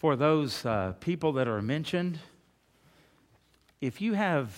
for 0.00 0.16
those 0.16 0.64
uh, 0.64 0.94
people 1.00 1.34
that 1.34 1.46
are 1.46 1.60
mentioned, 1.60 2.18
if 3.82 4.00
you 4.00 4.14
have 4.14 4.50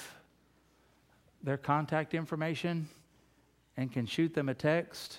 their 1.43 1.57
contact 1.57 2.15
information 2.15 2.89
and 3.77 3.91
can 3.91 4.07
shoot 4.07 4.33
them 4.35 4.49
a 4.49 4.55
text, 4.55 5.19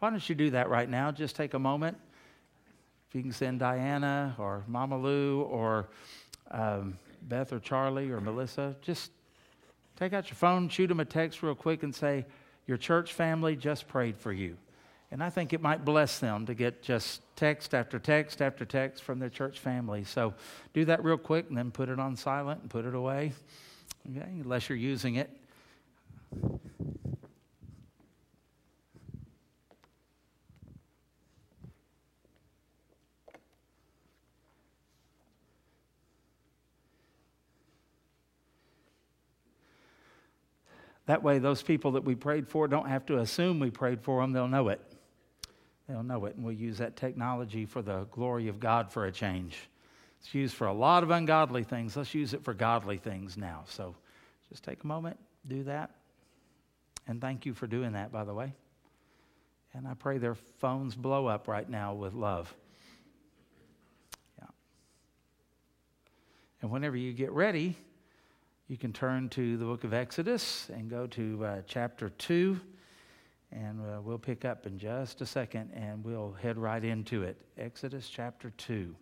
why 0.00 0.10
don't 0.10 0.28
you 0.28 0.34
do 0.34 0.50
that 0.50 0.68
right 0.68 0.90
now? 0.90 1.10
Just 1.10 1.34
take 1.34 1.54
a 1.54 1.58
moment. 1.58 1.96
If 3.08 3.14
you 3.14 3.22
can 3.22 3.32
send 3.32 3.58
Diana 3.60 4.36
or 4.38 4.64
Mama 4.68 4.98
Lou 4.98 5.40
or 5.44 5.88
um, 6.50 6.98
Beth 7.22 7.50
or 7.50 7.58
Charlie 7.58 8.10
or 8.10 8.20
Melissa, 8.20 8.76
just 8.82 9.12
take 9.98 10.12
out 10.12 10.28
your 10.28 10.36
phone, 10.36 10.68
shoot 10.68 10.88
them 10.88 11.00
a 11.00 11.06
text 11.06 11.42
real 11.42 11.54
quick, 11.54 11.84
and 11.84 11.94
say, 11.94 12.26
Your 12.66 12.76
church 12.76 13.14
family 13.14 13.56
just 13.56 13.88
prayed 13.88 14.18
for 14.18 14.30
you. 14.30 14.58
And 15.14 15.22
I 15.22 15.30
think 15.30 15.52
it 15.52 15.62
might 15.62 15.84
bless 15.84 16.18
them 16.18 16.44
to 16.46 16.54
get 16.54 16.82
just 16.82 17.20
text 17.36 17.72
after 17.72 18.00
text 18.00 18.42
after 18.42 18.64
text 18.64 19.04
from 19.04 19.20
their 19.20 19.28
church 19.28 19.60
family. 19.60 20.02
So 20.02 20.34
do 20.72 20.84
that 20.86 21.04
real 21.04 21.18
quick 21.18 21.46
and 21.48 21.56
then 21.56 21.70
put 21.70 21.88
it 21.88 22.00
on 22.00 22.16
silent 22.16 22.62
and 22.62 22.68
put 22.68 22.84
it 22.84 22.96
away, 22.96 23.32
okay, 24.10 24.26
unless 24.28 24.68
you're 24.68 24.76
using 24.76 25.14
it. 25.14 25.30
That 41.06 41.22
way, 41.22 41.38
those 41.38 41.62
people 41.62 41.92
that 41.92 42.02
we 42.02 42.16
prayed 42.16 42.48
for 42.48 42.66
don't 42.66 42.88
have 42.88 43.06
to 43.06 43.18
assume 43.18 43.60
we 43.60 43.70
prayed 43.70 44.02
for 44.02 44.20
them, 44.20 44.32
they'll 44.32 44.48
know 44.48 44.70
it. 44.70 44.93
They'll 45.88 46.02
know 46.02 46.24
it, 46.24 46.36
and 46.36 46.44
we'll 46.44 46.54
use 46.54 46.78
that 46.78 46.96
technology 46.96 47.66
for 47.66 47.82
the 47.82 48.04
glory 48.10 48.48
of 48.48 48.58
God 48.58 48.90
for 48.90 49.04
a 49.04 49.12
change. 49.12 49.56
It's 50.20 50.34
used 50.34 50.54
for 50.54 50.66
a 50.66 50.72
lot 50.72 51.02
of 51.02 51.10
ungodly 51.10 51.64
things. 51.64 51.96
Let's 51.96 52.14
use 52.14 52.32
it 52.32 52.42
for 52.42 52.54
godly 52.54 52.96
things 52.96 53.36
now. 53.36 53.64
So 53.68 53.94
just 54.48 54.64
take 54.64 54.82
a 54.82 54.86
moment, 54.86 55.18
do 55.46 55.64
that. 55.64 55.90
And 57.06 57.20
thank 57.20 57.44
you 57.44 57.52
for 57.52 57.66
doing 57.66 57.92
that, 57.92 58.10
by 58.10 58.24
the 58.24 58.32
way. 58.32 58.54
And 59.74 59.86
I 59.86 59.94
pray 59.94 60.16
their 60.16 60.36
phones 60.36 60.94
blow 60.94 61.26
up 61.26 61.48
right 61.48 61.68
now 61.68 61.92
with 61.92 62.14
love. 62.14 62.54
Yeah. 64.38 64.46
And 66.62 66.70
whenever 66.70 66.96
you 66.96 67.12
get 67.12 67.32
ready, 67.32 67.76
you 68.68 68.78
can 68.78 68.94
turn 68.94 69.28
to 69.30 69.58
the 69.58 69.64
book 69.66 69.84
of 69.84 69.92
Exodus 69.92 70.70
and 70.72 70.88
go 70.88 71.06
to 71.08 71.44
uh, 71.44 71.62
chapter 71.66 72.08
2. 72.08 72.58
And 73.54 73.80
uh, 73.80 74.00
we'll 74.02 74.18
pick 74.18 74.44
up 74.44 74.66
in 74.66 74.78
just 74.78 75.20
a 75.20 75.26
second 75.26 75.70
and 75.74 76.04
we'll 76.04 76.32
head 76.42 76.58
right 76.58 76.82
into 76.82 77.22
it. 77.22 77.36
Exodus 77.56 78.08
chapter 78.08 78.50
2. 78.58 78.94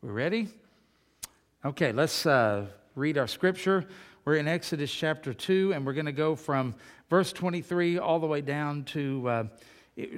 We're 0.00 0.12
ready? 0.12 0.48
Okay, 1.64 1.90
let's 1.90 2.24
uh, 2.24 2.66
read 2.94 3.18
our 3.18 3.26
scripture. 3.26 3.84
We're 4.24 4.36
in 4.36 4.46
Exodus 4.46 4.92
chapter 4.92 5.34
2, 5.34 5.72
and 5.74 5.84
we're 5.84 5.94
going 5.94 6.06
to 6.06 6.12
go 6.12 6.36
from 6.36 6.76
verse 7.10 7.32
23 7.32 7.98
all 7.98 8.20
the 8.20 8.26
way 8.28 8.40
down 8.40 8.84
to 8.84 9.28
uh, 9.28 9.44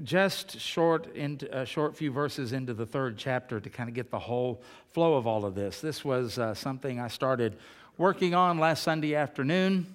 just 0.03 0.59
short 0.59 1.15
into 1.15 1.49
a 1.57 1.63
uh, 1.63 1.65
short 1.65 1.97
few 1.97 2.11
verses 2.11 2.53
into 2.53 2.75
the 2.75 2.85
third 2.87 3.17
chapter 3.17 3.61
to 3.61 3.71
kind 3.71 3.89
of 3.89 3.95
get 3.95 4.11
the 4.11 4.19
whole 4.19 4.61
flow 4.89 5.15
of 5.15 5.27
all 5.27 5.45
of 5.45 5.55
this. 5.55 5.81
This 5.81 6.05
was 6.05 6.37
uh, 6.37 6.53
something 6.55 6.99
I 6.99 7.07
started 7.07 7.57
working 7.97 8.35
on 8.35 8.59
last 8.59 8.83
Sunday 8.83 9.15
afternoon, 9.15 9.87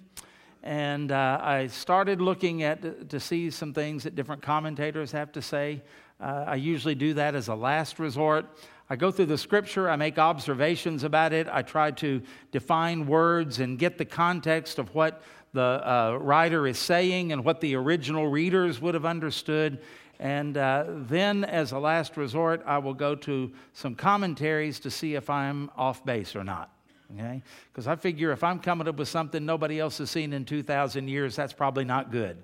and 0.61 1.11
uh, 1.11 1.39
I 1.41 1.67
started 1.67 2.21
looking 2.21 2.63
at 2.63 3.09
to 3.09 3.19
see 3.19 3.49
some 3.49 3.73
things 3.73 4.03
that 4.03 4.15
different 4.15 4.41
commentators 4.41 5.11
have 5.11 5.33
to 5.33 5.41
say. 5.41 5.81
Uh, 6.17 6.45
I 6.47 6.55
usually 6.55 6.95
do 6.95 7.13
that 7.15 7.35
as 7.35 7.49
a 7.49 7.55
last 7.55 7.99
resort. 7.99 8.45
I 8.89 8.95
go 8.95 9.11
through 9.11 9.25
the 9.25 9.37
scripture, 9.37 9.89
I 9.89 9.97
make 9.97 10.17
observations 10.17 11.03
about 11.03 11.33
it, 11.33 11.47
I 11.51 11.61
try 11.61 11.91
to 11.91 12.21
define 12.51 13.05
words 13.05 13.59
and 13.59 13.77
get 13.77 13.97
the 13.97 14.05
context 14.05 14.79
of 14.79 14.93
what 14.95 15.23
the 15.53 15.61
uh, 15.61 16.17
writer 16.19 16.67
is 16.67 16.79
saying 16.79 17.31
and 17.31 17.45
what 17.45 17.61
the 17.61 17.75
original 17.75 18.27
readers 18.27 18.81
would 18.81 18.95
have 18.95 19.05
understood. 19.05 19.79
And 20.19 20.57
uh, 20.57 20.85
then, 20.87 21.43
as 21.43 21.71
a 21.71 21.79
last 21.79 22.17
resort, 22.17 22.63
I 22.65 22.77
will 22.79 22.93
go 22.93 23.15
to 23.15 23.51
some 23.73 23.95
commentaries 23.95 24.79
to 24.81 24.91
see 24.91 25.15
if 25.15 25.29
I'm 25.29 25.69
off 25.75 26.03
base 26.05 26.35
or 26.35 26.43
not. 26.43 26.71
Okay? 27.13 27.41
Because 27.71 27.87
I 27.87 27.95
figure 27.95 28.31
if 28.31 28.43
I'm 28.43 28.59
coming 28.59 28.87
up 28.87 28.95
with 28.95 29.07
something 29.07 29.45
nobody 29.45 29.79
else 29.79 29.97
has 29.99 30.09
seen 30.09 30.33
in 30.33 30.45
2,000 30.45 31.07
years, 31.07 31.35
that's 31.35 31.53
probably 31.53 31.85
not 31.85 32.11
good. 32.11 32.37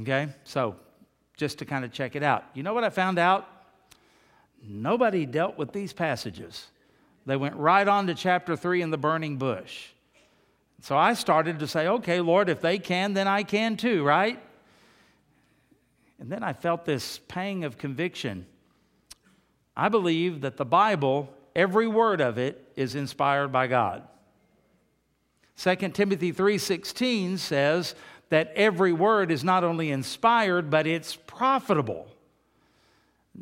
Okay? 0.00 0.28
So, 0.44 0.76
just 1.36 1.58
to 1.58 1.64
kind 1.64 1.84
of 1.84 1.92
check 1.92 2.16
it 2.16 2.22
out. 2.22 2.44
You 2.54 2.62
know 2.62 2.74
what 2.74 2.84
I 2.84 2.90
found 2.90 3.18
out? 3.18 3.48
Nobody 4.62 5.26
dealt 5.26 5.58
with 5.58 5.72
these 5.72 5.92
passages. 5.92 6.68
They 7.26 7.36
went 7.36 7.56
right 7.56 7.86
on 7.86 8.06
to 8.06 8.14
chapter 8.14 8.56
3 8.56 8.82
in 8.82 8.90
the 8.90 8.98
burning 8.98 9.36
bush. 9.36 9.88
So 10.84 10.98
I 10.98 11.14
started 11.14 11.60
to 11.60 11.66
say, 11.66 11.88
okay, 11.88 12.20
Lord, 12.20 12.50
if 12.50 12.60
they 12.60 12.78
can, 12.78 13.14
then 13.14 13.26
I 13.26 13.42
can 13.42 13.78
too, 13.78 14.04
right? 14.04 14.38
And 16.20 16.30
then 16.30 16.42
I 16.42 16.52
felt 16.52 16.84
this 16.84 17.20
pang 17.26 17.64
of 17.64 17.78
conviction. 17.78 18.44
I 19.74 19.88
believe 19.88 20.42
that 20.42 20.58
the 20.58 20.66
Bible, 20.66 21.32
every 21.56 21.86
word 21.86 22.20
of 22.20 22.36
it, 22.36 22.70
is 22.76 22.94
inspired 22.96 23.48
by 23.50 23.66
God. 23.66 24.02
2 25.56 25.94
Timothy 25.94 26.34
3:16 26.34 27.38
says 27.38 27.94
that 28.28 28.52
every 28.54 28.92
word 28.92 29.30
is 29.30 29.42
not 29.42 29.64
only 29.64 29.90
inspired, 29.90 30.68
but 30.68 30.86
it's 30.86 31.16
profitable. 31.16 32.06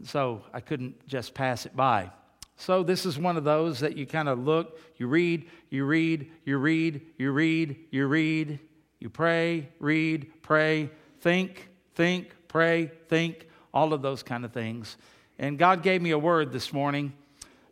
So 0.05 0.45
I 0.55 0.61
couldn't 0.61 1.09
just 1.09 1.35
pass 1.35 1.67
it 1.67 1.75
by. 1.75 2.13
So, 2.57 2.83
this 2.83 3.07
is 3.07 3.19
one 3.19 3.37
of 3.37 3.45
those 3.45 3.81
that 3.81 3.97
you 3.97 4.07
kind 4.07 4.29
of 4.29 4.39
look, 4.39 4.79
you 4.97 5.07
read, 5.07 5.49
you 5.71 5.85
read, 5.85 6.31
you 6.45 6.59
read, 6.59 7.01
you 7.19 7.33
read, 7.33 7.77
you 7.91 8.07
read, 8.07 8.59
you 9.01 9.11
pray, 9.11 9.69
read, 9.81 10.31
pray, 10.43 10.91
think, 11.21 11.69
think, 11.95 12.35
pray, 12.49 12.91
think, 13.09 13.49
all 13.75 13.93
of 13.93 14.03
those 14.03 14.23
kind 14.23 14.45
of 14.45 14.53
things. 14.53 14.97
And 15.39 15.59
God 15.59 15.83
gave 15.83 16.03
me 16.03 16.11
a 16.11 16.19
word 16.19 16.53
this 16.53 16.73
morning 16.73 17.15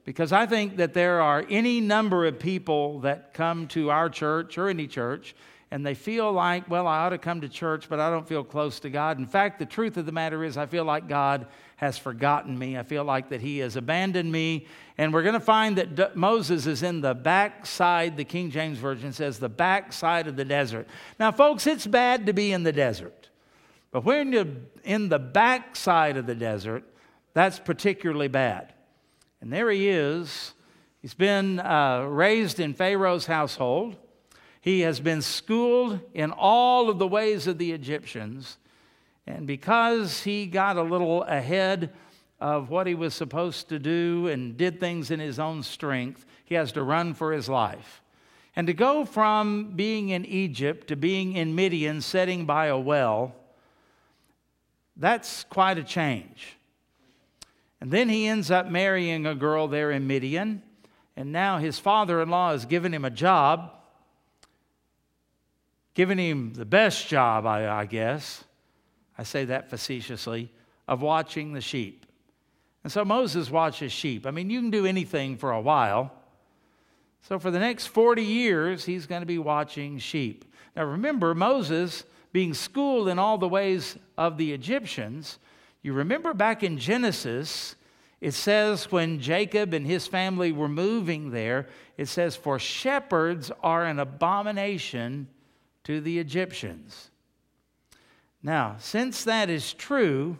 because 0.04 0.32
I 0.32 0.46
think 0.46 0.78
that 0.78 0.94
there 0.94 1.20
are 1.20 1.44
any 1.48 1.80
number 1.80 2.26
of 2.26 2.38
people 2.38 3.00
that 3.00 3.32
come 3.34 3.68
to 3.68 3.90
our 3.90 4.08
church 4.08 4.58
or 4.58 4.68
any 4.68 4.86
church 4.86 5.36
and 5.72 5.86
they 5.86 5.94
feel 5.94 6.32
like, 6.32 6.68
well, 6.68 6.88
I 6.88 6.98
ought 6.98 7.10
to 7.10 7.18
come 7.18 7.42
to 7.42 7.48
church, 7.48 7.88
but 7.88 8.00
I 8.00 8.10
don't 8.10 8.26
feel 8.26 8.42
close 8.42 8.80
to 8.80 8.90
God. 8.90 9.18
In 9.18 9.26
fact, 9.26 9.60
the 9.60 9.66
truth 9.66 9.96
of 9.96 10.04
the 10.04 10.12
matter 10.12 10.42
is, 10.42 10.56
I 10.56 10.66
feel 10.66 10.84
like 10.84 11.06
God 11.06 11.46
has 11.76 11.96
forgotten 11.96 12.58
me. 12.58 12.76
I 12.76 12.82
feel 12.82 13.04
like 13.04 13.28
that 13.28 13.40
he 13.40 13.58
has 13.58 13.76
abandoned 13.76 14.32
me. 14.32 14.66
And 14.98 15.14
we're 15.14 15.22
going 15.22 15.34
to 15.34 15.40
find 15.40 15.78
that 15.78 15.94
D- 15.94 16.04
Moses 16.14 16.66
is 16.66 16.82
in 16.82 17.00
the 17.00 17.14
backside, 17.14 18.16
the 18.16 18.24
King 18.24 18.50
James 18.50 18.78
Version 18.78 19.12
says, 19.12 19.38
the 19.38 19.48
backside 19.48 20.26
of 20.26 20.34
the 20.34 20.44
desert. 20.44 20.88
Now, 21.20 21.30
folks, 21.30 21.68
it's 21.68 21.86
bad 21.86 22.26
to 22.26 22.32
be 22.32 22.50
in 22.52 22.64
the 22.64 22.72
desert. 22.72 23.28
But 23.92 24.04
when 24.04 24.32
you're 24.32 24.46
in 24.82 25.08
the 25.08 25.20
backside 25.20 26.16
of 26.16 26.26
the 26.26 26.34
desert, 26.34 26.82
that's 27.32 27.60
particularly 27.60 28.28
bad. 28.28 28.74
And 29.40 29.52
there 29.52 29.70
he 29.70 29.88
is. 29.88 30.52
He's 31.00 31.14
been 31.14 31.60
uh, 31.60 32.06
raised 32.08 32.58
in 32.58 32.74
Pharaoh's 32.74 33.26
household. 33.26 33.96
He 34.60 34.80
has 34.80 35.00
been 35.00 35.22
schooled 35.22 36.00
in 36.12 36.30
all 36.32 36.90
of 36.90 36.98
the 36.98 37.08
ways 37.08 37.46
of 37.46 37.58
the 37.58 37.72
Egyptians. 37.72 38.58
And 39.26 39.46
because 39.46 40.22
he 40.22 40.46
got 40.46 40.76
a 40.76 40.82
little 40.82 41.22
ahead 41.22 41.90
of 42.40 42.70
what 42.70 42.86
he 42.86 42.94
was 42.94 43.14
supposed 43.14 43.68
to 43.68 43.78
do 43.78 44.28
and 44.28 44.56
did 44.56 44.80
things 44.80 45.10
in 45.10 45.20
his 45.20 45.38
own 45.38 45.62
strength, 45.62 46.26
he 46.44 46.54
has 46.54 46.72
to 46.72 46.82
run 46.82 47.14
for 47.14 47.32
his 47.32 47.48
life. 47.48 48.02
And 48.56 48.66
to 48.66 48.72
go 48.72 49.04
from 49.04 49.72
being 49.76 50.08
in 50.08 50.24
Egypt 50.24 50.88
to 50.88 50.96
being 50.96 51.34
in 51.34 51.54
Midian, 51.54 52.00
sitting 52.00 52.46
by 52.46 52.66
a 52.66 52.78
well, 52.78 53.34
that's 54.96 55.44
quite 55.44 55.78
a 55.78 55.84
change. 55.84 56.56
And 57.80 57.90
then 57.90 58.08
he 58.08 58.26
ends 58.26 58.50
up 58.50 58.68
marrying 58.68 59.24
a 59.24 59.34
girl 59.34 59.68
there 59.68 59.90
in 59.90 60.06
Midian, 60.06 60.62
and 61.16 61.32
now 61.32 61.58
his 61.58 61.78
father 61.78 62.20
in 62.20 62.28
law 62.28 62.52
has 62.52 62.66
given 62.66 62.92
him 62.92 63.04
a 63.04 63.10
job, 63.10 63.72
given 66.00 66.16
him 66.16 66.54
the 66.54 66.64
best 66.64 67.08
job, 67.08 67.44
I, 67.44 67.68
I 67.68 67.84
guess. 67.84 68.42
I 69.18 69.22
say 69.22 69.44
that 69.44 69.68
facetiously, 69.68 70.50
of 70.88 71.02
watching 71.02 71.52
the 71.52 71.60
sheep. 71.60 72.06
And 72.82 72.90
so 72.90 73.04
Moses 73.04 73.50
watches 73.50 73.92
sheep. 73.92 74.26
I 74.26 74.30
mean, 74.30 74.48
you 74.48 74.60
can 74.60 74.70
do 74.70 74.86
anything 74.86 75.36
for 75.36 75.50
a 75.50 75.60
while. 75.60 76.10
So 77.28 77.38
for 77.38 77.50
the 77.50 77.58
next 77.58 77.88
40 77.88 78.22
years, 78.22 78.86
he's 78.86 79.04
going 79.04 79.20
to 79.20 79.26
be 79.26 79.36
watching 79.36 79.98
sheep. 79.98 80.46
Now 80.74 80.84
remember, 80.84 81.34
Moses 81.34 82.04
being 82.32 82.54
schooled 82.54 83.08
in 83.08 83.18
all 83.18 83.36
the 83.36 83.46
ways 83.46 83.98
of 84.16 84.38
the 84.38 84.54
Egyptians. 84.54 85.38
You 85.82 85.92
remember 85.92 86.32
back 86.32 86.62
in 86.62 86.78
Genesis, 86.78 87.76
it 88.22 88.32
says 88.32 88.90
when 88.90 89.20
Jacob 89.20 89.74
and 89.74 89.86
his 89.86 90.06
family 90.06 90.50
were 90.50 90.66
moving 90.66 91.30
there, 91.30 91.68
it 91.98 92.08
says, 92.08 92.36
For 92.36 92.58
shepherds 92.58 93.52
are 93.62 93.84
an 93.84 93.98
abomination 93.98 95.28
to 95.84 96.00
the 96.00 96.18
Egyptians. 96.18 97.10
Now, 98.42 98.76
since 98.78 99.24
that 99.24 99.50
is 99.50 99.72
true, 99.72 100.38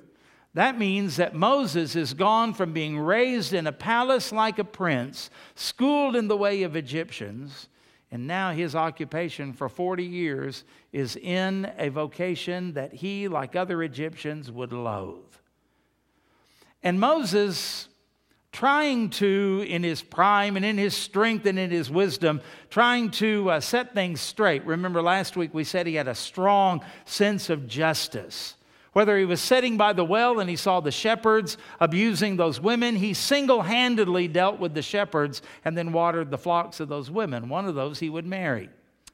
that 0.54 0.78
means 0.78 1.16
that 1.16 1.34
Moses 1.34 1.94
is 1.94 2.14
gone 2.14 2.54
from 2.54 2.72
being 2.72 2.98
raised 2.98 3.52
in 3.52 3.66
a 3.66 3.72
palace 3.72 4.32
like 4.32 4.58
a 4.58 4.64
prince, 4.64 5.31
schooled 5.54 6.16
in 6.16 6.28
the 6.28 6.37
way 6.37 6.62
of 6.62 6.76
Egyptians, 6.76 7.69
and 8.10 8.26
now 8.26 8.50
his 8.50 8.75
occupation 8.75 9.52
for 9.52 9.69
40 9.69 10.02
years 10.04 10.64
is 10.92 11.14
in 11.16 11.70
a 11.78 11.90
vocation 11.90 12.72
that 12.72 12.93
he, 12.94 13.28
like 13.28 13.54
other 13.54 13.82
Egyptians, 13.84 14.50
would 14.50 14.72
loathe. 14.72 15.22
And 16.82 16.98
Moses, 16.98 17.88
trying 18.52 19.11
to, 19.11 19.64
in 19.69 19.82
his 19.82 20.02
prime 20.02 20.56
and 20.56 20.64
in 20.64 20.76
his 20.76 20.97
strength 20.97 21.47
and 21.47 21.58
in 21.58 21.70
his 21.70 21.91
wisdom, 21.91 22.41
trying 22.69 23.11
to 23.11 23.50
uh, 23.50 23.61
set 23.61 23.94
things 23.94 24.20
straight. 24.20 24.64
Remember, 24.64 25.00
last 25.00 25.37
week 25.37 25.55
we 25.55 25.64
said 25.64 25.87
he 25.87 25.94
had 25.94 26.08
a 26.08 26.14
strong 26.14 26.85
sense 27.05 27.49
of 27.49 27.69
justice. 27.69 28.56
Whether 28.93 29.17
he 29.17 29.25
was 29.25 29.41
sitting 29.41 29.76
by 29.76 29.93
the 29.93 30.05
well 30.05 30.41
and 30.41 30.50
he 30.50 30.56
saw 30.56 30.81
the 30.81 30.91
shepherds 30.91 31.56
abusing 31.79 32.37
those 32.37 32.61
women, 32.61 32.97
he 32.97 33.14
single 33.14 33.62
handedly 33.62 34.26
dealt 34.26 34.58
with 34.58 34.75
the 34.75 34.82
shepherds 34.82 35.43
and 35.64 35.79
then 35.79 35.93
watered 35.93 36.32
the 36.32 36.38
flocks 36.38 36.81
of 36.81 36.88
those 36.88 37.08
women. 37.08 37.49
One 37.49 37.67
of 37.67 37.76
those 37.76 38.00
he 38.00 38.11
would 38.11 38.26
marry. 38.26 38.69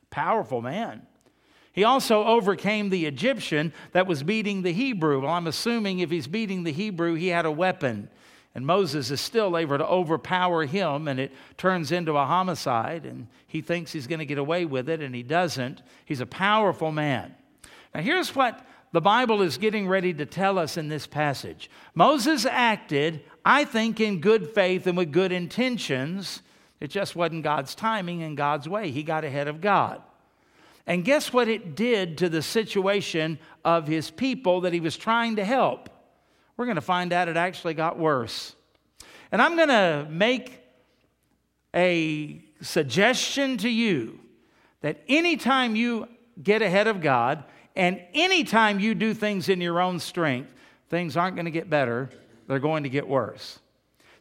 Powerful 0.08 0.62
man. 0.62 1.06
He 1.72 1.84
also 1.84 2.24
overcame 2.24 2.88
the 2.88 3.04
Egyptian 3.04 3.70
that 3.92 4.06
was 4.06 4.22
beating 4.22 4.62
the 4.62 4.72
Hebrew. 4.72 5.20
Well, 5.20 5.30
I'm 5.30 5.46
assuming 5.46 5.98
if 5.98 6.10
he's 6.10 6.26
beating 6.26 6.62
the 6.62 6.72
Hebrew, 6.72 7.12
he 7.12 7.28
had 7.28 7.44
a 7.44 7.50
weapon. 7.50 8.08
And 8.56 8.66
Moses 8.66 9.10
is 9.10 9.20
still 9.20 9.58
able 9.58 9.76
to 9.76 9.86
overpower 9.86 10.64
him, 10.64 11.08
and 11.08 11.20
it 11.20 11.30
turns 11.58 11.92
into 11.92 12.16
a 12.16 12.24
homicide, 12.24 13.04
and 13.04 13.26
he 13.46 13.60
thinks 13.60 13.92
he's 13.92 14.06
going 14.06 14.20
to 14.20 14.24
get 14.24 14.38
away 14.38 14.64
with 14.64 14.88
it, 14.88 15.02
and 15.02 15.14
he 15.14 15.22
doesn't. 15.22 15.82
He's 16.06 16.22
a 16.22 16.26
powerful 16.26 16.90
man. 16.90 17.34
Now, 17.94 18.00
here's 18.00 18.34
what 18.34 18.66
the 18.92 19.02
Bible 19.02 19.42
is 19.42 19.58
getting 19.58 19.86
ready 19.86 20.14
to 20.14 20.24
tell 20.24 20.58
us 20.58 20.78
in 20.78 20.88
this 20.88 21.06
passage. 21.06 21.68
Moses 21.94 22.46
acted, 22.46 23.22
I 23.44 23.66
think, 23.66 24.00
in 24.00 24.22
good 24.22 24.48
faith 24.48 24.86
and 24.86 24.96
with 24.96 25.12
good 25.12 25.32
intentions. 25.32 26.40
It 26.80 26.88
just 26.88 27.14
wasn't 27.14 27.42
God's 27.42 27.74
timing 27.74 28.22
and 28.22 28.38
God's 28.38 28.66
way. 28.66 28.90
He 28.90 29.02
got 29.02 29.22
ahead 29.22 29.48
of 29.48 29.60
God. 29.60 30.00
And 30.86 31.04
guess 31.04 31.30
what 31.30 31.48
it 31.48 31.74
did 31.74 32.16
to 32.16 32.30
the 32.30 32.40
situation 32.40 33.38
of 33.66 33.86
his 33.86 34.10
people 34.10 34.62
that 34.62 34.72
he 34.72 34.80
was 34.80 34.96
trying 34.96 35.36
to 35.36 35.44
help? 35.44 35.90
We're 36.56 36.64
going 36.66 36.76
to 36.76 36.80
find 36.80 37.12
out 37.12 37.28
it 37.28 37.36
actually 37.36 37.74
got 37.74 37.98
worse. 37.98 38.54
And 39.30 39.42
I'm 39.42 39.56
going 39.56 39.68
to 39.68 40.06
make 40.10 40.60
a 41.74 42.42
suggestion 42.60 43.58
to 43.58 43.68
you 43.68 44.18
that 44.80 45.02
anytime 45.08 45.76
you 45.76 46.08
get 46.42 46.62
ahead 46.62 46.86
of 46.86 47.00
God, 47.00 47.44
and 47.74 48.00
anytime 48.14 48.80
you 48.80 48.94
do 48.94 49.12
things 49.12 49.48
in 49.48 49.60
your 49.60 49.80
own 49.80 50.00
strength, 50.00 50.52
things 50.88 51.16
aren't 51.16 51.36
going 51.36 51.44
to 51.44 51.50
get 51.50 51.68
better, 51.68 52.08
they're 52.46 52.58
going 52.58 52.84
to 52.84 52.88
get 52.88 53.06
worse. 53.06 53.58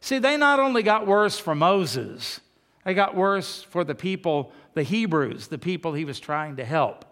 See, 0.00 0.18
they 0.18 0.36
not 0.36 0.60
only 0.60 0.82
got 0.82 1.06
worse 1.06 1.38
for 1.38 1.54
Moses, 1.54 2.40
they 2.84 2.94
got 2.94 3.16
worse 3.16 3.62
for 3.62 3.82
the 3.82 3.94
people, 3.94 4.52
the 4.74 4.82
Hebrews, 4.82 5.48
the 5.48 5.58
people 5.58 5.94
he 5.94 6.04
was 6.04 6.20
trying 6.20 6.56
to 6.56 6.64
help. 6.64 7.04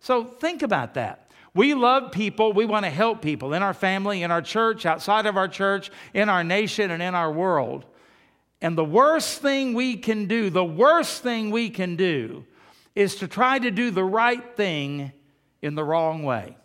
So 0.00 0.24
think 0.24 0.62
about 0.62 0.94
that. 0.94 1.23
We 1.54 1.74
love 1.74 2.10
people. 2.10 2.52
We 2.52 2.66
want 2.66 2.84
to 2.84 2.90
help 2.90 3.22
people 3.22 3.54
in 3.54 3.62
our 3.62 3.74
family, 3.74 4.22
in 4.22 4.30
our 4.30 4.42
church, 4.42 4.86
outside 4.86 5.26
of 5.26 5.36
our 5.36 5.48
church, 5.48 5.90
in 6.12 6.28
our 6.28 6.42
nation, 6.42 6.90
and 6.90 7.02
in 7.02 7.14
our 7.14 7.30
world. 7.30 7.86
And 8.60 8.76
the 8.76 8.84
worst 8.84 9.40
thing 9.40 9.74
we 9.74 9.96
can 9.96 10.26
do, 10.26 10.50
the 10.50 10.64
worst 10.64 11.22
thing 11.22 11.50
we 11.50 11.70
can 11.70 11.96
do, 11.96 12.44
is 12.94 13.16
to 13.16 13.28
try 13.28 13.58
to 13.58 13.70
do 13.70 13.90
the 13.90 14.04
right 14.04 14.56
thing 14.56 15.12
in 15.62 15.74
the 15.74 15.84
wrong 15.84 16.22
way, 16.22 16.56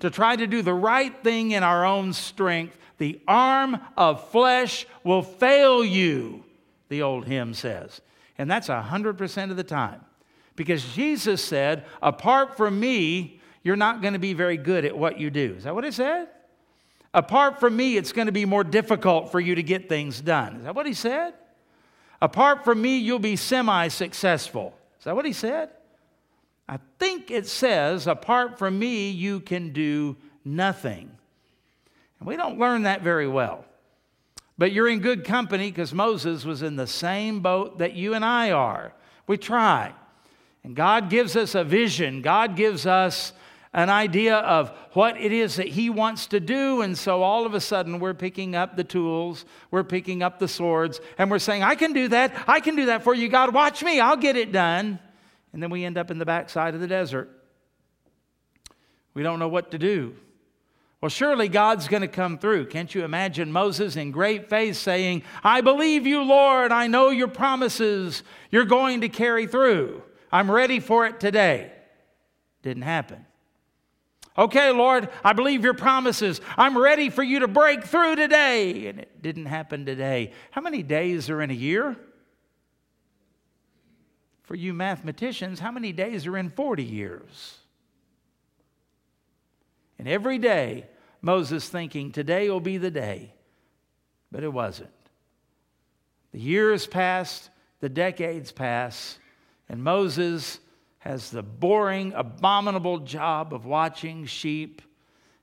to 0.00 0.10
try 0.10 0.36
to 0.36 0.46
do 0.46 0.62
the 0.62 0.74
right 0.74 1.22
thing 1.22 1.52
in 1.52 1.62
our 1.62 1.84
own 1.84 2.12
strength. 2.12 2.76
The 2.98 3.20
arm 3.26 3.80
of 3.96 4.28
flesh 4.30 4.86
will 5.04 5.22
fail 5.22 5.84
you, 5.84 6.44
the 6.88 7.02
old 7.02 7.26
hymn 7.26 7.54
says. 7.54 8.00
And 8.38 8.50
that's 8.50 8.68
100% 8.68 9.50
of 9.50 9.56
the 9.56 9.64
time. 9.64 10.04
Because 10.54 10.84
Jesus 10.94 11.42
said, 11.42 11.84
apart 12.02 12.56
from 12.56 12.78
me, 12.78 13.40
you're 13.62 13.76
not 13.76 14.02
going 14.02 14.14
to 14.14 14.18
be 14.18 14.32
very 14.32 14.56
good 14.56 14.84
at 14.84 14.96
what 14.96 15.18
you 15.18 15.30
do. 15.30 15.54
Is 15.56 15.64
that 15.64 15.74
what 15.74 15.84
he 15.84 15.90
said? 15.90 16.28
Apart 17.14 17.60
from 17.60 17.76
me, 17.76 17.96
it's 17.96 18.12
going 18.12 18.26
to 18.26 18.32
be 18.32 18.44
more 18.44 18.64
difficult 18.64 19.30
for 19.30 19.38
you 19.38 19.54
to 19.54 19.62
get 19.62 19.88
things 19.88 20.20
done. 20.20 20.56
Is 20.56 20.64
that 20.64 20.74
what 20.74 20.86
he 20.86 20.94
said? 20.94 21.34
Apart 22.20 22.64
from 22.64 22.80
me, 22.80 22.98
you'll 22.98 23.18
be 23.18 23.36
semi 23.36 23.88
successful. 23.88 24.74
Is 24.98 25.04
that 25.04 25.14
what 25.14 25.24
he 25.24 25.32
said? 25.32 25.70
I 26.68 26.78
think 26.98 27.30
it 27.30 27.46
says, 27.46 28.06
apart 28.06 28.58
from 28.58 28.78
me, 28.78 29.10
you 29.10 29.40
can 29.40 29.72
do 29.72 30.16
nothing. 30.44 31.10
And 32.18 32.28
we 32.28 32.36
don't 32.36 32.58
learn 32.58 32.82
that 32.82 33.02
very 33.02 33.28
well. 33.28 33.64
But 34.56 34.72
you're 34.72 34.88
in 34.88 35.00
good 35.00 35.24
company 35.24 35.70
because 35.70 35.92
Moses 35.92 36.44
was 36.44 36.62
in 36.62 36.76
the 36.76 36.86
same 36.86 37.40
boat 37.40 37.78
that 37.78 37.94
you 37.94 38.14
and 38.14 38.24
I 38.24 38.52
are. 38.52 38.92
We 39.26 39.36
try. 39.36 39.92
And 40.64 40.76
God 40.76 41.10
gives 41.10 41.34
us 41.36 41.54
a 41.54 41.64
vision, 41.64 42.22
God 42.22 42.56
gives 42.56 42.86
us 42.86 43.32
an 43.74 43.88
idea 43.88 44.36
of 44.36 44.70
what 44.92 45.18
it 45.18 45.32
is 45.32 45.56
that 45.56 45.68
He 45.68 45.88
wants 45.90 46.26
to 46.28 46.40
do. 46.40 46.82
And 46.82 46.96
so 46.96 47.22
all 47.22 47.46
of 47.46 47.54
a 47.54 47.60
sudden, 47.60 48.00
we're 48.00 48.14
picking 48.14 48.54
up 48.54 48.76
the 48.76 48.84
tools, 48.84 49.44
we're 49.70 49.84
picking 49.84 50.22
up 50.22 50.38
the 50.38 50.48
swords, 50.48 51.00
and 51.18 51.30
we're 51.30 51.38
saying, 51.38 51.62
I 51.62 51.74
can 51.74 51.92
do 51.92 52.08
that. 52.08 52.34
I 52.46 52.60
can 52.60 52.76
do 52.76 52.86
that 52.86 53.02
for 53.02 53.14
you, 53.14 53.28
God. 53.28 53.54
Watch 53.54 53.82
me, 53.82 54.00
I'll 54.00 54.16
get 54.16 54.36
it 54.36 54.52
done 54.52 54.98
and 55.52 55.62
then 55.62 55.70
we 55.70 55.84
end 55.84 55.98
up 55.98 56.10
in 56.10 56.18
the 56.18 56.24
backside 56.24 56.74
of 56.74 56.80
the 56.80 56.86
desert. 56.86 57.30
We 59.14 59.22
don't 59.22 59.38
know 59.38 59.48
what 59.48 59.70
to 59.72 59.78
do. 59.78 60.16
Well, 61.00 61.10
surely 61.10 61.48
God's 61.48 61.88
going 61.88 62.02
to 62.02 62.08
come 62.08 62.38
through. 62.38 62.66
Can't 62.66 62.94
you 62.94 63.04
imagine 63.04 63.52
Moses 63.52 63.96
in 63.96 64.12
great 64.12 64.48
faith 64.48 64.76
saying, 64.76 65.24
I 65.42 65.60
believe 65.60 66.06
you, 66.06 66.22
Lord. 66.22 66.72
I 66.72 66.86
know 66.86 67.10
your 67.10 67.28
promises 67.28 68.22
you're 68.50 68.64
going 68.64 69.00
to 69.00 69.08
carry 69.08 69.46
through. 69.46 70.02
I'm 70.30 70.50
ready 70.50 70.80
for 70.80 71.06
it 71.06 71.20
today. 71.20 71.72
Didn't 72.62 72.84
happen. 72.84 73.26
Okay, 74.36 74.70
Lord, 74.70 75.10
I 75.22 75.34
believe 75.34 75.62
your 75.62 75.74
promises. 75.74 76.40
I'm 76.56 76.78
ready 76.78 77.10
for 77.10 77.22
you 77.22 77.40
to 77.40 77.48
break 77.48 77.84
through 77.84 78.16
today. 78.16 78.86
And 78.86 79.00
it 79.00 79.20
didn't 79.20 79.46
happen 79.46 79.84
today. 79.84 80.32
How 80.52 80.62
many 80.62 80.82
days 80.82 81.28
are 81.28 81.42
in 81.42 81.50
a 81.50 81.54
year? 81.54 81.96
For 84.44 84.54
you 84.54 84.72
mathematicians, 84.72 85.60
how 85.60 85.70
many 85.70 85.92
days 85.92 86.26
are 86.26 86.36
in 86.36 86.50
40 86.50 86.82
years? 86.82 87.58
And 89.98 90.08
every 90.08 90.38
day, 90.38 90.86
Moses 91.20 91.68
thinking, 91.68 92.10
today 92.10 92.50
will 92.50 92.60
be 92.60 92.78
the 92.78 92.90
day. 92.90 93.34
But 94.30 94.42
it 94.44 94.52
wasn't. 94.52 94.90
The 96.32 96.40
years 96.40 96.86
passed, 96.86 97.50
the 97.80 97.90
decades 97.90 98.50
pass, 98.50 99.18
and 99.68 99.84
Moses 99.84 100.58
has 101.02 101.30
the 101.30 101.42
boring, 101.42 102.12
abominable 102.14 103.00
job 103.00 103.52
of 103.52 103.66
watching 103.66 104.24
sheep, 104.24 104.80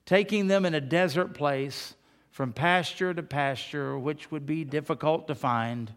taking 0.05 0.47
them 0.47 0.65
in 0.65 0.73
a 0.73 0.79
desert 0.79 1.33
place 1.33 1.95
from 2.31 2.53
pasture 2.53 3.13
to 3.13 3.21
pasture, 3.21 3.99
which 3.99 4.31
would 4.31 4.45
be 4.45 4.63
difficult 4.63 5.27
to 5.27 5.35
find 5.35 5.91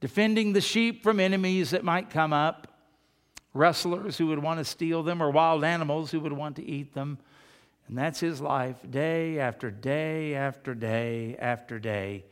defending 0.00 0.52
the 0.52 0.60
sheep 0.60 1.02
from 1.02 1.20
enemies 1.20 1.70
that 1.70 1.84
might 1.84 2.10
come 2.10 2.34
up, 2.34 2.68
rustlers 3.54 4.18
who 4.18 4.26
would 4.26 4.42
want 4.42 4.58
to 4.58 4.64
steal 4.64 5.02
them, 5.02 5.22
or 5.22 5.30
wild 5.30 5.64
animals 5.64 6.10
who 6.10 6.20
would 6.20 6.32
want 6.32 6.56
to 6.56 6.64
eat 6.64 6.92
them. 6.92 7.18
And 7.88 7.96
that's 7.96 8.20
his 8.20 8.42
life, 8.42 8.76
day 8.90 9.38
after 9.38 9.70
day 9.70 10.34
after 10.34 10.74
day 10.74 11.34
after 11.38 11.78
day. 11.78 12.24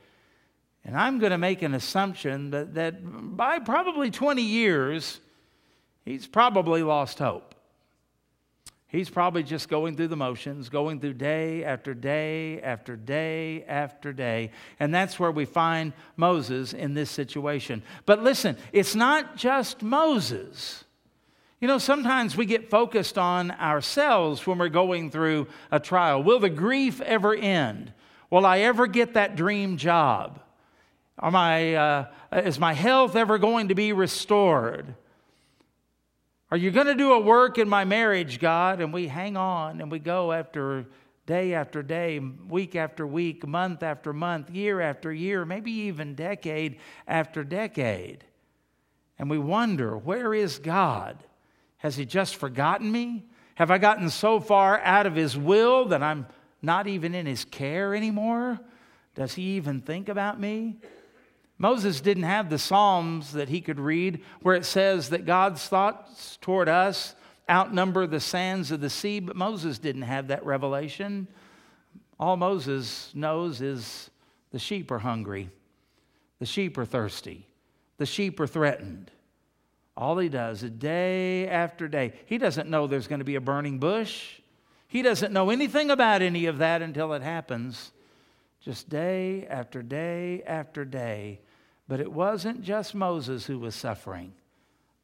And 0.85 0.95
I'm 0.95 1.19
going 1.19 1.33
to 1.33 1.39
make 1.39 1.63
an 1.63 1.73
assumption 1.73 2.51
that, 2.51 2.75
that 2.75 3.01
by 3.35 3.61
probably 3.61 4.11
20 4.11 4.43
years, 4.43 5.21
he's 6.09 6.27
probably 6.27 6.83
lost 6.83 7.19
hope. 7.19 7.55
He's 8.87 9.11
probably 9.11 9.43
just 9.43 9.69
going 9.69 9.97
through 9.97 10.09
the 10.09 10.17
motions, 10.17 10.71
going 10.71 10.99
through 11.00 11.15
day 11.15 11.62
after 11.62 11.93
day 11.93 12.62
after 12.62 12.97
day 12.97 13.62
after 13.65 14.15
day. 14.15 14.50
And 14.81 14.95
that's 14.95 15.21
where 15.21 15.31
we 15.31 15.45
find 15.45 15.93
Moses 16.17 16.73
in 16.73 16.95
this 16.95 17.11
situation. 17.11 17.83
But 18.07 18.23
listen, 18.23 18.57
it's 18.73 18.95
not 18.95 19.37
just 19.37 19.83
Moses. 19.83 20.85
You 21.61 21.69
know, 21.69 21.77
sometimes 21.77 22.35
we 22.35 22.47
get 22.47 22.71
focused 22.71 23.19
on 23.19 23.50
ourselves 23.50 24.47
when 24.47 24.57
we're 24.57 24.71
going 24.71 25.11
through 25.11 25.49
a 25.71 25.79
trial. 25.79 26.23
Will 26.23 26.38
the 26.41 26.49
grief 26.49 27.03
ever 27.03 27.35
end? 27.35 27.93
Will 28.31 28.47
I 28.47 28.61
ever 28.61 28.87
get 28.87 29.15
that 29.15 29.37
dream 29.37 29.77
job? 29.77 30.41
Are 31.19 31.31
my, 31.31 31.75
uh, 31.75 32.07
is 32.33 32.59
my 32.59 32.73
health 32.73 33.17
ever 33.17 33.37
going 33.37 33.69
to 33.69 33.75
be 33.75 33.93
restored? 33.93 34.95
Are 36.50 36.57
you 36.57 36.71
going 36.71 36.87
to 36.87 36.95
do 36.95 37.12
a 37.12 37.21
work 37.21 37.59
in 37.59 37.69
my 37.69 37.85
marriage, 37.85 38.40
God? 38.40 38.81
And 38.81 38.93
we 38.93 39.09
hang 39.09 39.37
on 39.37 39.81
and 39.81 39.90
we 39.90 39.99
go 39.99 40.33
after 40.33 40.87
day 41.26 41.52
after 41.52 41.83
day, 41.83 42.19
week 42.19 42.75
after 42.75 43.07
week, 43.07 43.47
month 43.47 43.83
after 43.83 44.12
month, 44.14 44.50
year 44.50 44.81
after 44.81 45.12
year, 45.12 45.45
maybe 45.45 45.71
even 45.71 46.14
decade 46.14 46.78
after 47.07 47.45
decade. 47.45 48.25
And 49.19 49.28
we 49.28 49.38
wonder, 49.38 49.97
where 49.97 50.33
is 50.33 50.59
God? 50.59 51.23
Has 51.78 51.97
He 51.97 52.07
just 52.07 52.37
forgotten 52.37 52.90
me? 52.90 53.26
Have 53.59 53.73
I 53.73 53.78
gotten 53.78 54.09
so 54.09 54.38
far 54.38 54.81
out 54.83 55.07
of 55.07 55.17
his 55.17 55.37
will 55.37 55.87
that 55.87 56.00
I'm 56.00 56.28
not 56.62 56.87
even 56.87 57.12
in 57.12 57.26
his 57.26 57.45
care 57.45 57.93
anymore? 57.93 58.61
Does 59.17 59.35
he 59.35 59.57
even 59.57 59.81
think 59.81 60.09
about 60.09 60.38
me? 60.38 60.76
Moses 61.59 62.00
didn't 62.00 62.23
have 62.23 62.50
the 62.50 62.59
Psalms 62.59 63.33
that 63.33 63.49
he 63.49 63.61
could 63.61 63.81
read 63.81 64.23
where 64.43 64.55
it 64.55 64.65
says 64.65 65.11
that 65.11 65.27
God's 65.27 65.67
thoughts 65.67 66.38
toward 66.41 66.69
us 66.69 67.15
outnumber 67.50 68.07
the 68.07 68.21
sands 68.21 68.71
of 68.71 68.81
the 68.81 68.91
sea, 68.91 69.21
but 69.21 69.35
Moses 69.35 69.79
didn't 69.79 70.03
have 70.03 70.29
that 70.29 70.45
revelation. 70.45 71.27
All 72.21 72.37
Moses 72.37 73.11
knows 73.15 73.61
is 73.61 74.11
the 74.53 74.59
sheep 74.59 74.91
are 74.91 75.00
hungry, 75.00 75.50
the 76.38 76.47
sheep 76.47 76.79
are 76.79 76.85
thirsty, 76.85 77.47
the 77.97 78.07
sheep 78.07 78.38
are 78.38 78.47
threatened. 78.47 79.11
All 79.97 80.17
he 80.19 80.29
does 80.29 80.62
is 80.62 80.71
day 80.71 81.49
after 81.49 81.88
day. 81.88 82.12
He 82.27 82.38
doesn't 82.38 82.71
know 82.71 82.87
there's 82.87 83.09
going 83.09 83.19
to 83.19 83.25
be 83.25 83.35
a 83.35 83.41
burning 83.41 83.81
bush. 83.81 84.41
He 84.87 85.03
doesn't 85.03 85.33
know 85.33 85.50
anything 85.50 85.91
about 85.91 86.23
any 86.23 86.47
of 86.47 86.59
that 86.59 86.83
until 86.83 87.12
it 87.15 87.23
happens. 87.23 87.91
Just 88.61 88.88
day 88.88 89.45
after 89.49 89.83
day 89.83 90.45
after 90.47 90.85
day. 90.85 91.41
But 91.88 92.00
it 92.00 92.12
wasn't 92.12 92.62
just 92.62 92.95
Moses 92.95 93.47
who 93.47 93.59
was 93.59 93.75
suffering, 93.75 94.35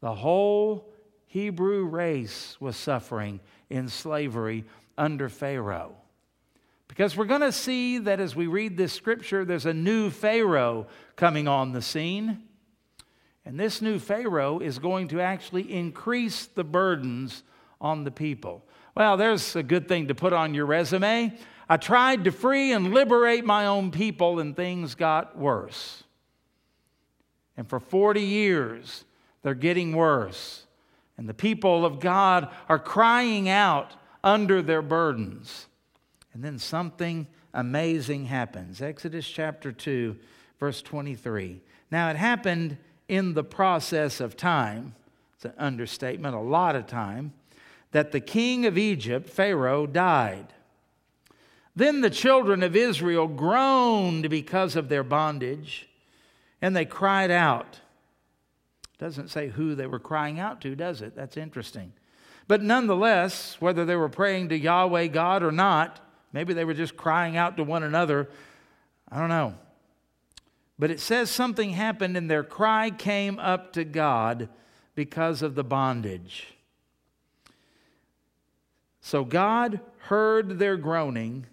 the 0.01 0.15
whole 0.15 0.93
Hebrew 1.27 1.87
race 1.87 2.57
was 2.61 2.77
suffering 2.77 3.41
in 3.71 3.89
slavery 3.89 4.65
under 4.97 5.29
Pharaoh. 5.29 5.97
Because 6.87 7.17
we're 7.17 7.25
going 7.25 7.41
to 7.41 7.51
see 7.51 7.99
that 7.99 8.21
as 8.21 8.37
we 8.37 8.47
read 8.47 8.77
this 8.77 8.93
scripture, 8.93 9.45
there's 9.45 9.67
a 9.67 9.75
new 9.75 10.11
Pharaoh 10.11 10.87
coming 11.17 11.49
on 11.49 11.73
the 11.73 11.83
scene. 11.83 12.45
And 13.45 13.59
this 13.59 13.83
new 13.83 13.99
Pharaoh 13.99 14.61
is 14.61 14.79
going 14.79 15.09
to 15.09 15.21
actually 15.21 15.73
increase 15.73 16.47
the 16.47 16.63
burdens 16.63 17.43
on 17.81 18.05
the 18.05 18.13
people. 18.13 18.65
Well, 18.95 19.17
there's 19.17 19.57
a 19.57 19.63
good 19.63 19.89
thing 19.89 20.09
to 20.09 20.15
put 20.15 20.33
on 20.33 20.55
your 20.55 20.67
resume. 20.67 21.37
I 21.69 21.77
tried 21.79 22.25
to 22.25 22.31
free 22.31 22.73
and 22.73 22.95
liberate 22.95 23.45
my 23.45 23.67
own 23.67 23.91
people, 23.91 24.39
and 24.39 24.55
things 24.55 24.95
got 24.95 25.37
worse. 25.37 26.04
And 27.57 27.69
for 27.69 27.81
40 27.81 28.21
years, 28.21 29.05
they're 29.43 29.55
getting 29.55 29.95
worse. 29.95 30.67
And 31.17 31.29
the 31.29 31.35
people 31.35 31.87
of 31.87 32.01
God 32.01 32.49
are 32.69 32.79
crying 32.79 33.49
out 33.49 33.93
under 34.25 34.63
their 34.63 34.83
burdens. 34.83 35.69
And 36.33 36.43
then 36.43 36.59
something 36.59 37.29
amazing 37.53 38.25
happens. 38.25 38.83
Exodus 38.83 39.29
chapter 39.29 39.71
2, 39.71 40.17
verse 40.59 40.83
23. 40.83 41.61
Now 41.91 42.11
it 42.11 42.17
happened 42.17 42.79
in 43.09 43.35
the 43.35 43.45
process 43.45 44.21
of 44.21 44.37
time, 44.37 44.95
it's 45.37 45.45
an 45.45 45.53
understatement, 45.59 46.35
a 46.35 46.41
lot 46.41 46.75
of 46.75 46.87
time, 46.87 47.33
that 47.93 48.13
the 48.13 48.21
king 48.21 48.67
of 48.67 48.77
Egypt, 48.77 49.29
Pharaoh, 49.29 49.87
died. 49.87 50.47
Then 51.77 52.01
the 52.01 52.11
children 52.11 52.63
of 52.63 52.75
Israel 52.75 53.29
groaned 53.29 54.31
because 54.31 54.75
of 54.75 54.89
their 54.89 55.05
bondage, 55.05 55.89
and 56.65 56.75
they 56.75 56.87
cried 56.87 57.31
out. 57.31 57.79
Doesn't 58.97 59.29
say 59.29 59.49
who 59.49 59.75
they 59.75 59.87
were 59.87 59.99
crying 59.99 60.41
out 60.41 60.63
to, 60.63 60.75
does 60.75 61.03
it? 61.03 61.15
That's 61.15 61.37
interesting. 61.37 61.93
But 62.49 62.63
nonetheless, 62.63 63.59
whether 63.61 63.85
they 63.85 63.97
were 63.97 64.09
praying 64.09 64.49
to 64.49 64.57
Yahweh 64.57 65.09
God 65.09 65.43
or 65.43 65.53
not, 65.53 66.01
maybe 66.33 66.55
they 66.55 66.65
were 66.65 66.73
just 66.73 66.97
crying 66.97 67.37
out 67.37 67.59
to 67.59 67.65
one 67.65 67.83
another. 67.83 68.31
I 69.13 69.19
don't 69.19 69.29
know. 69.29 69.57
But 70.79 70.91
it 70.91 71.01
says 71.01 71.31
something 71.31 71.69
happened 71.69 72.17
and 72.17 72.31
their 72.31 72.43
cry 72.43 72.89
came 72.89 73.39
up 73.39 73.75
to 73.75 73.85
God 73.85 74.49
because 74.95 75.43
of 75.43 75.57
the 75.57 75.65
bondage. 75.65 76.47
So 79.03 79.23
God 79.23 79.81
heard 79.99 80.59
their 80.59 80.79
groaning, 80.79 81.45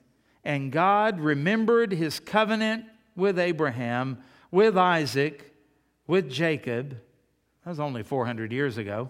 and 0.46 0.72
God 0.72 1.20
remembered 1.20 1.92
his 1.92 2.22
covenant 2.22 2.86
with 3.14 3.38
Abraham, 3.38 4.24
with 4.52 4.78
Isaac, 4.78 5.54
with 6.08 6.30
Jacob. 6.30 6.92
That 7.64 7.70
was 7.70 7.80
only 7.80 8.04
400 8.04 8.52
years 8.52 8.78
ago. 8.78 9.10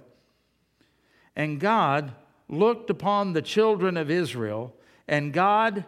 And 1.35 1.59
God 1.59 2.13
looked 2.47 2.89
upon 2.89 3.33
the 3.33 3.41
children 3.41 3.97
of 3.97 4.11
Israel, 4.11 4.75
and 5.07 5.33
God, 5.33 5.85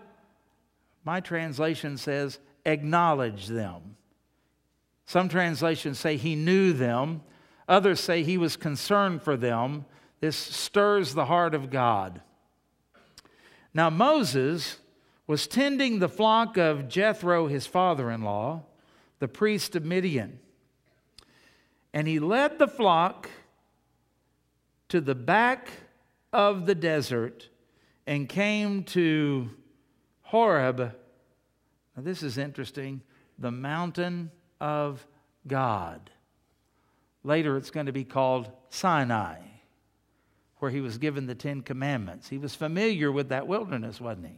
my 1.03 1.19
translation 1.19 1.98
says, 1.98 2.39
acknowledged 2.65 3.50
them. 3.50 3.98
Some 5.05 5.29
translations 5.29 6.00
say 6.00 6.15
he 6.15 6.36
knew 6.36 6.74
them, 6.74 7.22
others 7.67 8.00
say 8.00 8.24
he 8.24 8.38
was 8.38 8.55
concerned 8.55 9.22
for 9.22 9.36
them. 9.36 9.86
This 10.22 10.38
stirs 10.38 11.13
the 11.13 11.25
heart 11.25 11.53
of 11.53 11.69
God. 11.69 12.22
Now, 13.74 13.89
Moses 13.89 14.77
was 15.27 15.48
tending 15.48 16.00
the 16.00 16.07
flock 16.07 16.57
of 16.57 16.88
Jethro, 16.88 17.48
his 17.48 17.67
father 17.67 18.10
in 18.10 18.22
law, 18.22 18.63
the 19.20 19.27
priest 19.27 19.75
of 19.75 19.86
Midian. 19.86 20.39
And 21.93 22.08
he 22.08 22.20
led 22.20 22.60
the 22.60 22.67
flock 22.67 23.29
to 24.89 25.00
the 25.01 25.15
back 25.15 25.70
of 26.32 26.65
the 26.65 26.75
desert 26.75 27.50
and 28.05 28.27
came 28.27 28.84
to 28.84 29.50
Horeb. 30.24 30.79
Now, 30.79 32.03
this 32.03 32.24
is 32.24 32.38
interesting 32.38 33.01
the 33.38 33.51
mountain 33.51 34.32
of 34.60 35.05
God. 35.48 36.10
Later, 37.24 37.58
it's 37.58 37.72
going 37.72 37.86
to 37.86 37.91
be 37.91 38.03
called 38.03 38.51
Sinai, 38.70 39.38
where 40.58 40.72
he 40.72 40.82
was 40.82 40.98
given 40.98 41.25
the 41.25 41.36
Ten 41.36 41.62
Commandments. 41.62 42.29
He 42.29 42.38
was 42.38 42.55
familiar 42.55 43.12
with 43.12 43.29
that 43.29 43.48
wilderness, 43.48 44.01
wasn't 44.01 44.27
he? 44.27 44.36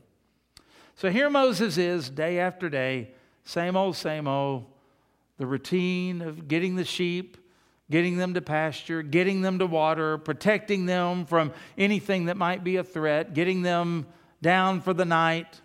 So 0.95 1.09
here 1.09 1.29
Moses 1.29 1.77
is, 1.77 2.09
day 2.09 2.39
after 2.39 2.69
day, 2.69 3.11
same 3.45 3.77
old, 3.77 3.95
same 3.95 4.27
old, 4.27 4.65
the 5.37 5.45
routine 5.45 6.21
of 6.21 6.47
getting 6.47 6.75
the 6.75 6.83
sheep, 6.83 7.37
getting 7.89 8.17
them 8.17 8.33
to 8.33 8.41
pasture, 8.41 9.01
getting 9.03 9.41
them 9.41 9.59
to 9.59 9.65
water, 9.65 10.17
protecting 10.17 10.85
them 10.85 11.25
from 11.25 11.53
anything 11.77 12.25
that 12.25 12.37
might 12.37 12.63
be 12.63 12.77
a 12.77 12.83
threat, 12.83 13.33
getting 13.33 13.61
them 13.61 14.07
down 14.41 14.81
for 14.81 14.93
the 14.93 15.05
night, 15.05 15.61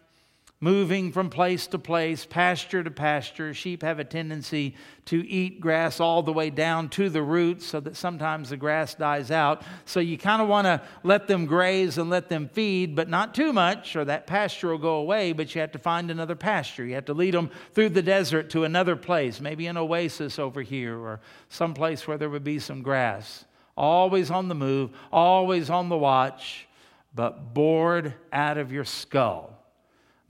moving 0.63 1.11
from 1.11 1.31
place 1.31 1.67
to 1.69 1.79
place, 1.79 2.27
pasture 2.27 2.85
to 2.85 2.91
pasture. 2.91 3.55
Sheep 3.55 3.83
have 3.83 3.99
a 3.99 4.05
tendency 4.05 4.75
to 5.07 5.27
eat 5.27 5.59
grass 5.59 6.01
all 6.01 6.23
the 6.23 6.35
way 6.35 6.51
down 6.51 6.91
to 6.91 7.09
the 7.09 7.23
roots 7.23 7.65
so 7.65 7.81
that 7.81 7.97
sometimes 7.97 8.51
the 8.51 8.59
grass 8.59 8.95
dies 8.95 9.31
out. 9.31 9.63
So 9.87 10.01
you 10.01 10.19
kind 10.19 10.43
of 10.43 10.49
want 10.49 10.67
to 10.67 10.83
let 11.03 11.27
them 11.27 11.47
graze 11.47 11.97
and 11.97 12.11
let 12.11 12.29
them 12.29 12.51
feed, 12.53 12.95
but 12.95 13.09
not 13.09 13.35
too 13.35 13.55
much, 13.55 13.97
or 13.97 14.05
that 14.05 14.27
pasture 14.27 14.69
will 14.69 14.79
go 14.79 14.97
away. 14.97 15.33
But 15.33 15.55
you 15.55 15.63
have 15.63 15.73
to 15.73 15.79
find 15.79 16.11
another 16.11 16.37
pasture. 16.37 16.85
You 16.85 16.95
have 16.97 17.07
to 17.07 17.15
lead 17.15 17.33
them 17.33 17.51
through 17.73 17.91
the 17.91 18.03
desert 18.03 18.51
to 18.51 18.65
another 18.65 18.97
place, 18.97 19.41
maybe 19.41 19.67
an 19.67 19.79
oasis 19.79 20.39
over 20.39 20.61
here, 20.61 20.99
or 20.99 21.21
some 21.49 21.73
place 21.73 22.07
where 22.07 22.19
there 22.19 22.29
would 22.29 22.45
be 22.45 22.59
some 22.59 22.83
grass. 22.83 23.47
Always 23.79 24.31
on 24.31 24.49
the 24.49 24.55
move, 24.55 24.91
always 25.11 25.71
on 25.71 25.89
the 25.89 25.97
watch, 25.97 26.69
but 27.15 27.55
bored 27.55 28.13
out 28.31 28.59
of 28.59 28.71
your 28.71 28.85
skull 28.85 29.50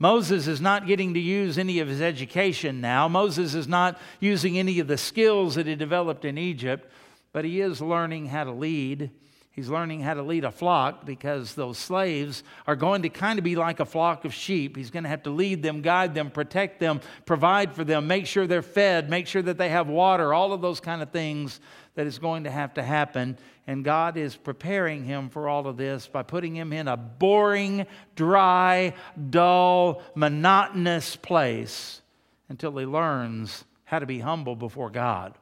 Moses 0.01 0.47
is 0.47 0.59
not 0.59 0.87
getting 0.87 1.13
to 1.13 1.19
use 1.19 1.59
any 1.59 1.77
of 1.77 1.87
his 1.87 2.01
education 2.01 2.81
now. 2.81 3.07
Moses 3.07 3.53
is 3.53 3.67
not 3.67 3.99
using 4.19 4.57
any 4.57 4.79
of 4.79 4.87
the 4.87 4.97
skills 4.97 5.53
that 5.53 5.67
he 5.67 5.75
developed 5.75 6.25
in 6.25 6.39
Egypt, 6.39 6.91
but 7.33 7.45
he 7.45 7.61
is 7.61 7.81
learning 7.81 8.25
how 8.25 8.45
to 8.45 8.51
lead. 8.51 9.11
He's 9.51 9.69
learning 9.69 9.99
how 9.99 10.15
to 10.15 10.23
lead 10.23 10.43
a 10.43 10.49
flock 10.49 11.05
because 11.05 11.53
those 11.53 11.77
slaves 11.77 12.41
are 12.65 12.75
going 12.75 13.03
to 13.03 13.09
kind 13.09 13.37
of 13.37 13.45
be 13.45 13.55
like 13.55 13.79
a 13.79 13.85
flock 13.85 14.25
of 14.25 14.33
sheep. 14.33 14.75
He's 14.75 14.89
going 14.89 15.03
to 15.03 15.09
have 15.09 15.21
to 15.23 15.29
lead 15.29 15.61
them, 15.61 15.83
guide 15.83 16.15
them, 16.15 16.31
protect 16.31 16.79
them, 16.79 16.99
provide 17.27 17.75
for 17.75 17.83
them, 17.83 18.07
make 18.07 18.25
sure 18.25 18.47
they're 18.47 18.63
fed, 18.63 19.07
make 19.07 19.27
sure 19.27 19.43
that 19.43 19.59
they 19.59 19.69
have 19.69 19.87
water, 19.87 20.33
all 20.33 20.51
of 20.51 20.61
those 20.61 20.79
kind 20.79 21.03
of 21.03 21.11
things 21.11 21.59
that 21.95 22.07
is 22.07 22.19
going 22.19 22.45
to 22.45 22.51
have 22.51 22.73
to 22.75 22.83
happen. 22.83 23.37
And 23.67 23.83
God 23.83 24.17
is 24.17 24.35
preparing 24.35 25.03
him 25.03 25.29
for 25.29 25.47
all 25.47 25.67
of 25.67 25.77
this 25.77 26.07
by 26.07 26.23
putting 26.23 26.55
him 26.55 26.73
in 26.73 26.87
a 26.87 26.97
boring, 26.97 27.85
dry, 28.15 28.93
dull, 29.29 30.01
monotonous 30.15 31.15
place 31.15 32.01
until 32.49 32.75
he 32.77 32.85
learns 32.85 33.65
how 33.85 33.99
to 33.99 34.05
be 34.05 34.19
humble 34.19 34.55
before 34.55 34.89
God. 34.89 35.33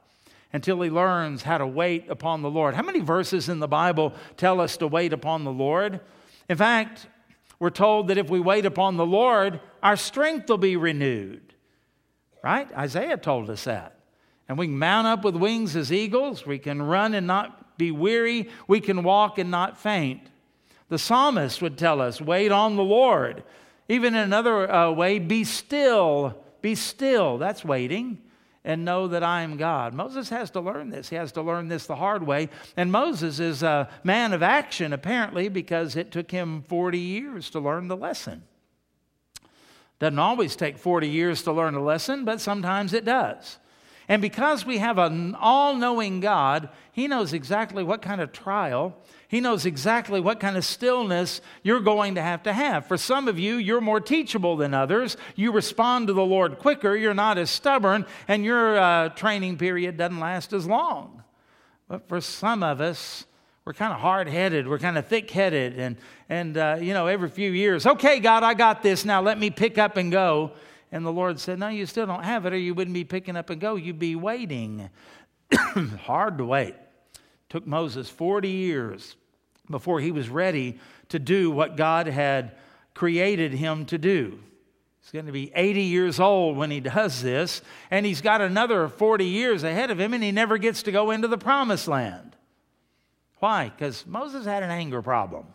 Until 0.52 0.80
he 0.82 0.90
learns 0.90 1.42
how 1.42 1.58
to 1.58 1.66
wait 1.66 2.10
upon 2.10 2.42
the 2.42 2.50
Lord. 2.50 2.74
How 2.74 2.82
many 2.82 2.98
verses 2.98 3.48
in 3.48 3.60
the 3.60 3.68
Bible 3.68 4.12
tell 4.36 4.60
us 4.60 4.76
to 4.78 4.88
wait 4.88 5.12
upon 5.12 5.44
the 5.44 5.52
Lord? 5.52 6.00
In 6.48 6.56
fact, 6.56 7.06
we're 7.60 7.70
told 7.70 8.08
that 8.08 8.18
if 8.18 8.28
we 8.28 8.40
wait 8.40 8.66
upon 8.66 8.96
the 8.96 9.06
Lord, 9.06 9.60
our 9.82 9.96
strength 9.96 10.48
will 10.48 10.58
be 10.58 10.76
renewed. 10.76 11.54
Right? 12.42 12.68
Isaiah 12.76 13.18
told 13.18 13.48
us 13.50 13.64
that. 13.64 13.99
And 14.50 14.58
we 14.58 14.66
can 14.66 14.80
mount 14.80 15.06
up 15.06 15.24
with 15.24 15.36
wings 15.36 15.76
as 15.76 15.92
eagles. 15.92 16.44
We 16.44 16.58
can 16.58 16.82
run 16.82 17.14
and 17.14 17.24
not 17.24 17.78
be 17.78 17.92
weary. 17.92 18.48
We 18.66 18.80
can 18.80 19.04
walk 19.04 19.38
and 19.38 19.48
not 19.48 19.78
faint. 19.78 20.22
The 20.88 20.98
psalmist 20.98 21.62
would 21.62 21.78
tell 21.78 22.00
us, 22.00 22.20
wait 22.20 22.50
on 22.50 22.74
the 22.74 22.82
Lord. 22.82 23.44
Even 23.88 24.16
in 24.16 24.22
another 24.22 24.68
uh, 24.68 24.90
way, 24.90 25.20
be 25.20 25.44
still. 25.44 26.36
Be 26.62 26.74
still. 26.74 27.38
That's 27.38 27.64
waiting. 27.64 28.18
and 28.64 28.84
know 28.84 29.06
that 29.06 29.22
I 29.22 29.42
am 29.42 29.56
God. 29.56 29.94
Moses 29.94 30.30
has 30.30 30.50
to 30.50 30.60
learn 30.60 30.90
this. 30.90 31.08
He 31.08 31.14
has 31.14 31.30
to 31.32 31.42
learn 31.42 31.68
this 31.68 31.86
the 31.86 31.94
hard 31.94 32.24
way. 32.24 32.48
And 32.76 32.90
Moses 32.90 33.38
is 33.38 33.62
a 33.62 33.88
man 34.02 34.32
of 34.32 34.42
action, 34.42 34.92
apparently, 34.92 35.48
because 35.48 35.94
it 35.94 36.10
took 36.10 36.32
him 36.32 36.64
40 36.66 36.98
years 36.98 37.50
to 37.50 37.60
learn 37.60 37.86
the 37.86 37.96
lesson. 37.96 38.42
Doesn't 40.00 40.18
always 40.18 40.56
take 40.56 40.76
40 40.76 41.08
years 41.08 41.44
to 41.44 41.52
learn 41.52 41.76
a 41.76 41.80
lesson, 41.84 42.24
but 42.24 42.40
sometimes 42.40 42.92
it 42.92 43.04
does. 43.04 43.58
And 44.10 44.20
because 44.20 44.66
we 44.66 44.76
have 44.76 44.98
an 44.98 45.34
all 45.36 45.74
knowing 45.74 46.20
God, 46.20 46.68
He 46.92 47.08
knows 47.08 47.32
exactly 47.32 47.82
what 47.82 48.02
kind 48.02 48.20
of 48.20 48.30
trial 48.30 48.94
he 49.30 49.40
knows 49.40 49.64
exactly 49.64 50.18
what 50.18 50.40
kind 50.40 50.56
of 50.56 50.64
stillness 50.64 51.40
you're 51.62 51.78
going 51.78 52.16
to 52.16 52.20
have 52.20 52.42
to 52.42 52.52
have. 52.52 52.86
For 52.86 52.96
some 52.96 53.28
of 53.28 53.38
you, 53.38 53.58
you're 53.58 53.80
more 53.80 54.00
teachable 54.00 54.56
than 54.56 54.74
others. 54.74 55.16
You 55.36 55.52
respond 55.52 56.08
to 56.08 56.12
the 56.12 56.24
Lord 56.24 56.58
quicker, 56.58 56.96
you're 56.96 57.14
not 57.14 57.38
as 57.38 57.48
stubborn, 57.48 58.06
and 58.26 58.44
your 58.44 58.76
uh, 58.76 59.10
training 59.10 59.56
period 59.56 59.96
doesn't 59.96 60.18
last 60.18 60.52
as 60.52 60.66
long. 60.66 61.22
But 61.86 62.08
for 62.08 62.20
some 62.20 62.64
of 62.64 62.80
us, 62.80 63.24
we're 63.64 63.72
kind 63.72 63.92
of 63.92 64.00
hard 64.00 64.26
headed, 64.26 64.66
we're 64.66 64.80
kind 64.80 64.98
of 64.98 65.06
thick 65.06 65.30
headed, 65.30 65.78
and, 65.78 65.96
and 66.28 66.56
uh, 66.56 66.78
you 66.80 66.92
know, 66.92 67.06
every 67.06 67.28
few 67.28 67.52
years, 67.52 67.86
okay, 67.86 68.18
God, 68.18 68.42
I 68.42 68.54
got 68.54 68.82
this, 68.82 69.04
now 69.04 69.22
let 69.22 69.38
me 69.38 69.50
pick 69.50 69.78
up 69.78 69.96
and 69.96 70.10
go. 70.10 70.54
And 70.92 71.06
the 71.06 71.12
Lord 71.12 71.38
said, 71.38 71.58
No, 71.58 71.68
you 71.68 71.86
still 71.86 72.06
don't 72.06 72.24
have 72.24 72.46
it, 72.46 72.52
or 72.52 72.58
you 72.58 72.74
wouldn't 72.74 72.94
be 72.94 73.04
picking 73.04 73.36
up 73.36 73.50
and 73.50 73.60
go. 73.60 73.76
You'd 73.76 73.98
be 73.98 74.16
waiting. 74.16 74.90
Hard 76.02 76.38
to 76.38 76.44
wait. 76.44 76.74
Took 77.48 77.66
Moses 77.66 78.08
40 78.08 78.48
years 78.48 79.16
before 79.68 80.00
he 80.00 80.10
was 80.10 80.28
ready 80.28 80.78
to 81.08 81.18
do 81.18 81.50
what 81.50 81.76
God 81.76 82.06
had 82.06 82.56
created 82.94 83.52
him 83.52 83.86
to 83.86 83.98
do. 83.98 84.40
He's 85.00 85.12
going 85.12 85.26
to 85.26 85.32
be 85.32 85.50
80 85.54 85.82
years 85.82 86.20
old 86.20 86.56
when 86.56 86.70
he 86.70 86.80
does 86.80 87.22
this, 87.22 87.62
and 87.90 88.04
he's 88.04 88.20
got 88.20 88.40
another 88.40 88.88
40 88.88 89.24
years 89.24 89.64
ahead 89.64 89.90
of 89.90 89.98
him, 89.98 90.12
and 90.12 90.22
he 90.22 90.32
never 90.32 90.58
gets 90.58 90.82
to 90.84 90.92
go 90.92 91.10
into 91.10 91.26
the 91.26 91.38
promised 91.38 91.88
land. 91.88 92.36
Why? 93.38 93.70
Because 93.70 94.06
Moses 94.06 94.44
had 94.44 94.62
an 94.62 94.70
anger 94.70 95.00
problem. 95.00 95.46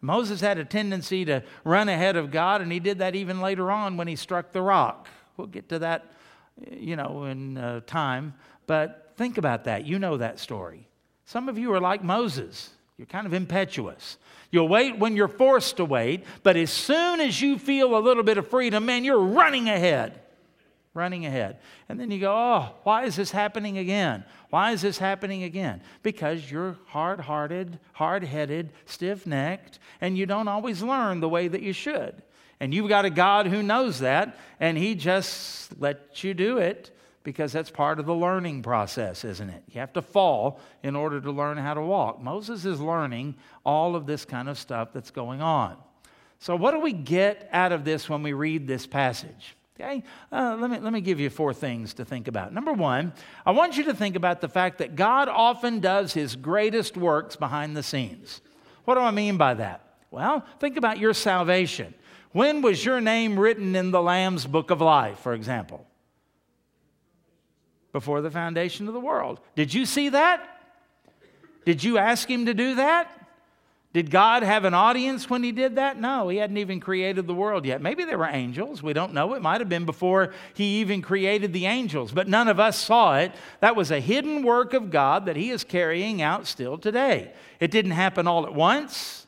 Moses 0.00 0.40
had 0.40 0.58
a 0.58 0.64
tendency 0.64 1.24
to 1.24 1.42
run 1.64 1.88
ahead 1.88 2.16
of 2.16 2.30
God, 2.30 2.60
and 2.60 2.70
he 2.70 2.78
did 2.78 2.98
that 2.98 3.14
even 3.14 3.40
later 3.40 3.70
on 3.70 3.96
when 3.96 4.06
he 4.06 4.16
struck 4.16 4.52
the 4.52 4.62
rock. 4.62 5.08
We'll 5.36 5.48
get 5.48 5.68
to 5.70 5.80
that, 5.80 6.06
you 6.70 6.96
know, 6.96 7.24
in 7.24 7.58
uh, 7.58 7.80
time. 7.86 8.34
But 8.66 9.12
think 9.16 9.38
about 9.38 9.64
that. 9.64 9.86
You 9.86 9.98
know 9.98 10.16
that 10.16 10.38
story. 10.38 10.86
Some 11.24 11.48
of 11.48 11.58
you 11.58 11.72
are 11.72 11.80
like 11.80 12.02
Moses. 12.04 12.70
You're 12.96 13.06
kind 13.06 13.26
of 13.26 13.34
impetuous. 13.34 14.18
You'll 14.50 14.68
wait 14.68 14.98
when 14.98 15.14
you're 15.14 15.28
forced 15.28 15.76
to 15.76 15.84
wait, 15.84 16.24
but 16.42 16.56
as 16.56 16.70
soon 16.70 17.20
as 17.20 17.40
you 17.40 17.58
feel 17.58 17.96
a 17.96 18.00
little 18.00 18.22
bit 18.22 18.38
of 18.38 18.48
freedom, 18.48 18.86
man, 18.86 19.04
you're 19.04 19.18
running 19.18 19.68
ahead. 19.68 20.20
Running 20.98 21.26
ahead. 21.26 21.60
And 21.88 22.00
then 22.00 22.10
you 22.10 22.18
go, 22.18 22.34
oh, 22.34 22.74
why 22.82 23.04
is 23.04 23.14
this 23.14 23.30
happening 23.30 23.78
again? 23.78 24.24
Why 24.50 24.72
is 24.72 24.82
this 24.82 24.98
happening 24.98 25.44
again? 25.44 25.80
Because 26.02 26.50
you're 26.50 26.76
hard 26.86 27.20
hearted, 27.20 27.78
hard 27.92 28.24
headed, 28.24 28.72
stiff 28.84 29.24
necked, 29.24 29.78
and 30.00 30.18
you 30.18 30.26
don't 30.26 30.48
always 30.48 30.82
learn 30.82 31.20
the 31.20 31.28
way 31.28 31.46
that 31.46 31.62
you 31.62 31.72
should. 31.72 32.20
And 32.58 32.74
you've 32.74 32.88
got 32.88 33.04
a 33.04 33.10
God 33.10 33.46
who 33.46 33.62
knows 33.62 34.00
that, 34.00 34.36
and 34.58 34.76
He 34.76 34.96
just 34.96 35.80
lets 35.80 36.24
you 36.24 36.34
do 36.34 36.58
it 36.58 36.90
because 37.22 37.52
that's 37.52 37.70
part 37.70 38.00
of 38.00 38.06
the 38.06 38.14
learning 38.14 38.62
process, 38.62 39.24
isn't 39.24 39.50
it? 39.50 39.62
You 39.70 39.78
have 39.78 39.92
to 39.92 40.02
fall 40.02 40.58
in 40.82 40.96
order 40.96 41.20
to 41.20 41.30
learn 41.30 41.58
how 41.58 41.74
to 41.74 41.82
walk. 41.82 42.20
Moses 42.20 42.64
is 42.64 42.80
learning 42.80 43.36
all 43.64 43.94
of 43.94 44.04
this 44.04 44.24
kind 44.24 44.48
of 44.48 44.58
stuff 44.58 44.92
that's 44.92 45.12
going 45.12 45.40
on. 45.40 45.76
So, 46.40 46.56
what 46.56 46.72
do 46.72 46.80
we 46.80 46.92
get 46.92 47.48
out 47.52 47.70
of 47.70 47.84
this 47.84 48.08
when 48.08 48.24
we 48.24 48.32
read 48.32 48.66
this 48.66 48.84
passage? 48.84 49.54
Okay, 49.80 50.02
uh, 50.32 50.56
let, 50.58 50.70
me, 50.70 50.78
let 50.80 50.92
me 50.92 51.00
give 51.00 51.20
you 51.20 51.30
four 51.30 51.54
things 51.54 51.94
to 51.94 52.04
think 52.04 52.26
about. 52.26 52.52
Number 52.52 52.72
one, 52.72 53.12
I 53.46 53.52
want 53.52 53.76
you 53.76 53.84
to 53.84 53.94
think 53.94 54.16
about 54.16 54.40
the 54.40 54.48
fact 54.48 54.78
that 54.78 54.96
God 54.96 55.28
often 55.28 55.78
does 55.78 56.12
his 56.12 56.34
greatest 56.34 56.96
works 56.96 57.36
behind 57.36 57.76
the 57.76 57.82
scenes. 57.82 58.40
What 58.84 58.94
do 58.94 59.00
I 59.00 59.12
mean 59.12 59.36
by 59.36 59.54
that? 59.54 59.84
Well, 60.10 60.44
think 60.58 60.76
about 60.76 60.98
your 60.98 61.14
salvation. 61.14 61.94
When 62.32 62.60
was 62.60 62.84
your 62.84 63.00
name 63.00 63.38
written 63.38 63.76
in 63.76 63.92
the 63.92 64.02
Lamb's 64.02 64.46
book 64.46 64.70
of 64.70 64.80
life, 64.80 65.20
for 65.20 65.32
example? 65.32 65.86
before 67.92 68.20
the 68.20 68.30
foundation 68.30 68.86
of 68.86 68.94
the 68.94 69.00
world. 69.00 69.40
Did 69.56 69.72
you 69.72 69.86
see 69.86 70.10
that? 70.10 70.60
Did 71.64 71.82
you 71.82 71.98
ask 71.98 72.30
him 72.30 72.46
to 72.46 72.54
do 72.54 72.76
that? 72.76 73.17
Did 73.94 74.10
God 74.10 74.42
have 74.42 74.64
an 74.64 74.74
audience 74.74 75.30
when 75.30 75.42
he 75.42 75.50
did 75.50 75.76
that? 75.76 75.98
No, 75.98 76.28
he 76.28 76.36
hadn't 76.36 76.58
even 76.58 76.78
created 76.78 77.26
the 77.26 77.34
world 77.34 77.64
yet. 77.64 77.80
Maybe 77.80 78.04
there 78.04 78.18
were 78.18 78.26
angels. 78.26 78.82
We 78.82 78.92
don't 78.92 79.14
know. 79.14 79.32
It 79.32 79.40
might 79.40 79.62
have 79.62 79.70
been 79.70 79.86
before 79.86 80.34
he 80.52 80.80
even 80.80 81.00
created 81.00 81.54
the 81.54 81.64
angels, 81.64 82.12
but 82.12 82.28
none 82.28 82.48
of 82.48 82.60
us 82.60 82.78
saw 82.78 83.16
it. 83.16 83.32
That 83.60 83.76
was 83.76 83.90
a 83.90 83.98
hidden 83.98 84.42
work 84.42 84.74
of 84.74 84.90
God 84.90 85.24
that 85.24 85.36
he 85.36 85.48
is 85.50 85.64
carrying 85.64 86.20
out 86.20 86.46
still 86.46 86.76
today. 86.76 87.32
It 87.60 87.70
didn't 87.70 87.92
happen 87.92 88.26
all 88.26 88.44
at 88.44 88.54
once. 88.54 89.26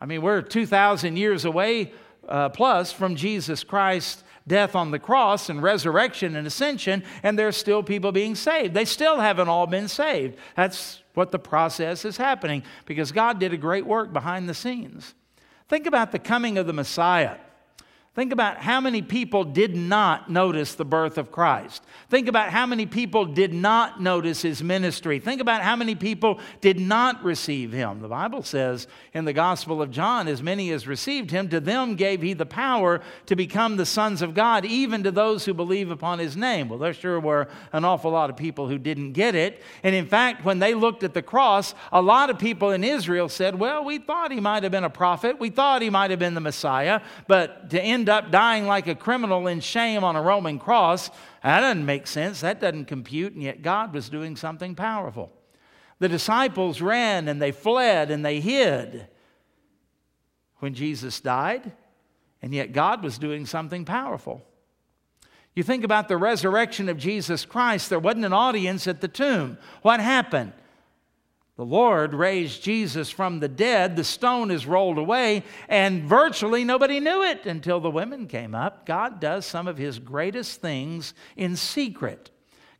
I 0.00 0.06
mean, 0.06 0.22
we're 0.22 0.40
2,000 0.40 1.16
years 1.16 1.44
away 1.44 1.92
uh, 2.26 2.48
plus 2.48 2.92
from 2.92 3.14
Jesus 3.14 3.62
Christ 3.62 4.24
death 4.46 4.74
on 4.74 4.90
the 4.90 4.98
cross 4.98 5.48
and 5.48 5.62
resurrection 5.62 6.36
and 6.36 6.46
ascension, 6.46 7.02
and 7.22 7.38
there's 7.38 7.56
still 7.56 7.82
people 7.82 8.12
being 8.12 8.34
saved. 8.34 8.74
They 8.74 8.84
still 8.84 9.20
haven't 9.20 9.48
all 9.48 9.66
been 9.66 9.88
saved. 9.88 10.36
That's 10.56 11.02
what 11.14 11.30
the 11.30 11.38
process 11.38 12.04
is 12.04 12.16
happening 12.16 12.62
because 12.86 13.12
God 13.12 13.38
did 13.38 13.52
a 13.52 13.58
great 13.58 13.86
work 13.86 14.12
behind 14.12 14.48
the 14.48 14.54
scenes. 14.54 15.14
Think 15.68 15.86
about 15.86 16.12
the 16.12 16.18
coming 16.18 16.58
of 16.58 16.66
the 16.66 16.72
Messiah. 16.72 17.36
Think 18.14 18.30
about 18.30 18.58
how 18.58 18.78
many 18.78 19.00
people 19.00 19.42
did 19.42 19.74
not 19.74 20.30
notice 20.30 20.74
the 20.74 20.84
birth 20.84 21.16
of 21.16 21.32
Christ. 21.32 21.82
Think 22.10 22.28
about 22.28 22.50
how 22.50 22.66
many 22.66 22.84
people 22.84 23.24
did 23.24 23.54
not 23.54 24.02
notice 24.02 24.42
his 24.42 24.62
ministry. 24.62 25.18
Think 25.18 25.40
about 25.40 25.62
how 25.62 25.76
many 25.76 25.94
people 25.94 26.38
did 26.60 26.78
not 26.78 27.24
receive 27.24 27.72
him. 27.72 28.02
The 28.02 28.08
Bible 28.08 28.42
says 28.42 28.86
in 29.14 29.24
the 29.24 29.32
Gospel 29.32 29.80
of 29.80 29.90
John, 29.90 30.28
as 30.28 30.42
many 30.42 30.72
as 30.72 30.86
received 30.86 31.30
him, 31.30 31.48
to 31.48 31.58
them 31.58 31.94
gave 31.94 32.20
he 32.20 32.34
the 32.34 32.44
power 32.44 33.00
to 33.24 33.34
become 33.34 33.78
the 33.78 33.86
sons 33.86 34.20
of 34.20 34.34
God, 34.34 34.66
even 34.66 35.04
to 35.04 35.10
those 35.10 35.46
who 35.46 35.54
believe 35.54 35.90
upon 35.90 36.18
his 36.18 36.36
name. 36.36 36.68
Well, 36.68 36.78
there 36.78 36.92
sure 36.92 37.18
were 37.18 37.48
an 37.72 37.86
awful 37.86 38.10
lot 38.10 38.28
of 38.28 38.36
people 38.36 38.68
who 38.68 38.76
didn't 38.76 39.12
get 39.12 39.34
it. 39.34 39.62
And 39.82 39.94
in 39.94 40.04
fact, 40.04 40.44
when 40.44 40.58
they 40.58 40.74
looked 40.74 41.02
at 41.02 41.14
the 41.14 41.22
cross, 41.22 41.74
a 41.90 42.02
lot 42.02 42.28
of 42.28 42.38
people 42.38 42.72
in 42.72 42.84
Israel 42.84 43.30
said, 43.30 43.58
Well, 43.58 43.86
we 43.86 43.96
thought 43.96 44.32
he 44.32 44.40
might 44.40 44.64
have 44.64 44.72
been 44.72 44.84
a 44.84 44.90
prophet. 44.90 45.40
We 45.40 45.48
thought 45.48 45.80
he 45.80 45.88
might 45.88 46.10
have 46.10 46.18
been 46.18 46.34
the 46.34 46.40
Messiah. 46.40 47.00
But 47.26 47.70
to 47.70 47.82
end 47.82 48.01
end 48.02 48.08
up 48.08 48.32
dying 48.32 48.66
like 48.66 48.88
a 48.88 48.96
criminal 48.96 49.46
in 49.46 49.60
shame 49.60 50.02
on 50.02 50.16
a 50.16 50.22
Roman 50.22 50.58
cross. 50.58 51.08
That 51.44 51.60
doesn't 51.60 51.86
make 51.86 52.08
sense. 52.08 52.40
That 52.40 52.60
doesn't 52.60 52.86
compute. 52.86 53.32
And 53.32 53.44
yet 53.44 53.62
God 53.62 53.94
was 53.94 54.08
doing 54.08 54.34
something 54.34 54.74
powerful. 54.74 55.30
The 56.00 56.08
disciples 56.08 56.80
ran 56.80 57.28
and 57.28 57.40
they 57.40 57.52
fled 57.52 58.10
and 58.10 58.24
they 58.24 58.40
hid 58.40 59.06
when 60.58 60.74
Jesus 60.74 61.20
died. 61.20 61.70
And 62.42 62.52
yet 62.52 62.72
God 62.72 63.04
was 63.04 63.18
doing 63.18 63.46
something 63.46 63.84
powerful. 63.84 64.42
You 65.54 65.62
think 65.62 65.84
about 65.84 66.08
the 66.08 66.16
resurrection 66.16 66.88
of 66.88 66.96
Jesus 66.96 67.44
Christ, 67.44 67.88
there 67.88 68.00
wasn't 68.00 68.24
an 68.24 68.32
audience 68.32 68.88
at 68.88 69.00
the 69.00 69.06
tomb. 69.06 69.58
What 69.82 70.00
happened? 70.00 70.54
The 71.56 71.64
Lord 71.64 72.14
raised 72.14 72.62
Jesus 72.62 73.10
from 73.10 73.40
the 73.40 73.48
dead. 73.48 73.94
The 73.94 74.04
stone 74.04 74.50
is 74.50 74.66
rolled 74.66 74.96
away, 74.96 75.44
and 75.68 76.04
virtually 76.04 76.64
nobody 76.64 76.98
knew 76.98 77.22
it 77.22 77.44
until 77.44 77.78
the 77.78 77.90
women 77.90 78.26
came 78.26 78.54
up. 78.54 78.86
God 78.86 79.20
does 79.20 79.44
some 79.44 79.68
of 79.68 79.76
his 79.76 79.98
greatest 79.98 80.62
things 80.62 81.12
in 81.36 81.56
secret. 81.56 82.30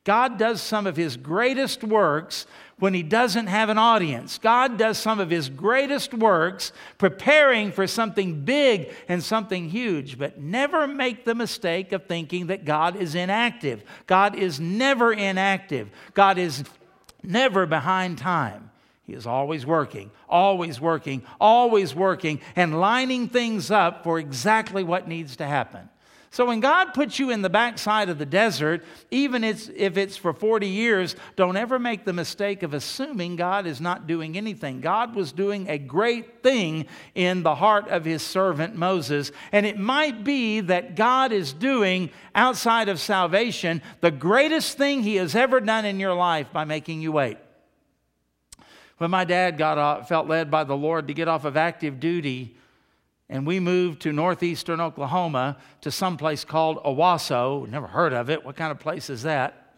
God 0.04 0.38
does 0.38 0.60
some 0.60 0.86
of 0.86 0.96
his 0.96 1.16
greatest 1.16 1.84
works 1.84 2.46
when 2.78 2.94
he 2.94 3.04
doesn't 3.04 3.46
have 3.46 3.68
an 3.68 3.78
audience. 3.78 4.38
God 4.38 4.76
does 4.76 4.98
some 4.98 5.20
of 5.20 5.30
his 5.30 5.48
greatest 5.48 6.12
works 6.12 6.72
preparing 6.98 7.70
for 7.70 7.86
something 7.86 8.44
big 8.44 8.92
and 9.06 9.22
something 9.22 9.68
huge. 9.68 10.18
But 10.18 10.40
never 10.40 10.88
make 10.88 11.24
the 11.24 11.36
mistake 11.36 11.92
of 11.92 12.06
thinking 12.06 12.48
that 12.48 12.64
God 12.64 12.96
is 12.96 13.14
inactive. 13.14 13.84
God 14.08 14.34
is 14.34 14.58
never 14.58 15.12
inactive. 15.12 15.88
God 16.14 16.38
is 16.38 16.64
never 17.22 17.66
behind 17.66 18.18
time. 18.18 18.70
He 19.04 19.14
is 19.14 19.26
always 19.26 19.66
working, 19.66 20.10
always 20.28 20.80
working, 20.80 21.22
always 21.40 21.94
working, 21.94 22.40
and 22.54 22.80
lining 22.80 23.28
things 23.28 23.70
up 23.70 24.04
for 24.04 24.18
exactly 24.18 24.84
what 24.84 25.08
needs 25.08 25.36
to 25.36 25.46
happen. 25.46 25.88
So 26.32 26.46
when 26.46 26.60
God 26.60 26.94
puts 26.94 27.18
you 27.18 27.28
in 27.28 27.42
the 27.42 27.50
backside 27.50 28.08
of 28.08 28.16
the 28.16 28.24
desert, 28.24 28.82
even 29.10 29.44
if 29.44 29.68
it's 29.68 30.16
for 30.16 30.32
40 30.32 30.66
years, 30.66 31.14
don't 31.36 31.58
ever 31.58 31.78
make 31.78 32.06
the 32.06 32.14
mistake 32.14 32.62
of 32.62 32.72
assuming 32.72 33.36
God 33.36 33.66
is 33.66 33.82
not 33.82 34.06
doing 34.06 34.38
anything. 34.38 34.80
God 34.80 35.14
was 35.14 35.30
doing 35.30 35.68
a 35.68 35.76
great 35.76 36.42
thing 36.42 36.86
in 37.14 37.42
the 37.42 37.54
heart 37.54 37.88
of 37.88 38.06
his 38.06 38.22
servant 38.22 38.74
Moses. 38.74 39.30
And 39.52 39.66
it 39.66 39.78
might 39.78 40.24
be 40.24 40.60
that 40.60 40.96
God 40.96 41.32
is 41.32 41.52
doing 41.52 42.08
outside 42.34 42.88
of 42.88 42.98
salvation 42.98 43.82
the 44.00 44.10
greatest 44.10 44.78
thing 44.78 45.02
he 45.02 45.16
has 45.16 45.34
ever 45.34 45.60
done 45.60 45.84
in 45.84 46.00
your 46.00 46.14
life 46.14 46.50
by 46.50 46.64
making 46.64 47.02
you 47.02 47.12
wait. 47.12 47.36
When 48.96 49.10
my 49.10 49.24
dad 49.24 49.58
got 49.58 49.76
off, 49.76 50.08
felt 50.08 50.28
led 50.28 50.50
by 50.50 50.64
the 50.64 50.76
Lord 50.76 51.08
to 51.08 51.14
get 51.14 51.28
off 51.28 51.44
of 51.44 51.58
active 51.58 52.00
duty, 52.00 52.56
and 53.32 53.46
we 53.46 53.60
moved 53.60 54.02
to 54.02 54.12
northeastern 54.12 54.78
Oklahoma 54.78 55.56
to 55.80 55.90
some 55.90 56.18
place 56.18 56.44
called 56.44 56.84
Owasso. 56.84 57.66
Never 57.66 57.86
heard 57.86 58.12
of 58.12 58.28
it. 58.28 58.44
What 58.44 58.56
kind 58.56 58.70
of 58.70 58.78
place 58.78 59.08
is 59.08 59.22
that? 59.22 59.74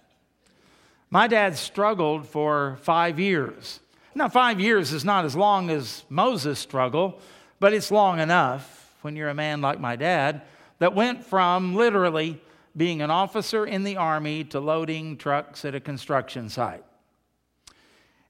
My 1.09 1.29
dad 1.29 1.57
struggled 1.57 2.27
for 2.27 2.79
five 2.83 3.21
years. 3.21 3.79
Now, 4.13 4.29
five 4.29 4.59
years 4.59 4.93
is 4.93 5.05
not 5.05 5.25
as 5.25 5.37
long 5.37 5.71
as 5.71 6.03
Moses' 6.09 6.59
struggle, 6.59 7.21
but 7.61 7.73
it's 7.73 7.93
long 7.93 8.19
enough 8.19 8.93
when 9.03 9.15
you're 9.15 9.29
a 9.29 9.35
man 9.35 9.61
like 9.61 9.79
my 9.79 9.95
dad 9.95 10.43
that 10.81 10.97
went 10.97 11.25
from 11.25 11.77
literally 11.77 12.43
being 12.77 13.03
an 13.03 13.11
officer 13.13 13.65
in 13.65 13.85
the 13.85 13.97
army 13.97 14.43
to 14.43 14.59
loading 14.59 15.17
trucks 15.17 15.65
at 15.65 15.77
a 15.77 15.81
construction 15.81 16.49
site. 16.49 16.83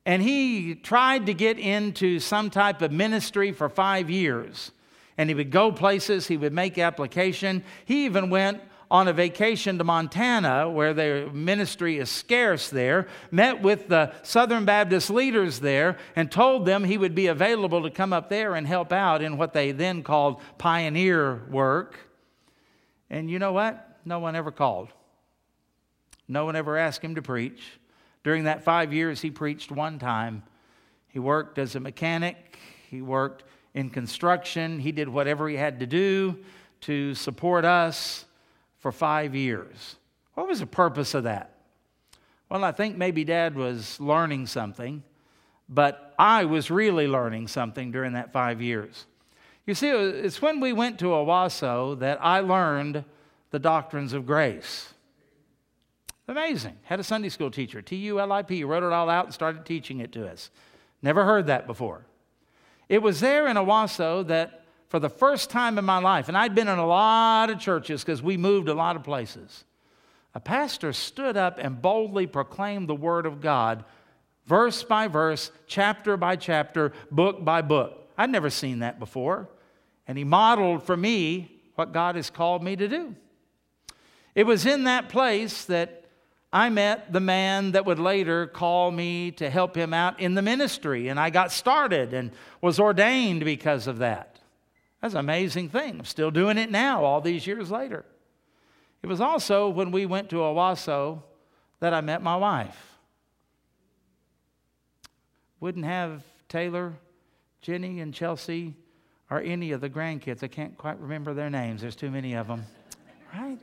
And 0.05 0.21
he 0.21 0.75
tried 0.75 1.25
to 1.25 1.33
get 1.33 1.59
into 1.59 2.21
some 2.21 2.51
type 2.51 2.83
of 2.83 2.93
ministry 2.93 3.53
for 3.53 3.71
five 3.71 4.11
years. 4.11 4.71
And 5.17 5.29
he 5.29 5.35
would 5.35 5.51
go 5.51 5.71
places, 5.71 6.27
he 6.27 6.37
would 6.37 6.53
make 6.53 6.79
application. 6.79 7.63
He 7.85 8.05
even 8.05 8.31
went 8.31 8.61
on 8.91 9.09
a 9.09 9.13
vacation 9.13 9.79
to 9.79 9.85
Montana, 9.85 10.69
where 10.71 10.93
the 10.95 11.31
ministry 11.33 11.99
is 11.99 12.11
scarce 12.11 12.69
there, 12.69 13.09
met 13.31 13.63
with 13.63 13.89
the 13.89 14.13
Southern 14.23 14.65
Baptist 14.65 15.11
leaders 15.11 15.61
there, 15.61 15.97
and 16.15 16.31
told 16.31 16.67
them 16.67 16.85
he 16.85 16.99
would 16.99 17.15
be 17.15 17.27
available 17.27 17.83
to 17.83 17.91
come 17.91 18.13
up 18.13 18.29
there 18.29 18.55
and 18.55 18.67
help 18.67 18.93
out 18.93 19.23
in 19.23 19.37
what 19.37 19.53
they 19.53 19.73
then 19.73 20.03
called 20.03 20.41
pioneer 20.59 21.43
work. 21.51 21.99
And 23.11 23.31
you 23.31 23.39
know 23.39 23.53
what? 23.53 23.99
No 24.05 24.19
one 24.19 24.37
ever 24.37 24.53
called. 24.53 24.91
No 26.29 26.45
one 26.45 26.57
ever 26.57 26.77
asked 26.77 27.03
him 27.03 27.15
to 27.17 27.23
preach. 27.23 27.63
During 28.23 28.45
that 28.45 28.65
five 28.65 28.93
years, 28.93 29.21
he 29.21 29.31
preached 29.31 29.71
one 29.71 29.99
time. 29.99 30.43
He 31.09 31.19
worked 31.19 31.59
as 31.59 31.75
a 31.75 31.81
mechanic, 31.81 32.59
he 32.91 33.03
worked 33.03 33.45
in 33.75 33.91
construction, 33.91 34.79
he 34.79 34.93
did 34.93 35.09
whatever 35.09 35.49
he 35.49 35.57
had 35.57 35.81
to 35.81 35.87
do 35.87 36.39
to 36.83 37.15
support 37.15 37.65
us 37.65 38.25
for 38.79 38.93
five 38.93 39.35
years. 39.35 39.97
What 40.35 40.47
was 40.47 40.61
the 40.61 40.67
purpose 40.67 41.15
of 41.15 41.25
that? 41.25 41.51
Well, 42.49 42.65
I 42.65 42.73
think 42.73 42.97
maybe 42.97 43.25
dad 43.25 43.57
was 43.57 43.99
learning 43.99 44.47
something, 44.47 45.03
but 45.69 46.15
I 46.19 46.45
was 46.45 46.71
really 46.71 47.09
learning 47.09 47.49
something 47.49 47.91
during 47.91 48.13
that 48.13 48.33
five 48.33 48.61
years. 48.61 49.07
You 49.67 49.75
see, 49.75 49.89
it's 49.89 50.43
when 50.43 50.61
we 50.61 50.73
went 50.73 50.99
to 50.99 51.07
Owasso 51.07 51.99
that 52.01 52.19
I 52.21 52.41
learned 52.41 53.05
the 53.51 53.59
doctrines 53.59 54.13
of 54.13 54.27
grace. 54.27 54.93
Amazing. 56.29 56.77
Had 56.85 57.01
a 57.01 57.05
Sunday 57.05 57.31
school 57.31 57.51
teacher, 57.51 57.81
T 57.83 57.97
U 57.97 58.21
L 58.21 58.31
I 58.31 58.43
P, 58.43 58.63
wrote 58.63 58.83
it 58.83 58.93
all 58.93 59.09
out 59.09 59.25
and 59.25 59.35
started 59.35 59.65
teaching 59.65 60.01
it 60.01 60.13
to 60.13 60.29
us. 60.29 60.51
Never 61.03 61.25
heard 61.25 61.47
that 61.47 61.67
before. 61.67 62.05
It 62.89 63.03
was 63.03 63.21
there 63.21 63.47
in 63.49 63.57
Owasso 63.57 64.27
that 64.29 64.65
for 64.89 64.99
the 64.99 65.09
first 65.09 65.51
time 65.51 65.79
in 65.79 65.85
my 65.85 65.99
life, 65.99 66.29
and 66.29 66.37
I'd 66.37 66.55
been 66.55 66.69
in 66.69 66.79
a 66.79 66.87
lot 66.87 67.51
of 67.51 67.59
churches 67.59 68.03
because 68.03 68.23
we 68.23 68.37
moved 68.37 68.69
a 68.69 68.75
lot 68.75 68.97
of 68.97 69.03
places, 69.03 69.65
a 70.35 70.41
pastor 70.41 70.93
stood 70.93 71.37
up 71.37 71.59
and 71.59 71.81
boldly 71.81 72.27
proclaimed 72.27 72.89
the 72.89 72.95
Word 72.95 73.27
of 73.27 73.41
God, 73.41 73.85
verse 74.47 74.83
by 74.83 75.09
verse, 75.09 75.51
chapter 75.67 76.17
by 76.17 76.37
chapter, 76.37 76.93
book 77.11 77.45
by 77.45 77.63
book. 77.63 78.09
I'd 78.17 78.31
never 78.31 78.51
seen 78.51 78.81
that 78.81 78.99
before. 78.99 79.49
And 80.07 80.19
he 80.19 80.25
modeled 80.25 80.83
for 80.83 80.97
me 80.97 81.63
what 81.75 81.93
God 81.93 82.17
has 82.17 82.31
called 82.31 82.63
me 82.63 82.77
to 82.77 82.89
do. 82.89 83.17
It 84.35 84.47
was 84.47 84.67
in 84.67 84.85
that 84.85 85.09
place 85.09 85.65
that 85.67 86.04
I 86.55 86.69
met 86.69 87.13
the 87.13 87.19
man 87.19 87.73
that 87.73 87.85
would 87.85 87.99
later 87.99 88.47
call 88.47 88.93
me 88.93 89.33
to 89.33 89.51
help 89.51 89.77
him 89.77 89.93
out 89.93 90.21
in 90.21 90.35
the 90.35 90.41
ministry, 90.41 91.09
and 91.09 91.19
I 91.19 91.31
got 91.31 91.51
started 91.51 92.15
and 92.15 92.31
was 92.61 92.79
ordained 92.79 93.45
because 93.45 93.89
of 93.89 93.99
that. 93.99 94.39
That's 95.03 95.15
an 95.15 95.21
amazing 95.21 95.71
thing. 95.71 95.99
I'm 95.99 96.05
still 96.05 96.31
doing 96.31 96.57
it 96.57 96.71
now, 96.71 97.05
all 97.05 97.21
these 97.21 97.45
years 97.45 97.73
later. 97.73 98.05
It 99.03 99.09
was 99.09 99.21
also 99.21 99.69
when 99.69 99.91
we 99.91 100.07
went 100.07 100.31
to 100.31 100.37
Owasso 100.37 101.25
that 101.81 101.93
I 101.93 102.01
met 102.01 102.23
my 102.23 102.37
wife. 102.37 102.99
Wouldn't 105.59 105.85
have 105.85 106.23
Taylor, 106.49 106.93
Jenny, 107.63 107.99
and 107.99 108.15
Chelsea, 108.15 108.77
or 109.29 109.41
any 109.41 109.73
of 109.73 109.81
the 109.81 109.91
grandkids. 109.91 110.45
I 110.45 110.49
can't 110.49 110.79
quite 110.79 111.01
remember 111.01 111.35
their 111.35 111.51
names. 111.51 111.81
There's 111.81 111.97
too 111.97 112.13
many 112.13 112.35
of 112.35 112.47
them. 112.47 112.65
Right? 113.35 113.59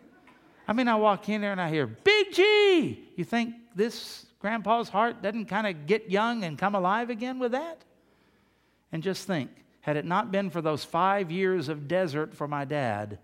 I 0.67 0.73
mean, 0.73 0.87
I 0.87 0.95
walk 0.95 1.27
in 1.29 1.41
there 1.41 1.51
and 1.51 1.61
I 1.61 1.69
hear, 1.69 1.87
Big 1.87 2.33
G! 2.33 3.09
You 3.15 3.23
think 3.23 3.55
this 3.75 4.25
grandpa's 4.39 4.89
heart 4.89 5.21
doesn't 5.21 5.45
kind 5.45 5.67
of 5.67 5.85
get 5.85 6.09
young 6.09 6.43
and 6.43 6.57
come 6.57 6.75
alive 6.75 7.09
again 7.09 7.39
with 7.39 7.51
that? 7.51 7.83
And 8.91 9.03
just 9.03 9.27
think 9.27 9.49
had 9.81 9.97
it 9.97 10.05
not 10.05 10.31
been 10.31 10.49
for 10.49 10.61
those 10.61 10.83
five 10.83 11.31
years 11.31 11.67
of 11.67 11.87
desert 11.87 12.33
for 12.33 12.47
my 12.47 12.65
dad, 12.65 13.17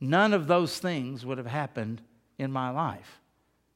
none 0.00 0.32
of 0.32 0.46
those 0.46 0.78
things 0.78 1.24
would 1.24 1.38
have 1.38 1.46
happened 1.46 2.00
in 2.38 2.50
my 2.50 2.70
life. 2.70 3.20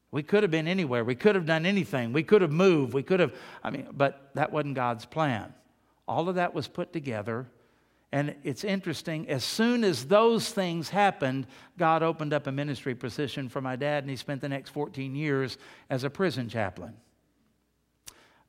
We 0.09 0.23
could 0.23 0.43
have 0.43 0.51
been 0.51 0.67
anywhere. 0.67 1.03
We 1.03 1.15
could 1.15 1.35
have 1.35 1.45
done 1.45 1.65
anything. 1.65 2.13
We 2.13 2.23
could 2.23 2.41
have 2.41 2.51
moved. 2.51 2.93
We 2.93 3.03
could 3.03 3.19
have, 3.19 3.35
I 3.63 3.69
mean, 3.69 3.87
but 3.91 4.31
that 4.33 4.51
wasn't 4.51 4.75
God's 4.75 5.05
plan. 5.05 5.53
All 6.07 6.27
of 6.27 6.35
that 6.35 6.53
was 6.53 6.67
put 6.67 6.93
together. 6.93 7.47
And 8.11 8.35
it's 8.43 8.63
interesting, 8.63 9.27
as 9.27 9.43
soon 9.43 9.83
as 9.83 10.05
those 10.05 10.49
things 10.49 10.89
happened, 10.89 11.45
God 11.77 12.03
opened 12.03 12.33
up 12.33 12.47
a 12.47 12.51
ministry 12.51 12.95
position 12.95 13.49
for 13.49 13.59
my 13.59 13.75
dad, 13.75 14.03
and 14.03 14.09
he 14.09 14.15
spent 14.15 14.39
the 14.39 14.49
next 14.49 14.69
14 14.69 15.13
years 15.13 15.57
as 15.89 16.05
a 16.05 16.09
prison 16.09 16.47
chaplain. 16.47 16.93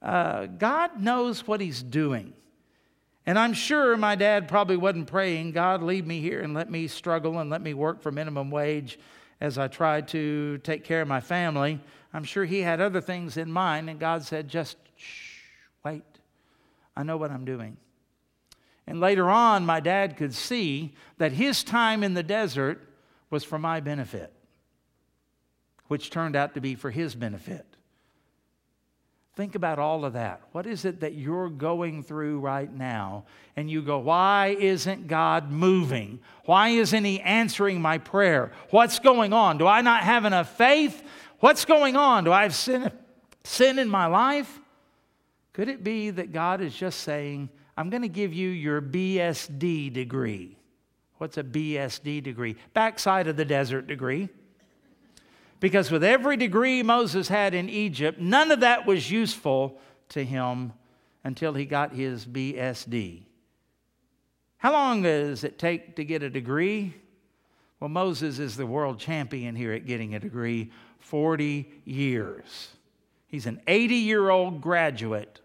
Uh, 0.00 0.46
God 0.46 1.00
knows 1.00 1.46
what 1.46 1.60
he's 1.60 1.82
doing. 1.82 2.34
And 3.26 3.38
I'm 3.38 3.52
sure 3.52 3.96
my 3.96 4.14
dad 4.14 4.48
probably 4.48 4.76
wasn't 4.76 5.08
praying, 5.08 5.52
God, 5.52 5.82
leave 5.82 6.06
me 6.06 6.20
here 6.20 6.40
and 6.40 6.54
let 6.54 6.70
me 6.70 6.86
struggle 6.86 7.40
and 7.40 7.50
let 7.50 7.60
me 7.60 7.74
work 7.74 8.00
for 8.00 8.12
minimum 8.12 8.50
wage 8.50 8.98
as 9.40 9.58
I 9.58 9.68
tried 9.68 10.08
to 10.08 10.58
take 10.58 10.84
care 10.84 11.02
of 11.02 11.08
my 11.08 11.20
family. 11.20 11.80
I'm 12.14 12.24
sure 12.24 12.44
he 12.44 12.60
had 12.60 12.80
other 12.80 13.00
things 13.00 13.36
in 13.36 13.52
mind, 13.52 13.90
and 13.90 14.00
God 14.00 14.24
said, 14.24 14.48
just 14.48 14.78
shh, 14.96 15.40
wait. 15.84 16.04
I 16.96 17.02
know 17.02 17.16
what 17.16 17.30
I'm 17.30 17.44
doing. 17.44 17.76
And 18.88 19.01
later 19.01 19.29
on, 19.29 19.66
my 19.66 19.81
dad 19.81 20.16
could 20.16 20.33
see 20.33 20.94
that 21.18 21.33
his 21.33 21.62
time 21.62 22.03
in 22.03 22.14
the 22.14 22.22
desert 22.22 22.81
was 23.29 23.44
for 23.44 23.59
my 23.59 23.81
benefit, 23.81 24.33
which 25.88 26.09
turned 26.09 26.35
out 26.35 26.55
to 26.55 26.62
be 26.62 26.74
for 26.74 26.90
his 26.90 27.14
benefit. 27.14 27.66
Think 29.37 29.55
about 29.55 29.79
all 29.79 30.07
of 30.07 30.14
that. 30.14 30.40
What 30.53 30.66
is 30.66 30.87
it 30.87 31.01
that 31.01 31.12
you're 31.12 31.51
going 31.51 32.03
through 32.03 32.40
right 32.40 32.72
now? 32.72 33.27
And 33.57 33.70
you 33.70 33.83
go, 33.83 33.98
Why 33.98 34.57
isn't 34.59 35.07
God 35.07 35.51
moving? 35.51 36.18
Why 36.46 36.70
isn't 36.70 37.05
He 37.05 37.20
answering 37.20 37.81
my 37.81 37.98
prayer? 37.98 38.51
What's 38.70 38.98
going 38.98 39.33
on? 39.33 39.59
Do 39.59 39.68
I 39.68 39.81
not 39.81 40.03
have 40.03 40.24
enough 40.24 40.57
faith? 40.57 41.05
What's 41.38 41.64
going 41.66 41.94
on? 41.94 42.24
Do 42.24 42.33
I 42.33 42.42
have 42.42 42.55
sin, 42.55 42.90
sin 43.44 43.79
in 43.79 43.88
my 43.88 44.07
life? 44.07 44.59
Could 45.53 45.68
it 45.68 45.85
be 45.85 46.11
that 46.11 46.33
God 46.33 46.61
is 46.61 46.74
just 46.74 47.03
saying, 47.03 47.48
I'm 47.78 47.90
going 47.90 48.02
to 48.02 48.08
give 48.08 48.34
you 48.34 48.48
your 48.48 48.82
BSD 48.82 49.92
degree? 49.92 50.56
What's 51.18 51.38
a 51.38 51.44
BSD 51.44 52.24
degree? 52.24 52.56
Backside 52.74 53.28
of 53.28 53.36
the 53.36 53.44
desert 53.44 53.86
degree. 53.86 54.28
Because 55.60 55.88
with 55.88 56.02
every 56.02 56.36
degree 56.36 56.82
Moses 56.82 57.28
had 57.28 57.54
in 57.54 57.68
Egypt, 57.68 58.18
none 58.18 58.50
of 58.50 58.60
that 58.60 58.84
was 58.84 59.12
useful 59.12 59.80
to 60.08 60.24
him 60.24 60.72
until 61.22 61.54
he 61.54 61.66
got 61.66 61.94
his 61.94 62.26
BSD. 62.26 63.22
How 64.56 64.72
long 64.72 65.02
does 65.02 65.44
it 65.44 65.56
take 65.56 65.94
to 65.96 66.04
get 66.04 66.24
a 66.24 66.30
degree? 66.30 66.96
Well, 67.78 67.90
Moses 67.90 68.40
is 68.40 68.56
the 68.56 68.66
world 68.66 68.98
champion 68.98 69.54
here 69.54 69.72
at 69.72 69.86
getting 69.86 70.16
a 70.16 70.18
degree 70.18 70.72
40 70.98 71.70
years. 71.84 72.70
He's 73.28 73.46
an 73.46 73.60
80 73.68 73.94
year 73.94 74.30
old 74.30 74.60
graduate 74.60 75.40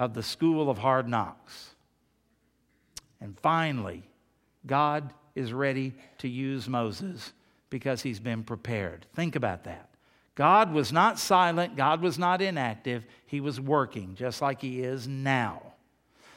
of 0.00 0.14
the 0.14 0.22
School 0.22 0.70
of 0.70 0.78
Hard 0.78 1.06
Knocks. 1.06 1.74
And 3.20 3.38
finally, 3.38 4.02
God 4.66 5.12
is 5.34 5.52
ready 5.52 5.92
to 6.18 6.28
use 6.28 6.70
Moses 6.70 7.34
because 7.68 8.00
he's 8.00 8.18
been 8.18 8.42
prepared. 8.42 9.04
Think 9.14 9.36
about 9.36 9.64
that. 9.64 9.90
God 10.34 10.72
was 10.72 10.90
not 10.90 11.18
silent, 11.18 11.76
God 11.76 12.00
was 12.00 12.18
not 12.18 12.40
inactive, 12.40 13.04
he 13.26 13.42
was 13.42 13.60
working 13.60 14.14
just 14.14 14.40
like 14.40 14.62
he 14.62 14.80
is 14.80 15.06
now. 15.06 15.60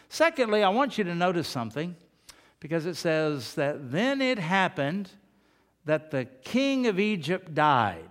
Secondly, 0.10 0.62
I 0.62 0.67
want 0.67 0.97
you 0.97 1.06
to 1.06 1.15
notice 1.15 1.47
something 1.47 1.95
because 2.60 2.86
it 2.86 2.95
says 2.95 3.54
that 3.54 3.93
then 3.93 4.21
it 4.21 4.39
happened 4.39 5.10
that 5.86 6.12
the 6.12 6.26
king 6.26 6.88
of 6.88 6.99
Egypt 6.99 7.56
died. 7.56 8.10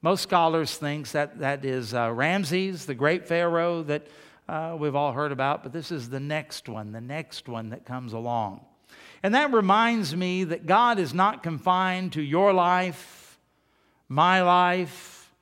Most 0.00 0.22
scholars 0.22 0.78
think 0.78 1.10
that 1.10 1.40
that 1.40 1.66
is 1.66 1.92
uh, 1.92 2.10
Ramses, 2.10 2.86
the 2.86 2.94
great 2.94 3.28
Pharaoh 3.28 3.82
that 3.82 4.06
uh, 4.48 4.76
we've 4.78 4.94
all 4.94 5.12
heard 5.12 5.32
about, 5.32 5.62
but 5.62 5.72
this 5.72 5.92
is 5.92 6.08
the 6.08 6.20
next 6.20 6.68
one, 6.68 6.92
the 6.92 7.00
next 7.00 7.48
one 7.48 7.70
that 7.70 7.84
comes 7.84 8.12
along. 8.12 8.64
And 9.22 9.34
that 9.34 9.52
reminds 9.52 10.16
me 10.16 10.44
that 10.44 10.66
God 10.66 10.98
is 10.98 11.12
not 11.12 11.42
confined 11.42 12.12
to 12.14 12.22
your 12.22 12.52
life, 12.52 13.38
my 14.08 14.42
life, 14.42 15.32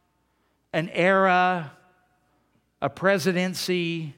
an 0.73 0.88
era, 0.88 1.73
a 2.83 2.90
presidency, 2.90 4.14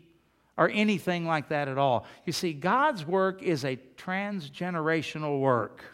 or 0.57 0.70
anything 0.70 1.27
like 1.27 1.51
that 1.51 1.68
at 1.68 1.79
all. 1.79 2.07
You 2.24 2.33
see, 2.33 2.53
God's 2.53 3.07
work 3.07 3.42
is 3.42 3.64
a 3.64 3.77
transgenerational 3.96 5.40
work. 5.40 5.85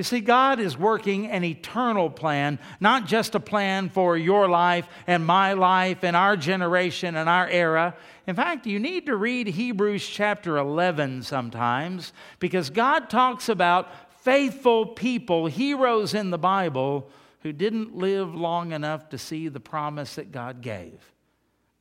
You 0.00 0.04
see, 0.04 0.20
God 0.20 0.60
is 0.60 0.78
working 0.78 1.26
an 1.26 1.44
eternal 1.44 2.08
plan, 2.08 2.58
not 2.80 3.04
just 3.04 3.34
a 3.34 3.38
plan 3.38 3.90
for 3.90 4.16
your 4.16 4.48
life 4.48 4.88
and 5.06 5.26
my 5.26 5.52
life 5.52 6.04
and 6.04 6.16
our 6.16 6.38
generation 6.38 7.16
and 7.16 7.28
our 7.28 7.46
era. 7.46 7.94
In 8.26 8.34
fact, 8.34 8.66
you 8.66 8.80
need 8.80 9.04
to 9.04 9.16
read 9.16 9.46
Hebrews 9.46 10.08
chapter 10.08 10.56
11 10.56 11.24
sometimes 11.24 12.14
because 12.38 12.70
God 12.70 13.10
talks 13.10 13.50
about 13.50 13.90
faithful 14.22 14.86
people, 14.86 15.48
heroes 15.48 16.14
in 16.14 16.30
the 16.30 16.38
Bible, 16.38 17.10
who 17.42 17.52
didn't 17.52 17.94
live 17.94 18.34
long 18.34 18.72
enough 18.72 19.10
to 19.10 19.18
see 19.18 19.48
the 19.48 19.60
promise 19.60 20.14
that 20.14 20.32
God 20.32 20.62
gave. 20.62 21.12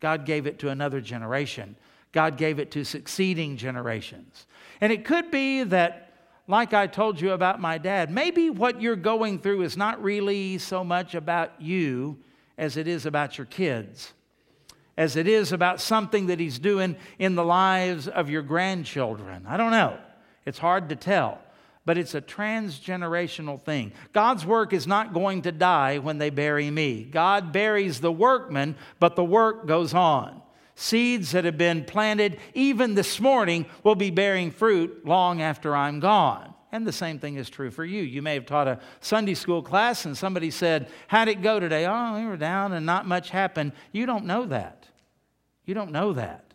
God 0.02 0.26
gave 0.26 0.46
it 0.46 0.60
to 0.60 0.68
another 0.68 1.00
generation. 1.00 1.78
God 2.12 2.36
gave 2.36 2.60
it 2.60 2.72
to 2.72 2.84
succeeding 2.84 3.56
generations. 3.56 4.46
And 4.82 4.92
it 4.92 5.06
could 5.06 5.32
be 5.32 5.64
that 5.64 6.09
like 6.50 6.74
I 6.74 6.88
told 6.88 7.22
you 7.22 7.32
about 7.32 7.62
my 7.62 7.78
dad, 7.78 8.10
maybe 8.10 8.50
what 8.50 8.82
you're 8.82 8.96
going 8.96 9.38
through 9.38 9.62
is 9.62 9.78
not 9.78 10.02
really 10.02 10.58
so 10.58 10.84
much 10.84 11.14
about 11.14 11.62
you 11.62 12.18
as 12.58 12.76
it 12.76 12.88
is 12.88 13.06
about 13.06 13.38
your 13.38 13.46
kids, 13.46 14.14
as 14.98 15.16
it 15.16 15.28
is 15.28 15.52
about 15.52 15.80
something 15.80 16.26
that 16.26 16.40
he's 16.40 16.58
doing 16.58 16.96
in 17.20 17.36
the 17.36 17.46
lives 17.46 18.08
of 18.08 18.32
your 18.32 18.42
grandchildren. 18.42 19.46
I 19.48 19.58
don't 19.58 19.70
know. 19.70 20.00
It's 20.44 20.58
hard 20.58 20.90
to 20.90 20.96
tell, 20.96 21.40
but 21.86 22.00
it's 22.00 22.16
a 22.16 22.22
transgenerational 22.22 23.62
thing. 23.62 23.92
God's 24.12 24.44
work 24.44 24.74
is 24.74 24.88
not 24.88 25.14
going 25.14 25.44
to 25.44 25.52
die 25.52 26.00
when 26.00 26.18
they 26.18 26.32
bury 26.32 26.72
me. 26.72 27.04
God 27.04 27.52
buries 27.52 28.02
the 28.02 28.12
workman, 28.12 28.76
but 29.00 29.16
the 29.16 29.24
work 29.24 29.68
goes 29.68 29.94
on. 29.94 30.42
Seeds 30.80 31.34
that 31.34 31.44
have 31.44 31.58
been 31.58 31.84
planted 31.84 32.40
even 32.54 32.96
this 32.96 33.20
morning 33.20 33.66
will 33.84 33.96
be 33.96 34.12
bearing 34.12 34.50
fruit 34.50 35.06
long 35.06 35.42
after 35.42 35.76
I'm 35.76 36.00
gone. 36.00 36.54
And 36.72 36.88
the 36.88 36.94
same 36.94 37.20
thing 37.20 37.36
is 37.36 37.50
true 37.50 37.70
for 37.70 37.84
you. 37.84 38.02
You 38.02 38.22
may 38.22 38.36
have 38.36 38.46
taught 38.46 38.70
a 38.70 38.80
Sunday 39.02 39.34
school 39.34 39.62
class 39.62 40.06
and 40.06 40.18
somebody 40.18 40.50
said, 40.50 40.88
How'd 41.10 41.28
it 41.28 41.42
go 41.42 41.60
today? 41.60 41.86
Oh, 41.86 42.18
we 42.18 42.26
were 42.26 42.38
down 42.38 42.72
and 42.72 42.86
not 42.86 43.06
much 43.06 43.30
happened. 43.30 43.74
You 43.92 44.06
don't 44.06 44.24
know 44.24 44.46
that. 44.46 44.88
You 45.66 45.74
don't 45.74 45.92
know 45.92 46.14
that. 46.14 46.54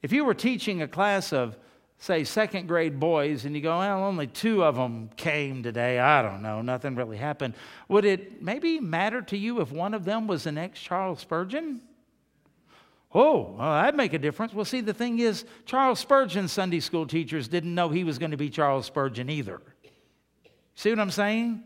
If 0.00 0.12
you 0.12 0.24
were 0.24 0.34
teaching 0.34 0.80
a 0.80 0.86
class 0.86 1.32
of, 1.32 1.56
say, 1.98 2.22
second 2.22 2.68
grade 2.68 3.00
boys 3.00 3.44
and 3.44 3.56
you 3.56 3.62
go, 3.62 3.78
Well, 3.78 4.04
only 4.04 4.28
two 4.28 4.62
of 4.62 4.76
them 4.76 5.10
came 5.16 5.64
today, 5.64 5.98
I 5.98 6.22
don't 6.22 6.42
know, 6.42 6.62
nothing 6.62 6.94
really 6.94 7.16
happened, 7.16 7.54
would 7.88 8.04
it 8.04 8.40
maybe 8.40 8.78
matter 8.78 9.20
to 9.22 9.36
you 9.36 9.60
if 9.60 9.72
one 9.72 9.92
of 9.92 10.04
them 10.04 10.28
was 10.28 10.44
the 10.44 10.52
next 10.52 10.82
Charles 10.82 11.18
Spurgeon? 11.18 11.80
Oh, 13.12 13.56
well, 13.58 13.72
that'd 13.82 13.96
make 13.96 14.12
a 14.12 14.18
difference. 14.18 14.54
Well, 14.54 14.64
see, 14.64 14.80
the 14.80 14.94
thing 14.94 15.18
is, 15.18 15.44
Charles 15.66 15.98
Spurgeon's 15.98 16.52
Sunday 16.52 16.80
school 16.80 17.06
teachers 17.06 17.48
didn't 17.48 17.74
know 17.74 17.88
he 17.88 18.04
was 18.04 18.18
going 18.18 18.30
to 18.30 18.36
be 18.36 18.50
Charles 18.50 18.86
Spurgeon 18.86 19.28
either. 19.28 19.60
See 20.76 20.90
what 20.90 21.00
I'm 21.00 21.10
saying? 21.10 21.64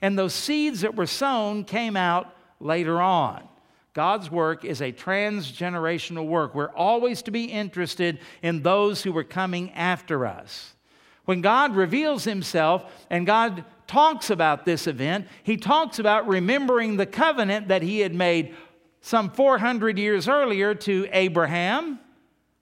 And 0.00 0.18
those 0.18 0.32
seeds 0.32 0.80
that 0.80 0.94
were 0.94 1.06
sown 1.06 1.64
came 1.64 1.96
out 1.96 2.34
later 2.60 3.00
on. 3.00 3.46
God's 3.92 4.30
work 4.30 4.64
is 4.64 4.82
a 4.82 4.92
transgenerational 4.92 6.26
work. 6.26 6.54
We're 6.54 6.74
always 6.74 7.22
to 7.22 7.30
be 7.30 7.44
interested 7.44 8.18
in 8.42 8.62
those 8.62 9.02
who 9.02 9.16
are 9.16 9.24
coming 9.24 9.70
after 9.72 10.26
us. 10.26 10.74
When 11.24 11.40
God 11.40 11.74
reveals 11.74 12.24
himself 12.24 12.84
and 13.10 13.26
God 13.26 13.64
talks 13.86 14.30
about 14.30 14.64
this 14.64 14.86
event, 14.86 15.26
he 15.42 15.56
talks 15.56 15.98
about 15.98 16.28
remembering 16.28 16.96
the 16.96 17.06
covenant 17.06 17.68
that 17.68 17.82
he 17.82 18.00
had 18.00 18.14
made 18.14 18.54
some 19.06 19.30
400 19.30 19.98
years 19.98 20.26
earlier 20.26 20.74
to 20.74 21.06
Abraham. 21.12 22.00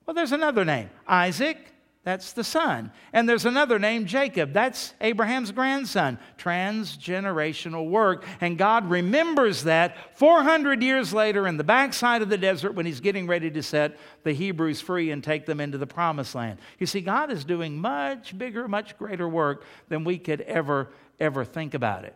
Well, 0.04 0.12
there's 0.12 0.32
another 0.32 0.62
name 0.62 0.90
Isaac, 1.08 1.56
that's 2.02 2.32
the 2.32 2.44
son. 2.44 2.92
And 3.14 3.26
there's 3.26 3.46
another 3.46 3.78
name, 3.78 4.04
Jacob, 4.04 4.52
that's 4.52 4.92
Abraham's 5.00 5.52
grandson. 5.52 6.18
Transgenerational 6.36 7.88
work. 7.88 8.26
And 8.42 8.58
God 8.58 8.90
remembers 8.90 9.64
that 9.64 10.18
400 10.18 10.82
years 10.82 11.14
later 11.14 11.48
in 11.48 11.56
the 11.56 11.64
backside 11.64 12.20
of 12.20 12.28
the 12.28 12.36
desert 12.36 12.74
when 12.74 12.84
he's 12.84 13.00
getting 13.00 13.26
ready 13.26 13.50
to 13.50 13.62
set 13.62 13.96
the 14.22 14.34
Hebrews 14.34 14.82
free 14.82 15.12
and 15.12 15.24
take 15.24 15.46
them 15.46 15.60
into 15.60 15.78
the 15.78 15.86
promised 15.86 16.34
land. 16.34 16.58
You 16.78 16.84
see, 16.84 17.00
God 17.00 17.32
is 17.32 17.46
doing 17.46 17.78
much 17.78 18.36
bigger, 18.36 18.68
much 18.68 18.98
greater 18.98 19.26
work 19.26 19.64
than 19.88 20.04
we 20.04 20.18
could 20.18 20.42
ever, 20.42 20.90
ever 21.18 21.42
think 21.42 21.72
about 21.72 22.04
it. 22.04 22.14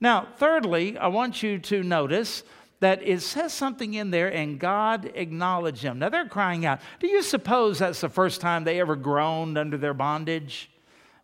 Now, 0.00 0.28
thirdly, 0.38 0.96
I 0.96 1.08
want 1.08 1.42
you 1.42 1.58
to 1.58 1.82
notice 1.82 2.44
that 2.80 3.02
it 3.02 3.20
says 3.20 3.52
something 3.52 3.94
in 3.94 4.10
there 4.10 4.32
and 4.32 4.58
God 4.58 5.12
acknowledged 5.14 5.82
them. 5.82 5.98
Now 5.98 6.08
they're 6.08 6.28
crying 6.28 6.66
out. 6.66 6.80
Do 6.98 7.06
you 7.06 7.22
suppose 7.22 7.78
that's 7.78 8.00
the 8.00 8.08
first 8.08 8.40
time 8.40 8.64
they 8.64 8.80
ever 8.80 8.96
groaned 8.96 9.56
under 9.58 9.76
their 9.76 9.94
bondage? 9.94 10.70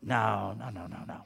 No, 0.03 0.55
no, 0.59 0.69
no, 0.71 0.87
no, 0.87 0.99
no. 1.09 1.23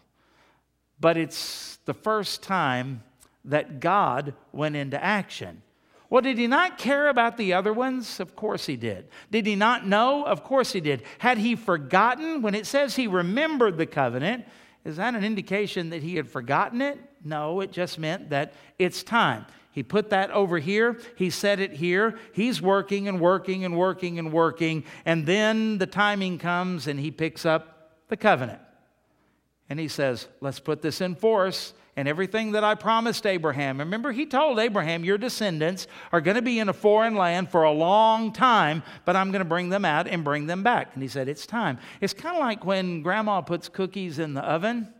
But 1.00 1.16
it's 1.16 1.78
the 1.84 1.94
first 1.94 2.42
time 2.42 3.02
that 3.44 3.80
God 3.80 4.34
went 4.52 4.76
into 4.76 5.02
action. 5.02 5.62
Well, 6.10 6.22
did 6.22 6.38
he 6.38 6.46
not 6.46 6.76
care 6.76 7.08
about 7.08 7.36
the 7.36 7.52
other 7.52 7.72
ones? 7.72 8.20
Of 8.20 8.34
course 8.34 8.66
he 8.66 8.76
did. 8.76 9.08
Did 9.30 9.46
he 9.46 9.54
not 9.54 9.86
know? 9.86 10.24
Of 10.24 10.42
course 10.42 10.72
he 10.72 10.80
did. 10.80 11.04
Had 11.18 11.38
he 11.38 11.54
forgotten? 11.54 12.42
When 12.42 12.54
it 12.54 12.66
says 12.66 12.96
he 12.96 13.06
remembered 13.06 13.78
the 13.78 13.86
covenant, 13.86 14.44
is 14.84 14.96
that 14.96 15.14
an 15.14 15.24
indication 15.24 15.90
that 15.90 16.02
he 16.02 16.16
had 16.16 16.28
forgotten 16.28 16.80
it? 16.80 16.98
No, 17.24 17.60
it 17.60 17.70
just 17.70 17.98
meant 17.98 18.30
that 18.30 18.54
it's 18.78 19.02
time. 19.02 19.46
He 19.72 19.82
put 19.82 20.10
that 20.10 20.30
over 20.30 20.58
here. 20.58 20.98
He 21.16 21.30
set 21.30 21.60
it 21.60 21.72
here. 21.72 22.18
He's 22.32 22.60
working 22.60 23.06
and 23.06 23.20
working 23.20 23.64
and 23.64 23.76
working 23.76 24.18
and 24.18 24.32
working. 24.32 24.84
And 25.04 25.26
then 25.26 25.78
the 25.78 25.86
timing 25.86 26.38
comes 26.38 26.86
and 26.86 26.98
he 26.98 27.10
picks 27.10 27.46
up 27.46 27.92
the 28.08 28.16
covenant. 28.16 28.60
And 29.68 29.78
he 29.78 29.86
says, 29.86 30.26
Let's 30.40 30.58
put 30.58 30.82
this 30.82 31.00
in 31.00 31.14
force. 31.14 31.72
And 31.96 32.06
everything 32.06 32.52
that 32.52 32.64
I 32.64 32.76
promised 32.76 33.26
Abraham. 33.26 33.78
Remember, 33.78 34.12
he 34.12 34.24
told 34.24 34.58
Abraham, 34.58 35.04
Your 35.04 35.18
descendants 35.18 35.86
are 36.12 36.20
going 36.20 36.36
to 36.36 36.42
be 36.42 36.58
in 36.58 36.68
a 36.68 36.72
foreign 36.72 37.16
land 37.16 37.50
for 37.50 37.64
a 37.64 37.72
long 37.72 38.32
time, 38.32 38.82
but 39.04 39.16
I'm 39.16 39.32
going 39.32 39.40
to 39.40 39.48
bring 39.48 39.68
them 39.68 39.84
out 39.84 40.06
and 40.06 40.22
bring 40.24 40.46
them 40.46 40.62
back. 40.62 40.90
And 40.94 41.02
he 41.02 41.08
said, 41.08 41.28
It's 41.28 41.46
time. 41.46 41.78
It's 42.00 42.14
kind 42.14 42.36
of 42.36 42.40
like 42.40 42.64
when 42.64 43.02
grandma 43.02 43.40
puts 43.40 43.68
cookies 43.68 44.18
in 44.18 44.34
the 44.34 44.42
oven 44.42 44.92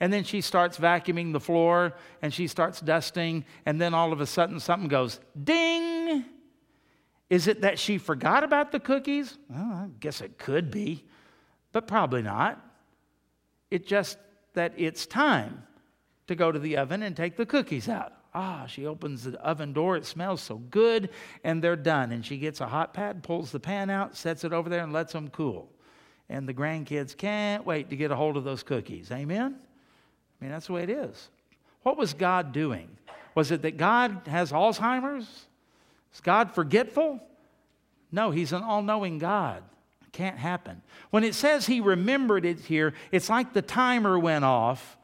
and 0.00 0.12
then 0.12 0.24
she 0.24 0.40
starts 0.40 0.76
vacuuming 0.76 1.32
the 1.32 1.40
floor 1.40 1.94
and 2.20 2.32
she 2.32 2.46
starts 2.46 2.80
dusting. 2.80 3.44
And 3.64 3.80
then 3.80 3.94
all 3.94 4.12
of 4.12 4.20
a 4.20 4.26
sudden 4.26 4.60
something 4.60 4.88
goes 4.88 5.20
ding. 5.42 6.24
Is 7.30 7.46
it 7.46 7.62
that 7.62 7.78
she 7.78 7.98
forgot 7.98 8.44
about 8.44 8.70
the 8.70 8.80
cookies? 8.80 9.38
Well, 9.48 9.62
I 9.62 9.88
guess 10.00 10.20
it 10.20 10.38
could 10.38 10.70
be, 10.70 11.04
but 11.72 11.86
probably 11.86 12.22
not. 12.22 12.62
It's 13.70 13.88
just 13.88 14.18
that 14.52 14.74
it's 14.76 15.06
time 15.06 15.62
to 16.26 16.34
go 16.34 16.50
to 16.50 16.58
the 16.58 16.76
oven 16.76 17.02
and 17.02 17.16
take 17.16 17.36
the 17.36 17.46
cookies 17.46 17.88
out. 17.88 18.12
Ah, 18.34 18.66
she 18.66 18.86
opens 18.86 19.24
the 19.24 19.40
oven 19.40 19.72
door. 19.72 19.96
It 19.96 20.04
smells 20.04 20.40
so 20.40 20.56
good, 20.56 21.10
and 21.44 21.62
they're 21.62 21.76
done. 21.76 22.10
And 22.10 22.26
she 22.26 22.36
gets 22.36 22.60
a 22.60 22.66
hot 22.66 22.92
pad, 22.92 23.22
pulls 23.22 23.52
the 23.52 23.60
pan 23.60 23.90
out, 23.90 24.16
sets 24.16 24.42
it 24.42 24.52
over 24.52 24.68
there, 24.68 24.82
and 24.82 24.92
lets 24.92 25.12
them 25.12 25.28
cool. 25.28 25.70
And 26.28 26.48
the 26.48 26.54
grandkids 26.54 27.16
can't 27.16 27.64
wait 27.64 27.90
to 27.90 27.96
get 27.96 28.10
a 28.10 28.16
hold 28.16 28.36
of 28.36 28.44
those 28.44 28.62
cookies. 28.62 29.10
Amen? 29.12 29.56
I 29.56 30.44
mean, 30.44 30.50
that's 30.50 30.66
the 30.66 30.72
way 30.72 30.82
it 30.82 30.90
is. 30.90 31.28
What 31.82 31.96
was 31.96 32.14
God 32.14 32.52
doing? 32.52 32.88
Was 33.34 33.50
it 33.50 33.62
that 33.62 33.76
God 33.76 34.22
has 34.26 34.50
Alzheimer's? 34.50 35.46
Is 36.12 36.20
God 36.20 36.52
forgetful? 36.52 37.20
No, 38.10 38.30
He's 38.30 38.52
an 38.52 38.62
all 38.62 38.82
knowing 38.82 39.18
God. 39.18 39.62
It 40.02 40.12
can't 40.12 40.38
happen. 40.38 40.82
When 41.10 41.24
it 41.24 41.34
says 41.34 41.66
He 41.66 41.80
remembered 41.80 42.44
it 42.44 42.60
here, 42.60 42.94
it's 43.12 43.28
like 43.28 43.52
the 43.52 43.62
timer 43.62 44.18
went 44.18 44.44
off 44.44 44.96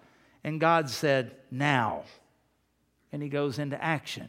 and 0.44 0.61
God 0.61 0.90
said, 0.90 1.37
Now. 1.50 2.05
And 3.12 3.22
He 3.22 3.29
goes 3.29 3.59
into 3.59 3.83
action. 3.83 4.29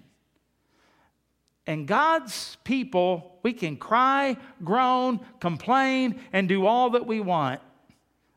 And 1.68 1.88
God's 1.88 2.58
people, 2.64 3.40
we 3.44 3.54
can 3.54 3.78
cry, 3.78 4.36
groan, 4.64 5.20
complain, 5.40 6.20
and 6.34 6.50
do 6.50 6.66
all 6.66 6.92
that 6.92 7.06
we 7.06 7.20
want. 7.20 7.62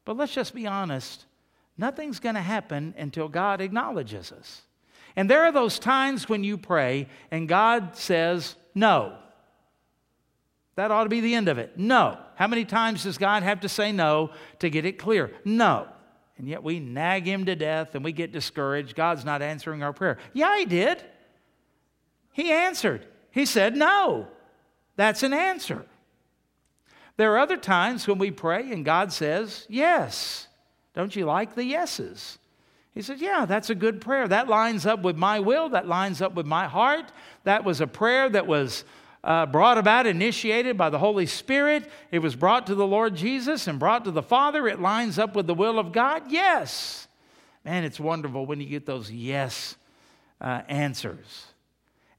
But 0.04 0.16
let's 0.16 0.34
just 0.34 0.54
be 0.54 0.66
honest 0.66 1.24
Nothing's 1.76 2.20
going 2.20 2.36
to 2.36 2.40
happen 2.40 2.94
until 2.96 3.28
God 3.28 3.60
acknowledges 3.60 4.30
us. 4.30 4.62
And 5.16 5.28
there 5.28 5.42
are 5.42 5.52
those 5.52 5.78
times 5.78 6.28
when 6.28 6.44
you 6.44 6.56
pray 6.56 7.08
and 7.30 7.48
God 7.48 7.96
says, 7.96 8.56
no. 8.74 9.16
That 10.76 10.90
ought 10.90 11.04
to 11.04 11.08
be 11.08 11.20
the 11.20 11.34
end 11.34 11.48
of 11.48 11.58
it. 11.58 11.78
No. 11.78 12.18
How 12.34 12.48
many 12.48 12.64
times 12.64 13.04
does 13.04 13.18
God 13.18 13.42
have 13.42 13.60
to 13.60 13.68
say 13.68 13.92
no 13.92 14.30
to 14.58 14.70
get 14.70 14.84
it 14.84 14.98
clear? 14.98 15.32
No. 15.44 15.88
And 16.36 16.48
yet 16.48 16.62
we 16.62 16.80
nag 16.80 17.26
him 17.26 17.46
to 17.46 17.54
death 17.54 17.94
and 17.94 18.04
we 18.04 18.12
get 18.12 18.32
discouraged. 18.32 18.96
God's 18.96 19.24
not 19.24 19.42
answering 19.42 19.82
our 19.82 19.92
prayer. 19.92 20.18
Yeah, 20.32 20.58
he 20.58 20.64
did. 20.64 21.02
He 22.32 22.50
answered. 22.50 23.06
He 23.30 23.46
said 23.46 23.76
no. 23.76 24.28
That's 24.96 25.22
an 25.22 25.32
answer. 25.32 25.86
There 27.16 27.32
are 27.32 27.38
other 27.38 27.56
times 27.56 28.08
when 28.08 28.18
we 28.18 28.30
pray 28.30 28.72
and 28.72 28.84
God 28.84 29.12
says 29.12 29.66
yes. 29.68 30.48
Don't 30.94 31.14
you 31.14 31.24
like 31.24 31.54
the 31.54 31.64
yeses? 31.64 32.38
He 32.94 33.02
said, 33.02 33.20
Yeah, 33.20 33.44
that's 33.44 33.70
a 33.70 33.74
good 33.74 34.00
prayer. 34.00 34.28
That 34.28 34.48
lines 34.48 34.86
up 34.86 35.02
with 35.02 35.16
my 35.16 35.40
will. 35.40 35.68
That 35.70 35.88
lines 35.88 36.22
up 36.22 36.34
with 36.34 36.46
my 36.46 36.66
heart. 36.66 37.12
That 37.42 37.64
was 37.64 37.80
a 37.80 37.86
prayer 37.86 38.28
that 38.28 38.46
was 38.46 38.84
uh, 39.24 39.46
brought 39.46 39.78
about, 39.78 40.06
initiated 40.06 40.76
by 40.76 40.90
the 40.90 40.98
Holy 40.98 41.26
Spirit. 41.26 41.90
It 42.12 42.18
was 42.20 42.36
brought 42.36 42.66
to 42.66 42.74
the 42.74 42.86
Lord 42.86 43.16
Jesus 43.16 43.66
and 43.66 43.78
brought 43.78 44.04
to 44.04 44.10
the 44.10 44.22
Father. 44.22 44.68
It 44.68 44.80
lines 44.80 45.18
up 45.18 45.34
with 45.34 45.46
the 45.46 45.54
will 45.54 45.78
of 45.78 45.92
God. 45.92 46.30
Yes. 46.30 47.08
Man, 47.64 47.84
it's 47.84 47.98
wonderful 47.98 48.44
when 48.44 48.60
you 48.60 48.66
get 48.66 48.84
those 48.84 49.10
yes 49.10 49.76
uh, 50.40 50.60
answers. 50.68 51.46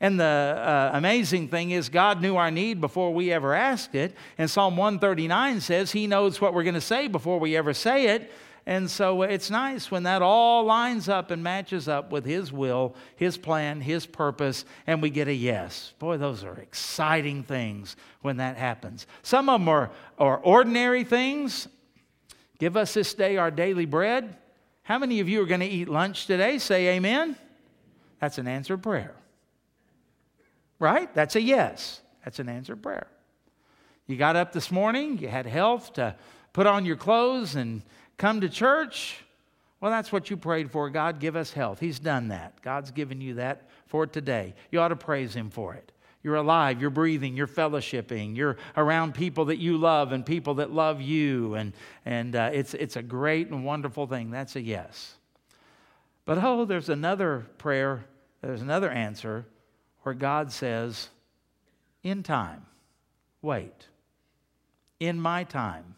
And 0.02 0.20
the 0.20 0.24
uh, 0.24 0.92
amazing 0.94 1.48
thing 1.48 1.72
is, 1.72 1.90
God 1.90 2.22
knew 2.22 2.36
our 2.36 2.52
need 2.52 2.82
before 2.82 3.14
we 3.14 3.32
ever 3.32 3.54
asked 3.54 3.96
it. 3.96 4.16
And 4.38 4.50
Psalm 4.50 4.76
139 4.76 5.62
says 5.62 5.92
He 5.92 6.08
knows 6.08 6.42
what 6.42 6.54
we're 6.54 6.64
going 6.64 6.74
to 6.74 6.82
say 6.82 7.08
before 7.08 7.40
we 7.40 7.56
ever 7.56 7.74
say 7.74 8.08
it. 8.08 8.32
And 8.68 8.90
so 8.90 9.22
it's 9.22 9.52
nice 9.52 9.92
when 9.92 10.04
that 10.04 10.24
all 10.24 10.64
lines 10.64 11.08
up 11.08 11.30
and 11.30 11.44
matches 11.44 11.88
up 11.88 12.12
with 12.12 12.26
His 12.26 12.52
will, 12.52 12.96
His 13.16 13.38
plan, 13.38 13.80
His 13.80 14.08
purpose, 14.08 14.66
and 14.88 15.02
we 15.04 15.12
get 15.12 15.28
a 15.28 15.34
yes. 15.34 15.94
Boy, 16.00 16.18
those 16.18 16.44
are 16.44 16.58
exciting 16.58 17.44
things 17.44 17.96
when 18.22 18.38
that 18.38 18.58
happens. 18.58 19.06
Some 19.22 19.50
of 19.50 19.62
them 19.62 19.70
are, 19.70 19.92
are 20.18 20.38
ordinary 20.38 21.04
things. 21.04 21.68
Give 22.58 22.76
us 22.76 22.96
this 22.96 23.14
day 23.14 23.38
our 23.38 23.52
daily 23.52 23.86
bread. 23.86 24.36
How 24.82 24.98
many 24.98 25.20
of 25.20 25.30
you 25.30 25.42
are 25.44 25.48
going 25.48 25.60
to 25.60 25.68
eat 25.68 25.88
lunch 25.88 26.26
today? 26.26 26.58
Say 26.58 26.96
amen. 26.96 27.36
That's 28.20 28.40
an 28.40 28.48
answered 28.48 28.82
prayer. 28.82 29.14
Right? 30.80 31.14
That's 31.14 31.36
a 31.36 31.42
yes. 31.42 32.02
That's 32.24 32.40
an 32.40 32.50
answered 32.50 32.82
prayer. 32.82 33.08
You 34.08 34.18
got 34.18 34.36
up 34.36 34.54
this 34.54 34.72
morning, 34.72 35.20
you 35.20 35.28
had 35.28 35.46
health 35.46 35.94
to 35.94 36.16
put 36.54 36.66
on 36.68 36.86
your 36.86 36.96
clothes 36.96 37.56
and 37.56 37.84
come 38.18 38.42
to 38.42 38.50
church. 38.50 39.18
Well, 39.82 39.92
that's 39.92 40.12
what 40.12 40.30
you 40.30 40.38
prayed 40.38 40.72
for. 40.72 40.90
God, 40.90 41.20
give 41.20 41.36
us 41.36 41.52
health. 41.52 41.80
He's 41.80 42.00
done 42.00 42.30
that. 42.30 42.62
God's 42.62 42.92
given 42.92 43.22
you 43.22 43.36
that 43.36 43.70
for 43.88 44.08
today. 44.08 44.56
You 44.72 44.80
ought 44.80 44.90
to 44.90 44.96
praise 44.96 45.36
Him 45.36 45.50
for 45.50 45.76
it. 45.76 45.92
You're 46.24 46.38
alive, 46.38 46.82
you're 46.82 46.90
breathing, 46.90 47.38
you're 47.38 47.46
fellowshipping, 47.46 48.36
you're 48.36 48.58
around 48.76 49.14
people 49.14 49.46
that 49.46 49.58
you 49.58 49.78
love 49.78 50.12
and 50.12 50.26
people 50.26 50.56
that 50.56 50.72
love 50.72 51.00
you, 51.00 51.54
and, 51.54 51.72
and 52.04 52.36
uh, 52.36 52.50
it's, 52.52 52.74
it's 52.74 52.96
a 52.96 53.04
great 53.04 53.50
and 53.50 53.64
wonderful 53.64 54.08
thing. 54.08 54.32
That's 54.32 54.56
a 54.56 54.62
yes. 54.62 55.18
But 56.26 56.44
oh, 56.44 56.66
there's 56.66 56.90
another 56.90 57.46
prayer, 57.60 58.06
there's 58.42 58.64
another 58.64 58.90
answer 58.90 59.46
where 60.02 60.16
God 60.16 60.52
says, 60.52 61.10
In 62.02 62.24
time, 62.24 62.66
wait. 63.44 63.86
In 65.00 65.22
my 65.22 65.44
time, 65.44 65.94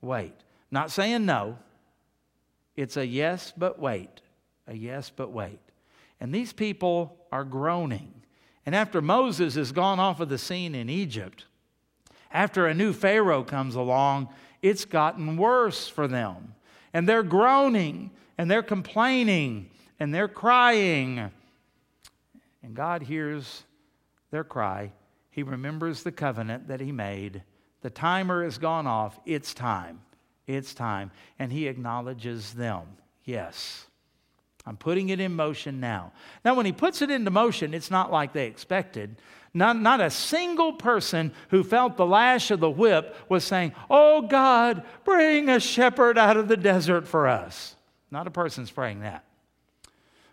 wait. 0.00 0.32
Not 0.70 0.90
saying 0.90 1.24
no, 1.24 1.58
it's 2.76 2.96
a 2.96 3.06
yes, 3.06 3.52
but 3.56 3.78
wait. 3.78 4.20
A 4.66 4.74
yes, 4.74 5.10
but 5.14 5.32
wait. 5.32 5.60
And 6.20 6.34
these 6.34 6.52
people 6.52 7.16
are 7.32 7.44
groaning. 7.44 8.12
And 8.66 8.74
after 8.74 9.00
Moses 9.00 9.54
has 9.54 9.72
gone 9.72 9.98
off 9.98 10.20
of 10.20 10.28
the 10.28 10.38
scene 10.38 10.74
in 10.74 10.90
Egypt, 10.90 11.46
after 12.30 12.66
a 12.66 12.74
new 12.74 12.92
Pharaoh 12.92 13.42
comes 13.42 13.74
along, 13.74 14.28
it's 14.60 14.84
gotten 14.84 15.36
worse 15.36 15.88
for 15.88 16.06
them. 16.06 16.54
And 16.92 17.08
they're 17.08 17.22
groaning 17.22 18.10
and 18.36 18.50
they're 18.50 18.62
complaining 18.62 19.70
and 19.98 20.14
they're 20.14 20.28
crying. 20.28 21.30
And 22.62 22.74
God 22.74 23.02
hears 23.02 23.64
their 24.30 24.44
cry. 24.44 24.92
He 25.30 25.42
remembers 25.42 26.02
the 26.02 26.12
covenant 26.12 26.68
that 26.68 26.80
He 26.80 26.92
made. 26.92 27.42
The 27.80 27.90
timer 27.90 28.44
has 28.44 28.58
gone 28.58 28.86
off. 28.86 29.18
It's 29.24 29.54
time. 29.54 30.00
It's 30.48 30.74
time. 30.74 31.12
And 31.38 31.52
He 31.52 31.68
acknowledges 31.68 32.54
them. 32.54 32.82
Yes. 33.24 33.86
I'm 34.68 34.76
putting 34.76 35.08
it 35.08 35.18
in 35.18 35.34
motion 35.34 35.80
now. 35.80 36.12
Now, 36.44 36.54
when 36.54 36.66
he 36.66 36.72
puts 36.72 37.00
it 37.00 37.10
into 37.10 37.30
motion, 37.30 37.72
it's 37.72 37.90
not 37.90 38.12
like 38.12 38.34
they 38.34 38.46
expected. 38.46 39.16
Not, 39.54 39.80
not 39.80 40.02
a 40.02 40.10
single 40.10 40.74
person 40.74 41.32
who 41.48 41.64
felt 41.64 41.96
the 41.96 42.04
lash 42.04 42.50
of 42.50 42.60
the 42.60 42.70
whip 42.70 43.16
was 43.30 43.44
saying, 43.44 43.72
Oh 43.88 44.22
God, 44.22 44.82
bring 45.04 45.48
a 45.48 45.58
shepherd 45.58 46.18
out 46.18 46.36
of 46.36 46.48
the 46.48 46.56
desert 46.56 47.08
for 47.08 47.28
us. 47.28 47.76
Not 48.10 48.26
a 48.26 48.30
person's 48.30 48.70
praying 48.70 49.00
that. 49.00 49.24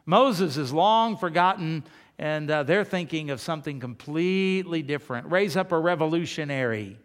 Moses 0.06 0.58
is 0.58 0.74
long 0.74 1.16
forgotten, 1.16 1.86
and 2.20 2.52
uh, 2.52 2.64
they're 2.64 2.84
thinking 2.84 3.30
of 3.30 3.40
something 3.40 3.80
completely 3.80 4.82
different. 4.82 5.32
Raise 5.32 5.56
up 5.56 5.72
a 5.72 5.80
revolutionary. 5.80 6.98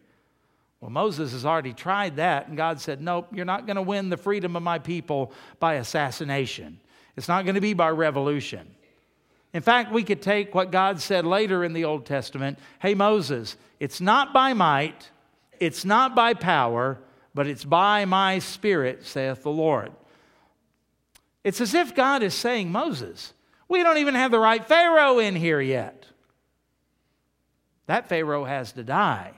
Well, 0.81 0.91
Moses 0.91 1.33
has 1.33 1.45
already 1.45 1.75
tried 1.75 2.17
that, 2.17 2.49
and 2.49 2.57
God 2.57 2.81
said, 2.81 3.03
Nope, 3.03 3.29
you're 3.33 3.45
not 3.45 3.67
going 3.67 3.77
to 3.77 3.83
win 3.83 4.09
the 4.09 4.17
freedom 4.17 4.57
of 4.57 4.63
my 4.63 4.79
people 4.79 5.33
by 5.59 5.75
assassination. 5.75 6.81
It's 7.17 7.29
not 7.29 7.45
going 7.45 7.55
to 7.55 7.61
be 7.61 7.75
by 7.75 7.91
revolution. 7.91 8.67
In 9.53 9.63
fact, 9.63 9.93
we 9.93 10.05
could 10.05 10.23
take 10.23 10.55
what 10.55 10.71
God 10.71 11.01
said 11.01 11.27
later 11.27 11.65
in 11.65 11.73
the 11.73 11.85
Old 11.85 12.07
Testament 12.07 12.59
Hey, 12.79 12.95
Moses, 12.95 13.57
it's 13.79 14.01
not 14.01 14.33
by 14.33 14.55
might, 14.55 15.11
it's 15.59 15.85
not 15.85 16.15
by 16.15 16.35
power, 16.35 16.99
but 17.35 17.47
it's 17.47 17.65
by 17.65 18.07
my 18.07 18.39
spirit, 18.39 19.05
saith 19.05 19.43
the 19.43 19.51
Lord. 19.51 19.93
It's 21.45 21.61
as 21.61 21.75
if 21.75 21.95
God 21.95 22.23
is 22.23 22.35
saying, 22.35 22.73
Moses, 22.73 23.33
we 23.69 23.83
don't 23.83 23.99
even 23.99 24.15
have 24.15 24.31
the 24.31 24.39
right 24.39 24.65
Pharaoh 24.67 25.19
in 25.19 25.37
here 25.37 25.61
yet. 25.61 26.07
That 27.87 28.09
Pharaoh 28.09 28.45
has 28.45 28.73
to 28.73 28.83
die. 28.83 29.33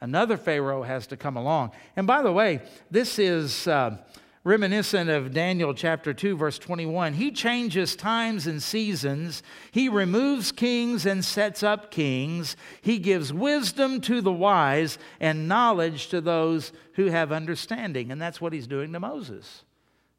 Another 0.00 0.36
Pharaoh 0.36 0.82
has 0.82 1.06
to 1.08 1.16
come 1.16 1.36
along. 1.36 1.72
And 1.96 2.06
by 2.06 2.22
the 2.22 2.32
way, 2.32 2.60
this 2.90 3.18
is. 3.18 3.66
Uh, 3.66 3.98
reminiscent 4.46 5.10
of 5.10 5.34
Daniel 5.34 5.74
chapter 5.74 6.14
2, 6.14 6.36
verse 6.36 6.56
21. 6.56 7.14
He 7.14 7.32
changes 7.32 7.96
times 7.96 8.46
and 8.46 8.62
seasons. 8.62 9.42
He 9.72 9.88
removes 9.88 10.52
kings 10.52 11.04
and 11.04 11.24
sets 11.24 11.64
up 11.64 11.90
kings. 11.90 12.56
He 12.80 13.00
gives 13.00 13.32
wisdom 13.32 14.00
to 14.02 14.20
the 14.20 14.32
wise 14.32 14.98
and 15.18 15.48
knowledge 15.48 16.08
to 16.10 16.20
those 16.20 16.70
who 16.92 17.06
have 17.06 17.32
understanding. 17.32 18.12
And 18.12 18.22
that's 18.22 18.40
what 18.40 18.52
he's 18.52 18.68
doing 18.68 18.92
to 18.92 19.00
Moses. 19.00 19.64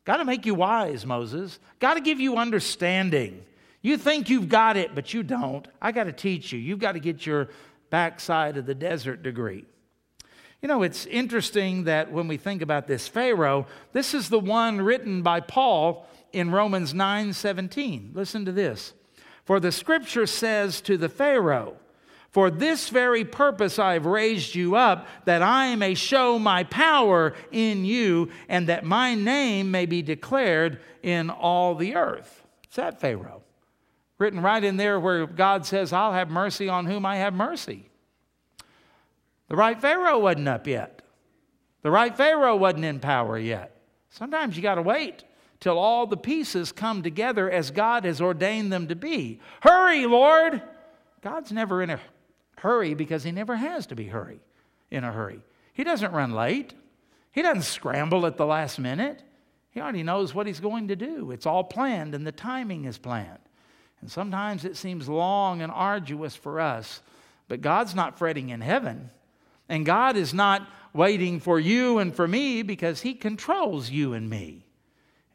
Got 0.03 0.17
to 0.17 0.25
make 0.25 0.45
you 0.45 0.55
wise, 0.55 1.05
Moses. 1.05 1.57
Got 1.79 1.93
to 1.93 2.01
give 2.01 2.19
you 2.19 2.35
understanding. 2.35 3.45
You 3.81 3.97
think 3.97 4.29
you've 4.29 4.49
got 4.49 4.75
it, 4.75 4.93
but 4.93 5.13
you 5.13 5.23
don't. 5.23 5.65
I 5.81 5.93
got 5.93 6.03
to 6.03 6.11
teach 6.11 6.51
you. 6.51 6.59
You've 6.59 6.79
got 6.79 6.93
to 6.93 6.99
get 6.99 7.25
your 7.25 7.47
backside 7.89 8.58
of 8.58 8.65
the 8.65 8.76
desert 8.76 9.23
degree. 9.23 9.65
You 10.62 10.67
know, 10.67 10.82
it's 10.82 11.06
interesting 11.06 11.84
that 11.84 12.12
when 12.12 12.28
we 12.28 12.38
think 12.38 12.62
about 12.62 12.88
this 12.88 13.08
Pharaoh, 13.08 13.67
this 13.93 14.13
is 14.13 14.30
the 14.30 14.39
one 14.39 14.82
written 14.82 15.21
by 15.21 15.39
Paul 15.39 16.08
in 16.34 16.52
Romans 16.52 16.93
9 16.93 17.34
17. 17.34 18.12
Listen 18.13 18.45
to 18.45 18.52
this. 18.52 18.93
For 19.45 19.60
the 19.60 19.71
scripture 19.71 20.26
says 20.26 20.82
to 20.82 20.97
the 20.97 21.10
Pharaoh, 21.10 21.78
For 22.32 22.50
this 22.50 22.89
very 22.89 23.23
purpose 23.23 23.78
I 23.78 23.93
have 23.93 24.06
raised 24.06 24.56
you 24.56 24.76
up, 24.76 25.08
that 25.26 25.41
I 25.41 25.76
may 25.76 25.93
show 25.93 26.39
my 26.39 26.63
power 26.63 27.34
in 27.52 27.86
you, 27.86 28.30
and 28.50 28.67
that 28.67 28.84
my 28.84 29.15
name 29.15 29.69
may 29.71 29.86
be 29.86 30.02
declared 30.02 30.82
in 31.04 31.30
all 31.30 31.76
the 31.76 31.95
earth. 31.95 32.43
It's 32.63 32.76
that 32.76 33.00
Pharaoh. 33.00 33.43
Written 34.17 34.41
right 34.41 34.63
in 34.63 34.77
there 34.77 34.99
where 34.99 35.27
God 35.27 35.65
says, 35.65 35.93
I'll 35.93 36.13
have 36.13 36.30
mercy 36.30 36.69
on 36.69 36.86
whom 36.86 37.06
I 37.06 37.17
have 37.17 37.34
mercy. 37.34 37.89
The 39.47 39.56
right 39.56 39.80
Pharaoh 39.80 40.19
wasn't 40.19 40.47
up 40.47 40.67
yet. 40.67 41.01
The 41.84 41.91
right 41.91 42.15
Pharaoh 42.15 42.56
wasn't 42.56 42.86
in 42.86 42.99
power 42.99 43.38
yet. 43.38 43.80
Sometimes 44.10 44.56
you 44.56 44.63
got 44.63 44.75
to 44.75 44.82
wait 44.82 45.23
till 45.60 45.77
all 45.77 46.08
the 46.08 46.17
pieces 46.17 46.71
come 46.71 47.03
together 47.03 47.49
as 47.49 47.71
God 47.71 48.06
has 48.06 48.19
ordained 48.21 48.71
them 48.71 48.88
to 48.88 48.95
be. 48.95 49.39
Hurry, 49.62 50.06
Lord! 50.06 50.62
God's 51.21 51.51
never 51.51 51.82
in 51.82 51.89
a 51.89 51.99
hurry 52.58 52.93
because 52.93 53.23
he 53.23 53.32
never 53.32 53.56
has 53.56 53.88
to 53.88 53.95
be 53.95 54.08
hurry 54.08 54.39
in 54.91 55.03
a 55.03 55.12
hurry. 55.12 55.41
He 55.73 55.84
doesn't 55.84 56.12
run 56.12 56.34
late. 56.34 56.73
He 57.32 57.41
doesn't 57.41 57.63
scramble 57.63 58.25
at 58.25 58.38
the 58.38 58.45
last 58.45 58.80
minute. 58.80 59.21
He 59.71 59.80
already 59.80 60.03
knows 60.03 60.34
what 60.34 60.47
he's 60.47 60.60
going 60.60 60.88
to 60.88 60.95
do. 60.95 61.32
It's 61.32 61.45
all 61.45 61.63
planned 61.63 62.15
and 62.15 62.25
the 62.25 62.32
timing 62.32 62.86
is 62.86 62.97
planned. 62.97 63.39
And 64.01 64.12
sometimes 64.12 64.63
it 64.63 64.77
seems 64.77 65.10
long 65.10 65.62
and 65.62 65.71
arduous 65.71 66.36
for 66.36 66.60
us, 66.60 67.01
but 67.47 67.62
God's 67.62 67.95
not 67.95 68.17
fretting 68.17 68.49
in 68.49 68.62
heaven. 68.62 69.10
And 69.69 69.86
God 69.86 70.15
is 70.15 70.33
not 70.33 70.67
waiting 70.93 71.39
for 71.39 71.60
you 71.60 71.97
and 71.99 72.15
for 72.15 72.27
me 72.27 72.62
because 72.62 73.01
He 73.01 73.13
controls 73.13 73.89
you 73.89 74.13
and 74.13 74.29
me. 74.29 74.65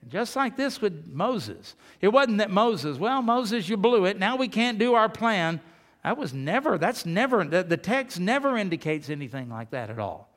And 0.01 0.11
just 0.11 0.35
like 0.37 0.57
this 0.57 0.81
with 0.81 1.07
Moses, 1.07 1.75
it 2.01 2.09
wasn't 2.09 2.39
that 2.39 2.51
Moses, 2.51 2.99
well, 2.99 3.23
Moses, 3.23 3.69
you 3.69 3.77
blew 3.77 4.05
it. 4.05 4.19
Now 4.19 4.37
we 4.37 4.49
can't 4.49 4.79
do 4.79 4.95
our 4.95 5.09
plan. 5.09 5.61
That 6.03 6.19
was 6.19 6.35
never, 6.35 6.79
that's 6.79 7.07
never, 7.07 7.45
the, 7.45 7.63
the 7.63 7.77
text 7.77 8.19
never 8.19 8.57
indicates 8.57 9.09
anything 9.09 9.49
like 9.49 9.71
that 9.71 9.91
at 9.91 9.99
all. 9.99 10.29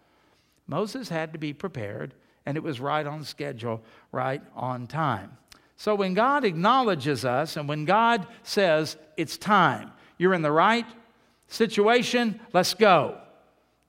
Moses 0.67 1.09
had 1.09 1.34
to 1.34 1.39
be 1.39 1.53
prepared, 1.53 2.13
and 2.45 2.57
it 2.57 2.63
was 2.63 2.80
right 2.80 3.05
on 3.05 3.23
schedule, 3.23 3.82
right 4.11 4.41
on 4.55 4.88
time. 4.88 5.38
So 5.78 5.95
when 5.95 6.13
God 6.13 6.45
acknowledges 6.45 7.26
us 7.26 7.57
and 7.57 7.67
when 7.67 7.86
God 7.86 8.28
says, 8.43 8.97
it's 9.17 9.38
time, 9.38 9.91
you're 10.17 10.34
in 10.34 10.41
the 10.41 10.51
right 10.51 10.86
situation, 11.47 12.39
let's 12.53 12.73
go 12.73 13.19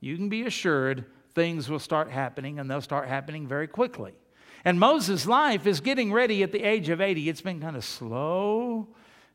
you 0.00 0.16
can 0.16 0.28
be 0.28 0.42
assured 0.42 1.04
things 1.34 1.68
will 1.68 1.78
start 1.78 2.10
happening 2.10 2.58
and 2.58 2.70
they'll 2.70 2.80
start 2.80 3.08
happening 3.08 3.46
very 3.46 3.66
quickly. 3.66 4.14
And 4.64 4.80
Moses' 4.80 5.26
life 5.26 5.66
is 5.66 5.80
getting 5.80 6.12
ready 6.12 6.42
at 6.42 6.52
the 6.52 6.62
age 6.62 6.88
of 6.88 7.00
80. 7.00 7.28
It's 7.28 7.40
been 7.40 7.60
kind 7.60 7.76
of 7.76 7.84
slow 7.84 8.88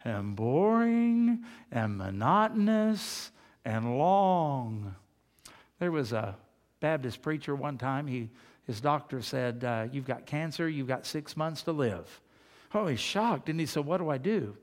and 0.03 0.35
boring 0.35 1.43
and 1.71 1.97
monotonous, 1.97 3.31
and 3.63 3.99
long. 3.99 4.95
There 5.77 5.91
was 5.91 6.11
a 6.11 6.35
Baptist 6.79 7.21
preacher 7.21 7.55
one 7.55 7.77
time, 7.77 8.07
he, 8.07 8.29
his 8.65 8.81
doctor 8.81 9.21
said, 9.21 9.63
uh, 9.63 9.87
You've 9.91 10.07
got 10.07 10.25
cancer, 10.25 10.67
you've 10.67 10.87
got 10.87 11.05
six 11.05 11.37
months 11.37 11.61
to 11.63 11.71
live. 11.71 12.19
Oh, 12.73 12.87
he's 12.87 12.99
shocked. 12.99 13.49
And 13.49 13.59
he 13.59 13.65
said, 13.65 13.85
What 13.85 13.97
do 13.97 14.09
I 14.09 14.17
do? 14.17 14.55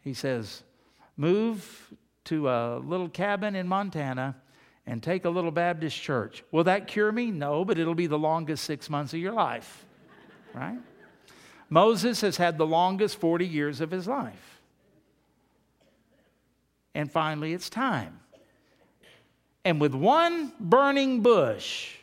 He 0.00 0.14
says, 0.14 0.62
Move 1.16 1.92
to 2.24 2.48
a 2.48 2.78
little 2.78 3.08
cabin 3.08 3.54
in 3.54 3.68
Montana 3.68 4.36
and 4.86 5.02
take 5.02 5.24
a 5.24 5.30
little 5.30 5.50
Baptist 5.50 6.00
church. 6.00 6.42
Will 6.50 6.64
that 6.64 6.86
cure 6.86 7.12
me? 7.12 7.30
No, 7.30 7.64
but 7.64 7.78
it'll 7.78 7.94
be 7.94 8.06
the 8.06 8.18
longest 8.18 8.64
six 8.64 8.90
months 8.90 9.12
of 9.12 9.20
your 9.20 9.32
life, 9.32 9.84
right? 10.54 10.78
Moses 11.70 12.20
has 12.20 12.36
had 12.36 12.58
the 12.58 12.66
longest 12.66 13.18
40 13.18 13.46
years 13.46 13.80
of 13.80 13.90
his 13.90 14.06
life. 14.06 14.60
And 16.94 17.10
finally, 17.10 17.54
it's 17.54 17.70
time. 17.70 18.20
And 19.64 19.80
with 19.80 19.94
one 19.94 20.52
burning 20.60 21.22
bush, 21.22 21.94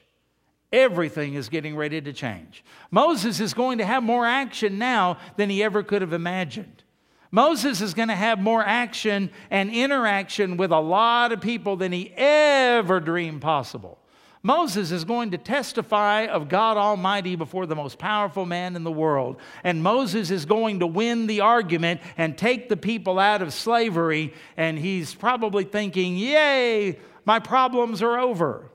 everything 0.72 1.34
is 1.34 1.49
getting 1.49 1.76
ready 1.76 2.01
to 2.01 2.13
change. 2.13 2.63
Moses 2.91 3.39
is 3.39 3.53
going 3.53 3.80
to 3.80 3.86
have 3.86 4.03
more 4.03 4.26
action 4.26 4.78
now 4.78 5.17
than 5.38 5.49
he 5.49 5.63
ever 5.63 5.84
could 5.84 6.01
have 6.01 6.13
imagined. 6.13 6.84
Moses 7.32 7.82
is 7.82 7.93
going 7.93 8.07
to 8.07 8.15
have 8.15 8.39
more 8.39 8.63
action 8.63 9.30
and 9.51 9.70
interaction 9.70 10.57
with 10.57 10.72
a 10.72 10.80
lot 10.80 11.32
of 11.32 11.41
people 11.41 11.76
than 11.76 11.91
he 11.91 12.11
ever 12.15 12.99
dreamed 12.99 13.41
possible. 13.41 13.99
Moses 14.41 14.91
is 14.91 15.03
going 15.03 15.32
to 15.32 15.38
testify 15.38 16.26
of 16.26 16.47
God 16.47 16.78
Almighty 16.78 17.36
before 17.36 17.65
the 17.65 17.76
most 17.76 17.99
powerful 17.99 18.45
man 18.45 18.76
in 18.78 18.86
the 18.86 18.91
world. 18.91 19.36
And 19.65 19.84
Moses 19.84 20.32
is 20.32 20.45
going 20.45 20.80
to 20.80 20.88
win 20.88 21.28
the 21.28 21.41
argument 21.41 21.99
and 22.17 22.38
take 22.38 22.70
the 22.70 22.78
people 22.78 23.20
out 23.20 23.41
of 23.41 23.53
slavery. 23.53 24.34
And 24.55 24.80
he's 24.80 25.13
probably 25.13 25.65
thinking, 25.65 26.15
Yay, 26.15 26.99
my 27.26 27.39
problems 27.39 28.01
are 28.01 28.17
over. 28.17 28.72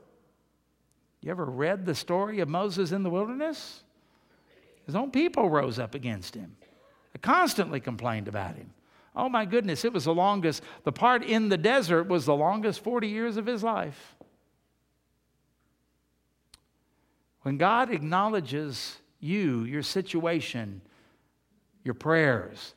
You 1.25 1.31
ever 1.31 1.47
read 1.47 1.87
the 1.87 1.95
story 1.95 2.41
of 2.41 2.51
Moses 2.51 2.93
in 2.93 3.03
the 3.03 3.09
wilderness? 3.09 3.83
His 4.85 4.95
own 4.95 5.11
people 5.11 5.49
rose 5.49 5.79
up 5.79 5.95
against 5.95 6.35
him. 6.35 6.55
They 7.15 7.19
constantly 7.19 7.81
complained 7.81 8.29
about 8.29 8.57
him. 8.57 8.75
Oh 9.17 9.31
my 9.31 9.47
goodness, 9.47 9.87
it 9.87 9.93
was 9.95 10.05
the 10.05 10.15
longest, 10.15 10.63
the 10.83 10.93
part 10.93 11.25
in 11.25 11.49
the 11.49 11.57
desert 11.57 12.09
was 12.09 12.27
the 12.27 12.37
longest 12.37 12.85
40 12.85 13.09
years 13.09 13.39
of 13.39 13.47
his 13.47 13.63
life. 13.63 14.17
When 17.41 17.57
God 17.57 17.91
acknowledges 17.91 18.99
you, 19.19 19.65
your 19.65 19.83
situation, 19.83 20.83
your 21.85 21.95
prayers, 21.95 22.75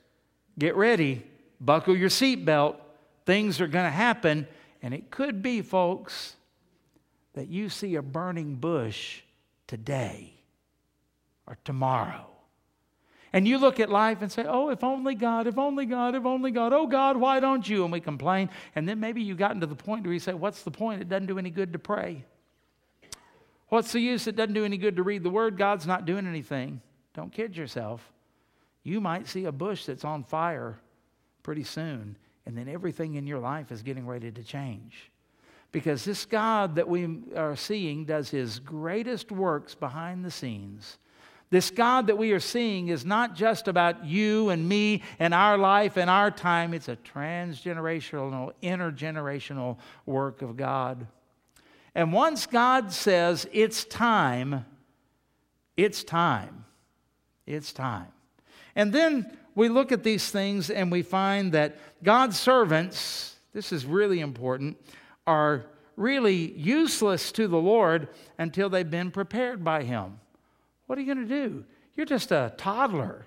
get 0.57 0.77
ready, 0.77 1.25
buckle 1.59 1.97
your 1.97 2.09
seatbelt. 2.09 2.77
Things 3.25 3.59
are 3.59 3.67
going 3.67 3.83
to 3.83 3.91
happen. 3.91 4.47
And 4.81 4.93
it 4.93 5.11
could 5.11 5.41
be, 5.41 5.61
folks, 5.61 6.36
that 7.37 7.49
you 7.49 7.69
see 7.69 7.93
a 7.95 8.01
burning 8.01 8.55
bush 8.55 9.21
today 9.67 10.33
or 11.45 11.55
tomorrow. 11.63 12.25
And 13.31 13.47
you 13.47 13.59
look 13.59 13.79
at 13.79 13.91
life 13.91 14.23
and 14.23 14.31
say, 14.31 14.43
Oh, 14.47 14.69
if 14.69 14.83
only 14.83 15.13
God, 15.13 15.45
if 15.45 15.59
only 15.59 15.85
God, 15.85 16.15
if 16.15 16.25
only 16.25 16.49
God, 16.49 16.73
oh 16.73 16.87
God, 16.87 17.15
why 17.15 17.39
don't 17.39 17.67
you? 17.69 17.83
And 17.83 17.91
we 17.91 17.99
complain. 17.99 18.49
And 18.75 18.89
then 18.89 18.99
maybe 18.99 19.21
you've 19.21 19.37
gotten 19.37 19.61
to 19.61 19.67
the 19.67 19.75
point 19.75 20.03
where 20.03 20.13
you 20.13 20.19
say, 20.19 20.33
What's 20.33 20.63
the 20.63 20.71
point? 20.71 20.99
It 21.01 21.09
doesn't 21.09 21.27
do 21.27 21.37
any 21.37 21.51
good 21.51 21.73
to 21.73 21.79
pray. 21.79 22.25
What's 23.69 23.91
the 23.91 23.99
use? 23.99 24.25
It 24.25 24.35
doesn't 24.35 24.55
do 24.55 24.65
any 24.65 24.77
good 24.77 24.95
to 24.95 25.03
read 25.03 25.21
the 25.21 25.29
word. 25.29 25.57
God's 25.57 25.85
not 25.85 26.07
doing 26.07 26.25
anything. 26.25 26.81
Don't 27.13 27.31
kid 27.31 27.55
yourself. 27.55 28.11
You 28.81 28.99
might 28.99 29.27
see 29.27 29.45
a 29.45 29.51
bush 29.51 29.85
that's 29.85 30.05
on 30.05 30.23
fire 30.23 30.79
pretty 31.43 31.65
soon, 31.65 32.17
and 32.47 32.57
then 32.57 32.67
everything 32.67 33.13
in 33.13 33.27
your 33.27 33.39
life 33.39 33.71
is 33.71 33.83
getting 33.83 34.07
ready 34.07 34.31
to 34.31 34.43
change. 34.43 35.11
Because 35.77 36.03
this 36.03 36.25
God 36.25 36.75
that 36.75 36.87
we 36.87 37.19
are 37.35 37.55
seeing 37.55 38.05
does 38.05 38.29
his 38.29 38.59
greatest 38.59 39.31
works 39.31 39.75
behind 39.75 40.25
the 40.25 40.31
scenes 40.31 40.97
this 41.49 41.71
God 41.71 42.07
that 42.07 42.17
we 42.17 42.33
are 42.33 42.41
seeing 42.41 42.89
is 42.89 43.05
not 43.05 43.35
just 43.35 43.69
about 43.69 44.05
you 44.05 44.49
and 44.49 44.67
me 44.67 45.01
and 45.17 45.33
our 45.33 45.57
life 45.57 45.95
and 45.95 46.09
our 46.09 46.29
time, 46.29 46.73
it's 46.73 46.89
a 46.89 46.97
transgenerational, 46.97 48.51
intergenerational 48.61 49.77
work 50.05 50.41
of 50.41 50.57
God. 50.57 51.07
And 51.95 52.11
once 52.11 52.45
God 52.45 52.91
says, 52.91 53.47
it's 53.53 53.85
time, 53.85 54.65
it's 55.77 56.03
time. 56.03 56.65
It's 57.45 57.71
time. 57.71 58.07
And 58.75 58.91
then 58.91 59.37
we 59.55 59.69
look 59.69 59.93
at 59.93 60.03
these 60.03 60.29
things 60.29 60.69
and 60.69 60.91
we 60.91 61.01
find 61.01 61.53
that 61.53 61.77
God's 62.03 62.37
servants, 62.37 63.37
this 63.53 63.71
is 63.71 63.85
really 63.85 64.19
important, 64.19 64.77
are 65.27 65.65
really 65.95 66.51
useless 66.53 67.31
to 67.33 67.47
the 67.47 67.57
Lord 67.57 68.07
until 68.37 68.69
they've 68.69 68.89
been 68.89 69.11
prepared 69.11 69.63
by 69.63 69.83
Him. 69.83 70.19
What 70.87 70.97
are 70.97 71.01
you 71.01 71.13
going 71.13 71.27
to 71.27 71.49
do? 71.49 71.65
You're 71.95 72.05
just 72.05 72.31
a 72.31 72.53
toddler. 72.57 73.25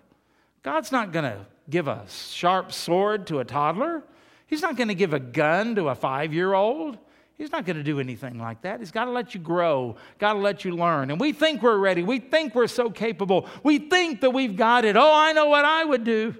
God's 0.63 0.93
not 0.93 1.13
going 1.13 1.25
to 1.25 1.47
give 1.69 1.89
a 1.89 2.05
sharp 2.09 2.73
sword 2.73 3.27
to 3.29 3.41
a 3.41 3.45
toddler. 3.45 4.03
He's 4.47 4.63
not 4.63 4.77
going 4.77 4.89
to 4.89 4.95
give 4.95 5.15
a 5.15 5.21
gun 5.21 5.77
to 5.77 5.89
a 5.89 5.95
five 5.95 6.33
year 6.33 6.55
old. 6.55 6.99
He's 7.37 7.53
not 7.53 7.65
going 7.65 7.77
to 7.77 7.83
do 7.83 8.01
anything 8.01 8.39
like 8.39 8.63
that. 8.63 8.81
He's 8.81 8.91
got 8.91 9.07
to 9.07 9.11
let 9.13 9.35
you 9.35 9.41
grow, 9.41 9.97
got 10.19 10.35
to 10.35 10.39
let 10.39 10.65
you 10.65 10.73
learn. 10.73 11.11
And 11.11 11.19
we 11.19 11.33
think 11.33 11.63
we're 11.63 11.79
ready. 11.79 12.03
We 12.03 12.19
think 12.19 12.55
we're 12.55 12.67
so 12.67 12.91
capable. 12.91 13.49
We 13.63 13.79
think 13.79 14.21
that 14.21 14.31
we've 14.31 14.57
got 14.57 14.85
it. 14.85 14.95
Oh, 14.95 15.13
I 15.15 15.33
know 15.33 15.47
what 15.47 15.65
I 15.65 15.85
would 15.85 16.05
do. 16.05 16.35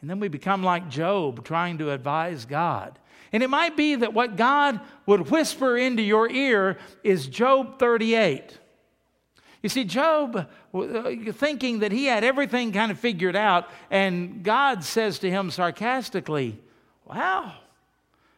And 0.00 0.10
then 0.10 0.20
we 0.20 0.28
become 0.28 0.62
like 0.62 0.90
Job 0.90 1.42
trying 1.42 1.78
to 1.78 1.90
advise 1.90 2.44
God. 2.44 2.98
And 3.32 3.42
it 3.42 3.50
might 3.50 3.76
be 3.76 3.94
that 3.96 4.14
what 4.14 4.36
God 4.36 4.80
would 5.06 5.30
whisper 5.30 5.76
into 5.76 6.02
your 6.02 6.30
ear 6.30 6.78
is 7.04 7.26
Job 7.26 7.78
38. 7.78 8.58
You 9.62 9.68
see, 9.68 9.84
Job, 9.84 10.48
uh, 10.72 11.14
thinking 11.32 11.80
that 11.80 11.92
he 11.92 12.06
had 12.06 12.22
everything 12.22 12.72
kind 12.72 12.92
of 12.92 12.98
figured 12.98 13.36
out, 13.36 13.68
and 13.90 14.42
God 14.42 14.84
says 14.84 15.18
to 15.20 15.30
him 15.30 15.50
sarcastically, 15.50 16.58
Wow, 17.04 17.54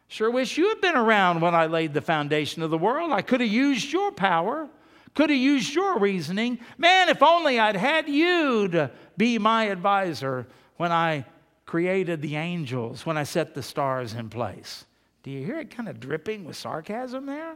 sure 0.07 0.31
wish 0.31 0.57
you 0.57 0.69
had 0.69 0.81
been 0.81 0.95
around 0.95 1.41
when 1.41 1.53
I 1.53 1.67
laid 1.67 1.93
the 1.93 2.01
foundation 2.01 2.63
of 2.63 2.71
the 2.71 2.77
world. 2.77 3.11
I 3.11 3.21
could 3.21 3.41
have 3.41 3.51
used 3.51 3.91
your 3.91 4.11
power, 4.11 4.67
could 5.13 5.29
have 5.29 5.39
used 5.39 5.75
your 5.75 5.99
reasoning. 5.99 6.59
Man, 6.77 7.09
if 7.09 7.21
only 7.21 7.59
I'd 7.59 7.75
had 7.75 8.09
you 8.09 8.67
to 8.69 8.91
be 9.17 9.37
my 9.37 9.65
advisor 9.65 10.47
when 10.77 10.91
I 10.91 11.25
created 11.71 12.21
the 12.21 12.35
angels, 12.35 13.05
when 13.05 13.17
I 13.17 13.23
set 13.23 13.53
the 13.53 13.63
stars 13.63 14.13
in 14.13 14.27
place. 14.27 14.83
Do 15.23 15.31
you 15.31 15.45
hear 15.45 15.57
it 15.57 15.73
kind 15.73 15.87
of 15.87 16.01
dripping 16.01 16.43
with 16.43 16.57
sarcasm 16.57 17.27
there? 17.27 17.55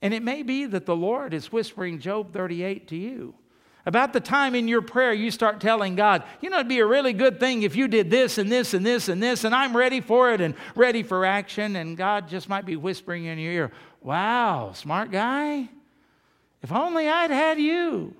And 0.00 0.14
it 0.14 0.22
may 0.22 0.42
be 0.42 0.64
that 0.64 0.86
the 0.86 0.96
Lord 0.96 1.34
is 1.34 1.52
whispering 1.52 1.98
Job 1.98 2.32
38 2.32 2.88
to 2.88 2.96
you. 2.96 3.34
About 3.84 4.14
the 4.14 4.20
time 4.20 4.54
in 4.54 4.66
your 4.66 4.80
prayer 4.80 5.12
you 5.12 5.30
start 5.30 5.60
telling 5.60 5.94
God, 5.94 6.22
you 6.40 6.48
know, 6.48 6.56
it'd 6.56 6.68
be 6.68 6.78
a 6.78 6.86
really 6.86 7.12
good 7.12 7.38
thing 7.38 7.64
if 7.64 7.76
you 7.76 7.86
did 7.86 8.10
this 8.10 8.38
and 8.38 8.50
this 8.50 8.72
and 8.72 8.86
this 8.86 9.10
and 9.10 9.22
this, 9.22 9.44
and 9.44 9.54
I'm 9.54 9.76
ready 9.76 10.00
for 10.00 10.32
it 10.32 10.40
and 10.40 10.54
ready 10.74 11.02
for 11.02 11.26
action. 11.26 11.76
And 11.76 11.98
God 11.98 12.30
just 12.30 12.48
might 12.48 12.64
be 12.64 12.76
whispering 12.76 13.26
in 13.26 13.38
your 13.38 13.52
ear, 13.52 13.72
wow, 14.00 14.72
smart 14.72 15.10
guy. 15.10 15.68
If 16.62 16.72
only 16.72 17.10
I'd 17.10 17.30
had 17.30 17.58
you. 17.58 18.16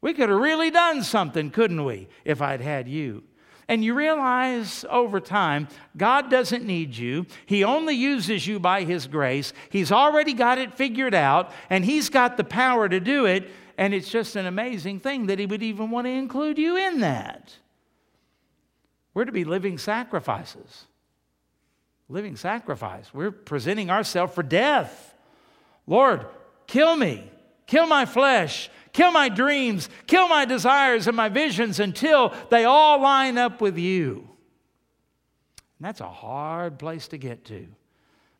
We 0.00 0.14
could 0.14 0.28
have 0.28 0.38
really 0.38 0.70
done 0.70 1.02
something, 1.02 1.50
couldn't 1.50 1.84
we, 1.84 2.06
if 2.24 2.40
I'd 2.40 2.60
had 2.60 2.86
you? 2.86 3.24
And 3.68 3.84
you 3.84 3.94
realize 3.94 4.84
over 4.90 5.20
time, 5.20 5.68
God 5.96 6.30
doesn't 6.30 6.64
need 6.64 6.96
you. 6.96 7.26
He 7.46 7.64
only 7.64 7.94
uses 7.94 8.46
you 8.46 8.58
by 8.58 8.84
His 8.84 9.06
grace. 9.06 9.52
He's 9.70 9.90
already 9.90 10.34
got 10.34 10.58
it 10.58 10.74
figured 10.74 11.14
out, 11.14 11.52
and 11.70 11.84
He's 11.84 12.10
got 12.10 12.36
the 12.36 12.44
power 12.44 12.88
to 12.88 13.00
do 13.00 13.26
it. 13.26 13.50
And 13.76 13.92
it's 13.94 14.10
just 14.10 14.36
an 14.36 14.46
amazing 14.46 15.00
thing 15.00 15.26
that 15.26 15.38
He 15.38 15.46
would 15.46 15.62
even 15.62 15.90
want 15.90 16.06
to 16.06 16.10
include 16.10 16.58
you 16.58 16.76
in 16.76 17.00
that. 17.00 17.56
We're 19.14 19.24
to 19.24 19.32
be 19.32 19.44
living 19.44 19.78
sacrifices. 19.78 20.86
Living 22.08 22.36
sacrifice. 22.36 23.14
We're 23.14 23.30
presenting 23.30 23.90
ourselves 23.90 24.34
for 24.34 24.42
death. 24.42 25.14
Lord, 25.86 26.26
kill 26.66 26.96
me, 26.96 27.30
kill 27.66 27.86
my 27.86 28.04
flesh, 28.04 28.70
kill 28.94 29.12
my 29.12 29.28
dreams, 29.28 29.90
kill 30.06 30.26
my 30.28 30.46
desires 30.46 31.06
and 31.06 31.14
my 31.14 31.28
visions 31.28 31.78
until 31.78 32.32
they 32.50 32.64
all 32.64 33.02
line 33.02 33.36
up 33.36 33.60
with 33.60 33.76
you. 33.76 34.26
And 35.78 35.86
that's 35.86 36.00
a 36.00 36.08
hard 36.08 36.78
place 36.78 37.08
to 37.08 37.18
get 37.18 37.44
to. 37.46 37.66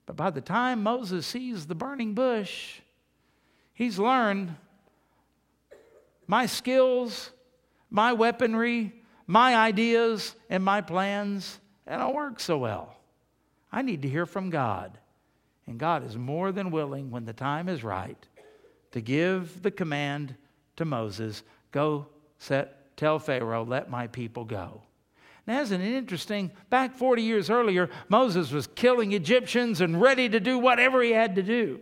But 0.06 0.16
by 0.16 0.30
the 0.30 0.40
time 0.40 0.82
Moses 0.82 1.26
sees 1.26 1.66
the 1.66 1.74
burning 1.74 2.14
bush, 2.14 2.80
he's 3.74 3.98
learned 3.98 4.54
my 6.26 6.46
skills, 6.46 7.30
my 7.90 8.14
weaponry, 8.14 8.94
my 9.26 9.56
ideas, 9.56 10.34
and 10.48 10.64
my 10.64 10.80
plans, 10.80 11.58
they 11.86 11.96
don't 11.96 12.14
work 12.14 12.40
so 12.40 12.56
well. 12.58 12.96
I 13.70 13.82
need 13.82 14.02
to 14.02 14.08
hear 14.08 14.24
from 14.24 14.50
God. 14.50 14.98
And 15.66 15.78
God 15.78 16.06
is 16.06 16.16
more 16.16 16.52
than 16.52 16.70
willing, 16.70 17.10
when 17.10 17.24
the 17.24 17.32
time 17.32 17.68
is 17.68 17.82
right, 17.82 18.18
to 18.92 19.00
give 19.00 19.62
the 19.62 19.70
command 19.70 20.36
to 20.76 20.84
Moses, 20.84 21.42
Go 21.74 22.06
set, 22.38 22.96
tell 22.96 23.18
Pharaoh, 23.18 23.64
let 23.64 23.90
my 23.90 24.06
people 24.06 24.44
go. 24.44 24.82
Now, 25.46 25.60
isn't 25.60 25.80
it 25.80 25.92
interesting? 25.92 26.52
Back 26.70 26.96
40 26.96 27.22
years 27.22 27.50
earlier, 27.50 27.90
Moses 28.08 28.52
was 28.52 28.68
killing 28.68 29.12
Egyptians 29.12 29.80
and 29.80 30.00
ready 30.00 30.28
to 30.28 30.38
do 30.40 30.58
whatever 30.58 31.02
he 31.02 31.10
had 31.10 31.34
to 31.34 31.42
do. 31.42 31.80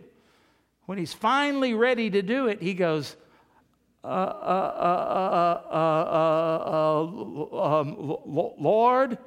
When 0.85 0.97
he's 0.97 1.13
finally 1.13 1.73
ready 1.73 2.09
to 2.09 2.21
do 2.21 2.47
it, 2.47 2.61
he 2.61 2.73
goes, 2.73 3.15
Lord, 8.59 9.17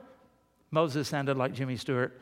Moses 0.70 1.08
sounded 1.08 1.36
like 1.38 1.54
Jimmy 1.54 1.76
Stewart. 1.76 2.20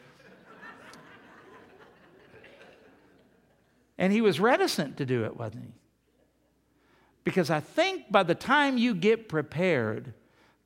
and 3.98 4.12
he 4.12 4.20
was 4.20 4.38
reticent 4.38 4.98
to 4.98 5.06
do 5.06 5.24
it, 5.24 5.36
wasn't 5.36 5.64
he? 5.64 5.72
Because 7.24 7.50
I 7.50 7.60
think 7.60 8.12
by 8.12 8.22
the 8.22 8.34
time 8.34 8.76
you 8.76 8.94
get 8.94 9.28
prepared, 9.28 10.12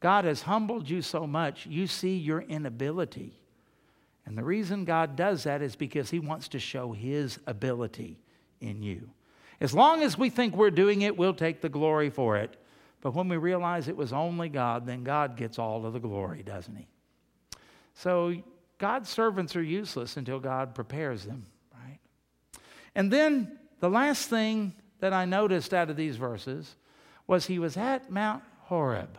God 0.00 0.24
has 0.24 0.42
humbled 0.42 0.90
you 0.90 1.02
so 1.02 1.26
much, 1.26 1.66
you 1.66 1.86
see 1.86 2.16
your 2.16 2.40
inability. 2.42 3.32
And 4.26 4.36
the 4.36 4.44
reason 4.44 4.84
God 4.84 5.16
does 5.16 5.44
that 5.44 5.62
is 5.62 5.76
because 5.76 6.10
He 6.10 6.18
wants 6.18 6.48
to 6.48 6.58
show 6.58 6.92
His 6.92 7.38
ability 7.46 8.18
in 8.60 8.82
you. 8.82 9.08
As 9.60 9.72
long 9.72 10.02
as 10.02 10.18
we 10.18 10.30
think 10.30 10.54
we're 10.54 10.70
doing 10.70 11.02
it, 11.02 11.16
we'll 11.16 11.34
take 11.34 11.60
the 11.60 11.68
glory 11.68 12.10
for 12.10 12.36
it. 12.36 12.56
But 13.00 13.14
when 13.14 13.28
we 13.28 13.36
realize 13.36 13.88
it 13.88 13.96
was 13.96 14.12
only 14.12 14.48
God, 14.48 14.86
then 14.86 15.04
God 15.04 15.36
gets 15.36 15.58
all 15.58 15.86
of 15.86 15.92
the 15.92 16.00
glory, 16.00 16.42
doesn't 16.42 16.74
He? 16.74 16.88
So 17.94 18.34
God's 18.78 19.08
servants 19.08 19.56
are 19.56 19.62
useless 19.62 20.16
until 20.16 20.40
God 20.40 20.74
prepares 20.74 21.24
them, 21.24 21.46
right? 21.72 21.98
And 22.94 23.12
then 23.12 23.58
the 23.80 23.90
last 23.90 24.28
thing 24.28 24.72
that 25.00 25.12
I 25.12 25.24
noticed 25.24 25.72
out 25.72 25.90
of 25.90 25.96
these 25.96 26.16
verses 26.16 26.74
was 27.26 27.46
he 27.46 27.58
was 27.58 27.76
at 27.76 28.10
Mount 28.10 28.42
Horeb. 28.62 29.18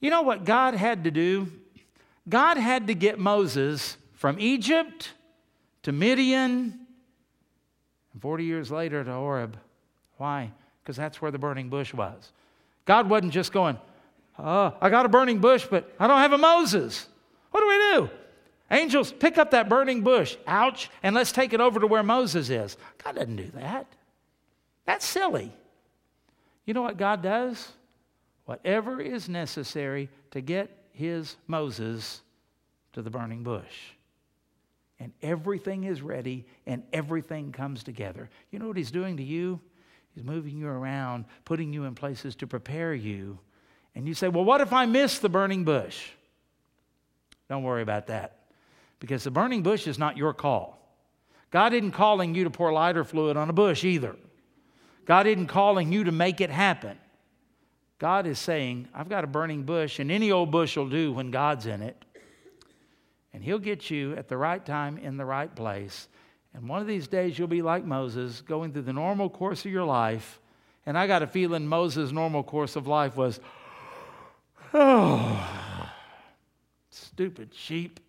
You 0.00 0.10
know 0.10 0.22
what 0.22 0.44
God 0.44 0.74
had 0.74 1.04
to 1.04 1.10
do? 1.10 1.50
God 2.28 2.56
had 2.56 2.86
to 2.86 2.94
get 2.94 3.18
Moses 3.18 3.96
from 4.14 4.38
Egypt 4.38 5.12
to 5.82 5.92
Midian 5.92 6.86
and 8.12 8.22
40 8.22 8.44
years 8.44 8.70
later 8.70 9.04
to 9.04 9.12
Horeb. 9.12 9.56
Why? 10.16 10.52
Because 10.82 10.96
that's 10.96 11.22
where 11.22 11.30
the 11.30 11.38
burning 11.38 11.68
bush 11.68 11.94
was. 11.94 12.32
God 12.84 13.08
wasn't 13.08 13.32
just 13.32 13.52
going, 13.52 13.78
oh, 14.38 14.74
I 14.80 14.90
got 14.90 15.06
a 15.06 15.08
burning 15.08 15.38
bush, 15.38 15.66
but 15.70 15.92
I 15.98 16.06
don't 16.06 16.18
have 16.18 16.32
a 16.32 16.38
Moses. 16.38 17.06
What 17.50 17.60
do 17.60 17.68
we 17.68 17.76
do? 17.76 18.10
Angels, 18.70 19.12
pick 19.12 19.36
up 19.36 19.50
that 19.50 19.68
burning 19.68 20.02
bush. 20.02 20.36
Ouch. 20.46 20.90
And 21.02 21.14
let's 21.14 21.32
take 21.32 21.52
it 21.52 21.60
over 21.60 21.80
to 21.80 21.86
where 21.86 22.02
Moses 22.02 22.50
is. 22.50 22.76
God 23.02 23.16
doesn't 23.16 23.36
do 23.36 23.50
that. 23.54 23.86
That's 24.90 25.06
silly. 25.06 25.52
You 26.66 26.74
know 26.74 26.82
what 26.82 26.96
God 26.96 27.22
does? 27.22 27.72
whatever 28.50 29.00
is 29.00 29.28
necessary 29.28 30.08
to 30.32 30.40
get 30.40 30.68
his 30.90 31.36
Moses 31.46 32.20
to 32.92 33.00
the 33.00 33.08
burning 33.08 33.44
bush. 33.44 33.92
And 34.98 35.12
everything 35.22 35.84
is 35.84 36.02
ready 36.02 36.44
and 36.66 36.82
everything 36.92 37.52
comes 37.52 37.84
together. 37.84 38.28
You 38.50 38.58
know 38.58 38.66
what 38.66 38.76
he's 38.76 38.90
doing 38.90 39.18
to 39.18 39.22
you? 39.22 39.60
He's 40.16 40.24
moving 40.24 40.58
you 40.58 40.66
around, 40.66 41.26
putting 41.44 41.72
you 41.72 41.84
in 41.84 41.94
places 41.94 42.34
to 42.36 42.48
prepare 42.48 42.92
you. 42.92 43.38
And 43.94 44.08
you 44.08 44.14
say, 44.14 44.26
Well, 44.26 44.44
what 44.44 44.60
if 44.60 44.72
I 44.72 44.86
miss 44.86 45.20
the 45.20 45.28
burning 45.28 45.62
bush? 45.62 46.08
Don't 47.48 47.62
worry 47.62 47.82
about 47.82 48.08
that 48.08 48.46
because 48.98 49.22
the 49.22 49.30
burning 49.30 49.62
bush 49.62 49.86
is 49.86 49.96
not 49.96 50.16
your 50.16 50.34
call. 50.34 50.76
God 51.52 51.72
isn't 51.72 51.92
calling 51.92 52.34
you 52.34 52.42
to 52.42 52.50
pour 52.50 52.72
lighter 52.72 53.04
fluid 53.04 53.36
on 53.36 53.48
a 53.48 53.52
bush 53.52 53.84
either. 53.84 54.16
God 55.04 55.26
isn't 55.26 55.48
calling 55.48 55.92
you 55.92 56.04
to 56.04 56.12
make 56.12 56.40
it 56.40 56.50
happen. 56.50 56.98
God 57.98 58.26
is 58.26 58.38
saying, 58.38 58.88
I've 58.94 59.08
got 59.08 59.24
a 59.24 59.26
burning 59.26 59.64
bush, 59.64 59.98
and 59.98 60.10
any 60.10 60.30
old 60.30 60.50
bush 60.50 60.76
will 60.76 60.88
do 60.88 61.12
when 61.12 61.30
God's 61.30 61.66
in 61.66 61.82
it. 61.82 62.02
And 63.32 63.44
He'll 63.44 63.58
get 63.58 63.90
you 63.90 64.14
at 64.16 64.28
the 64.28 64.36
right 64.36 64.64
time 64.64 64.96
in 64.98 65.16
the 65.16 65.24
right 65.24 65.54
place. 65.54 66.08
And 66.54 66.68
one 66.68 66.80
of 66.80 66.86
these 66.86 67.06
days, 67.06 67.38
you'll 67.38 67.48
be 67.48 67.62
like 67.62 67.84
Moses, 67.84 68.40
going 68.40 68.72
through 68.72 68.82
the 68.82 68.92
normal 68.92 69.28
course 69.28 69.64
of 69.64 69.70
your 69.70 69.84
life. 69.84 70.40
And 70.86 70.96
I 70.96 71.06
got 71.06 71.22
a 71.22 71.26
feeling 71.26 71.66
Moses' 71.66 72.10
normal 72.10 72.42
course 72.42 72.74
of 72.74 72.86
life 72.86 73.16
was, 73.16 73.38
oh, 74.72 75.90
stupid 76.90 77.54
sheep. 77.54 78.00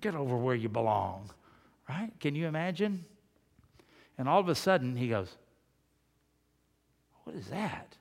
Get 0.00 0.14
over 0.14 0.36
where 0.36 0.54
you 0.54 0.68
belong. 0.68 1.28
Right? 1.88 2.12
Can 2.20 2.34
you 2.34 2.46
imagine? 2.46 3.04
And 4.20 4.28
all 4.28 4.38
of 4.38 4.50
a 4.50 4.54
sudden, 4.54 4.96
he 4.96 5.08
goes, 5.08 5.34
what 7.24 7.34
is 7.34 7.46
that? 7.46 7.96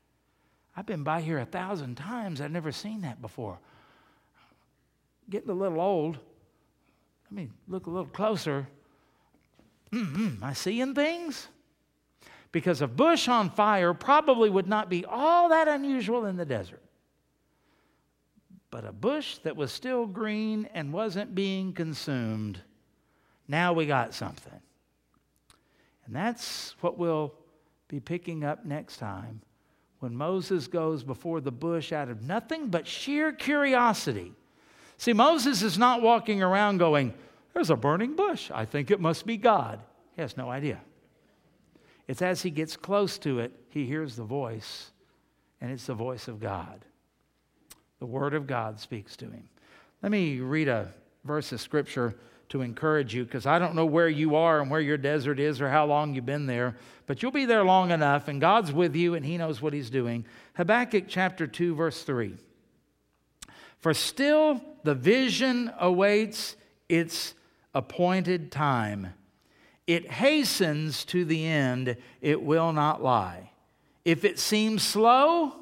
I've 0.76 0.86
been 0.86 1.05
by 1.05 1.22
here 1.22 1.39
a 1.39 1.45
thousand 1.45 1.95
times. 1.95 2.41
I've 2.41 2.51
never 2.51 2.74
seen 2.74 3.03
that 3.03 3.22
before. 3.22 3.57
Getting 5.30 5.49
a 5.49 5.53
little 5.53 5.80
old. 5.80 6.17
Let 6.17 7.32
me 7.32 7.49
look 7.70 7.88
a 7.88 7.89
little 7.89 8.09
closer. 8.09 8.67
Mm-hmm. 9.93 10.26
Am 10.26 10.43
I 10.43 10.51
seeing 10.51 10.93
things? 10.93 11.47
Because 12.51 12.82
a 12.82 12.88
bush 12.88 13.30
on 13.30 13.49
fire 13.49 13.93
probably 13.93 14.49
would 14.49 14.67
not 14.67 14.89
be 14.89 15.05
all 15.05 15.47
that 15.47 15.70
unusual 15.70 16.26
in 16.26 16.36
the 16.36 16.43
desert. 16.43 16.84
But 18.72 18.84
a 18.84 18.91
bush 18.91 19.38
that 19.43 19.55
was 19.55 19.72
still 19.72 20.05
green 20.05 20.67
and 20.74 20.91
wasn't 20.91 21.34
being 21.34 21.72
consumed, 21.72 22.59
now 23.47 23.72
we 23.72 23.86
got 23.86 24.13
something. 24.13 24.59
And 26.10 26.16
that's 26.16 26.74
what 26.82 26.97
we'll 26.97 27.36
be 27.88 27.99
picking 27.99 28.43
up 28.43 28.66
next 28.66 28.97
time 28.97 29.41
when 29.99 30.16
Moses 30.16 30.66
goes 30.66 31.03
before 31.03 31.39
the 31.39 31.51
bush 31.51 31.91
out 31.91 32.10
of 32.10 32.24
nothing 32.24 32.70
but 32.70 32.88
sheer 32.88 33.32
curiosity. 33.32 34.34
See, 34.97 35.14
Moses 35.14 35.62
is 35.62 35.78
not 35.78 36.01
walking 36.01 36.41
around 36.41 36.80
going, 36.80 37.14
There's 37.53 37.70
a 37.70 37.76
burning 37.76 38.16
bush. 38.16 38.49
I 38.51 38.66
think 38.66 38.89
it 38.89 38.99
must 38.99 39.28
be 39.28 39.38
God. 39.38 39.82
He 40.16 40.24
has 40.24 40.36
no 40.36 40.49
idea. 40.49 40.80
It's 42.07 42.24
as 42.24 42.41
he 42.41 42.49
gets 42.49 42.76
close 42.76 43.20
to 43.20 43.38
it, 43.38 43.51
he 43.70 43.86
hears 43.86 44.16
the 44.16 44.24
voice, 44.24 44.89
and 45.62 45.72
it's 45.72 45.86
the 45.86 45.93
voice 45.93 46.28
of 46.28 46.39
God. 46.39 46.84
The 47.99 48.07
Word 48.07 48.34
of 48.34 48.47
God 48.47 48.80
speaks 48.80 49.16
to 49.18 49.26
him. 49.26 49.47
Let 50.01 50.12
me 50.12 50.39
read 50.39 50.70
a 50.70 50.91
verse 51.24 51.51
of 51.51 51.62
Scripture 51.62 52.16
to 52.50 52.62
encourage 52.62 53.14
you 53.14 53.24
because 53.24 53.45
I 53.45 53.60
don't 53.60 53.76
know 53.76 53.86
where 53.86 54.10
you 54.10 54.36
are 54.36 54.60
and 54.60 54.70
where 54.70 54.82
your 54.82 54.97
desert 54.97 55.39
is 55.39 55.62
or 55.62 55.70
how 55.70 55.86
long 55.86 56.16
you've 56.16 56.26
been 56.26 56.47
there, 56.47 56.76
but 57.06 57.22
you'll 57.22 57.32
be 57.32 57.45
there 57.45 57.64
long 57.64 57.91
enough 57.91 58.28
and 58.28 58.41
God's 58.41 58.74
with 58.74 58.95
you 58.95 59.14
and 59.14 59.26
He 59.26 59.38
knows 59.38 59.62
what 59.62 59.74
He's 59.74 59.89
doing. 59.89 60.26
Habakkuk 60.56 61.06
chapter 61.08 61.45
2, 61.45 61.76
verse 61.76 62.04
3. 62.04 62.36
For 63.78 63.93
still 63.93 64.62
the 64.84 64.95
vision 64.95 65.72
awaits 65.80 66.56
its 66.89 67.36
appointed 67.74 68.52
time. 68.52 69.14
It 69.86 70.10
hastens 70.10 71.06
to 71.06 71.26
the 71.26 71.45
end, 71.45 71.97
it 72.22 72.41
will 72.41 72.74
not 72.74 73.02
lie. 73.02 73.52
If 74.06 74.26
it 74.26 74.39
seems 74.39 74.82
slow, 74.84 75.56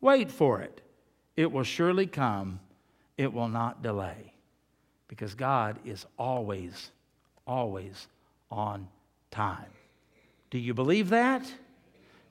wait 0.00 0.30
for 0.30 0.60
it. 0.60 0.80
It 1.36 1.50
will 1.50 1.64
surely 1.64 2.06
come, 2.06 2.60
it 3.16 3.32
will 3.32 3.48
not 3.48 3.82
delay 3.82 4.33
because 5.14 5.36
God 5.36 5.78
is 5.84 6.06
always, 6.18 6.90
always 7.46 8.08
on 8.50 8.88
time. 9.30 9.70
Do 10.50 10.58
you 10.58 10.74
believe 10.74 11.10
that? 11.10 11.46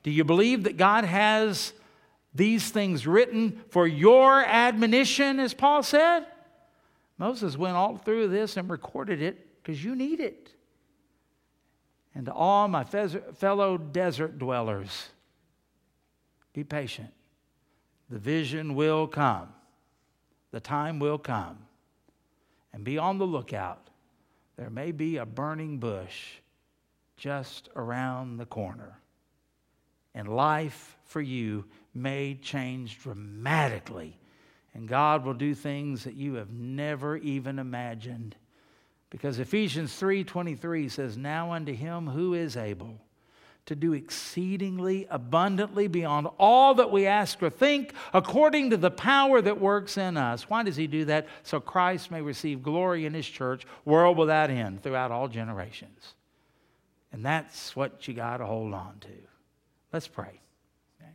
Do 0.04 0.12
you 0.12 0.26
believe 0.26 0.66
that 0.66 0.76
God 0.76 1.06
has 1.06 1.72
these 2.36 2.72
things 2.72 3.08
written 3.08 3.62
for 3.70 3.88
your 3.88 4.44
admonition, 4.44 5.40
as 5.40 5.54
Paul 5.54 5.82
said? 5.82 6.26
Moses 7.18 7.58
went 7.58 7.78
all 7.78 7.96
through 7.96 8.28
this 8.28 8.58
and 8.58 8.70
recorded 8.70 9.22
it 9.22 9.64
because 9.64 9.82
you 9.82 9.96
need 9.96 10.20
it. 10.20 10.50
And 12.14 12.26
to 12.26 12.34
all 12.34 12.68
my 12.68 12.84
fellow 12.84 13.78
desert 13.78 14.38
dwellers, 14.38 15.08
be 16.52 16.66
patient. 16.66 17.14
The 18.10 18.20
vision 18.20 18.76
will 18.76 19.08
come, 19.08 19.48
the 20.52 20.60
time 20.60 21.00
will 21.00 21.18
come 21.18 21.60
and 22.74 22.84
be 22.84 22.98
on 22.98 23.20
the 23.20 23.28
lookout. 23.28 23.90
There 24.58 24.70
may 24.70 24.92
be 24.92 25.18
a 25.18 25.26
burning 25.26 25.80
bush 25.80 26.40
just 27.16 27.70
around 27.76 28.38
the 28.38 28.46
corner. 28.46 29.00
And 30.16 30.28
life 30.28 30.98
for 31.06 31.22
you 31.22 31.66
may 31.94 32.36
change 32.36 33.00
dramatically. 33.00 34.20
And 34.74 34.88
God 34.88 35.24
will 35.24 35.34
do 35.34 35.54
things 35.54 36.04
that 36.04 36.16
you 36.16 36.36
have 36.36 36.52
never 36.52 37.18
even 37.18 37.60
imagined. 37.60 38.36
Because 39.10 39.40
Ephesians 39.40 39.96
3:23 39.96 40.90
says, 40.90 41.18
"Now 41.18 41.52
unto 41.52 41.74
him 41.74 42.08
who 42.08 42.34
is 42.34 42.58
able 42.58 43.00
to 43.66 43.76
do 43.76 43.94
exceedingly 43.94 45.08
abundantly 45.10 45.88
beyond 45.88 46.28
all 46.38 46.74
that 46.76 46.92
we 46.92 47.08
ask 47.08 47.42
or 47.42 47.50
think, 47.50 47.94
according 48.14 48.72
to 48.72 48.78
the 48.78 48.92
power 48.92 49.42
that 49.42 49.60
works 49.60 49.98
in 49.98 50.18
us. 50.18 50.50
Why 50.50 50.64
does 50.64 50.76
he 50.76 50.88
do 50.88 51.06
that? 51.06 51.28
So 51.44 51.60
Christ 51.60 52.12
may 52.12 52.22
receive 52.22 52.62
glory 52.62 53.06
in 53.06 53.14
his 53.14 53.28
church, 53.28 53.66
world 53.86 54.18
without 54.18 54.50
end, 54.50 54.84
throughout 54.84 55.12
all 55.12 55.30
generations. 55.30 56.14
And 57.14 57.24
that's 57.24 57.76
what 57.76 58.08
you 58.08 58.14
got 58.14 58.38
to 58.38 58.46
hold 58.46 58.74
on 58.74 58.98
to. 59.02 59.08
Let's 59.94 60.08
pray. 60.08 60.42
Okay. 61.00 61.12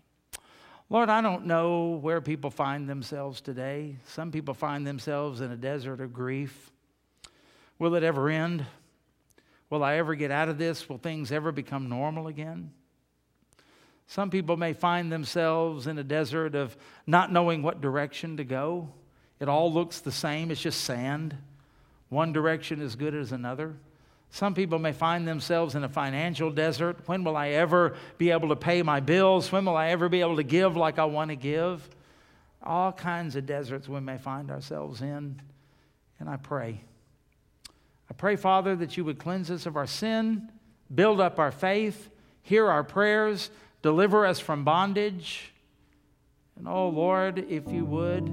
Lord, 0.89 1.11
I 1.11 1.21
don't 1.21 1.45
know 1.47 1.99
where 2.01 2.21
people 2.21 2.51
find 2.51 2.89
themselves 2.89 3.41
today. 3.41 3.97
Some 4.07 4.31
people 4.31 4.55
find 4.55 4.87
themselves 4.87 5.41
in 5.43 5.51
a 5.51 5.57
desert 5.57 6.01
of 6.01 6.15
grief. 6.15 6.71
Will 7.79 7.95
it 7.95 8.05
ever 8.05 8.31
end? 8.31 8.65
Will 9.71 9.85
I 9.85 9.97
ever 9.97 10.15
get 10.15 10.31
out 10.31 10.49
of 10.49 10.59
this? 10.59 10.89
Will 10.89 10.99
things 10.99 11.31
ever 11.31 11.53
become 11.53 11.89
normal 11.89 12.27
again? 12.27 12.71
Some 14.07 14.31
people 14.31 14.57
may 14.57 14.73
find 14.73 15.13
themselves 15.13 15.87
in 15.87 15.99
a 15.99 16.03
desert 16.03 16.55
of 16.55 16.77
not 17.07 17.31
knowing 17.31 17.63
what 17.63 17.83
direction 17.83 18.39
to 18.39 18.45
go. 18.45 18.89
It 19.39 19.49
all 19.49 19.73
looks 19.73 20.01
the 20.01 20.11
same, 20.11 20.51
it's 20.51 20.61
just 20.61 20.81
sand. 20.81 21.37
One 22.09 22.33
direction 22.33 22.81
is 22.81 22.97
good 22.97 23.15
as 23.15 23.33
another. 23.33 23.77
Some 24.31 24.55
people 24.55 24.79
may 24.79 24.93
find 24.93 25.27
themselves 25.27 25.75
in 25.75 25.85
a 25.85 25.89
financial 25.89 26.51
desert. 26.51 26.99
When 27.07 27.23
will 27.23 27.37
I 27.37 27.49
ever 27.51 27.97
be 28.17 28.31
able 28.31 28.49
to 28.49 28.57
pay 28.57 28.83
my 28.83 29.01
bills? 29.01 29.53
When 29.53 29.65
will 29.65 29.77
I 29.77 29.89
ever 29.89 30.09
be 30.09 30.21
able 30.21 30.37
to 30.37 30.43
give 30.43 30.77
like 30.77 30.99
I 30.99 31.05
want 31.05 31.31
to 31.31 31.37
give? 31.37 31.89
All 32.63 32.93
kinds 32.93 33.37
of 33.37 33.47
deserts 33.47 33.89
we 33.89 34.01
may 34.01 34.19
find 34.19 34.51
ourselves 34.51 35.01
in. 35.01 35.41
And 36.19 36.29
I 36.29 36.37
pray. 36.37 36.81
I 38.11 38.15
pray, 38.15 38.37
Father, 38.37 38.75
that 38.77 38.97
you 38.97 39.05
would 39.05 39.19
cleanse 39.19 39.51
us 39.51 39.67
of 39.67 39.77
our 39.77 39.87
sin, 39.87 40.51
build 40.95 41.21
up 41.21 41.39
our 41.39 41.53
faith, 41.53 42.11
hear 42.43 42.69
our 42.69 42.85
prayers, 42.85 43.51
deliver 43.83 44.25
us 44.25 44.41
from 44.41 44.65
bondage. 44.65 45.53
And 46.57 46.67
oh, 46.67 46.89
Lord, 46.89 47.39
if 47.49 47.71
you 47.71 47.85
would, 47.85 48.25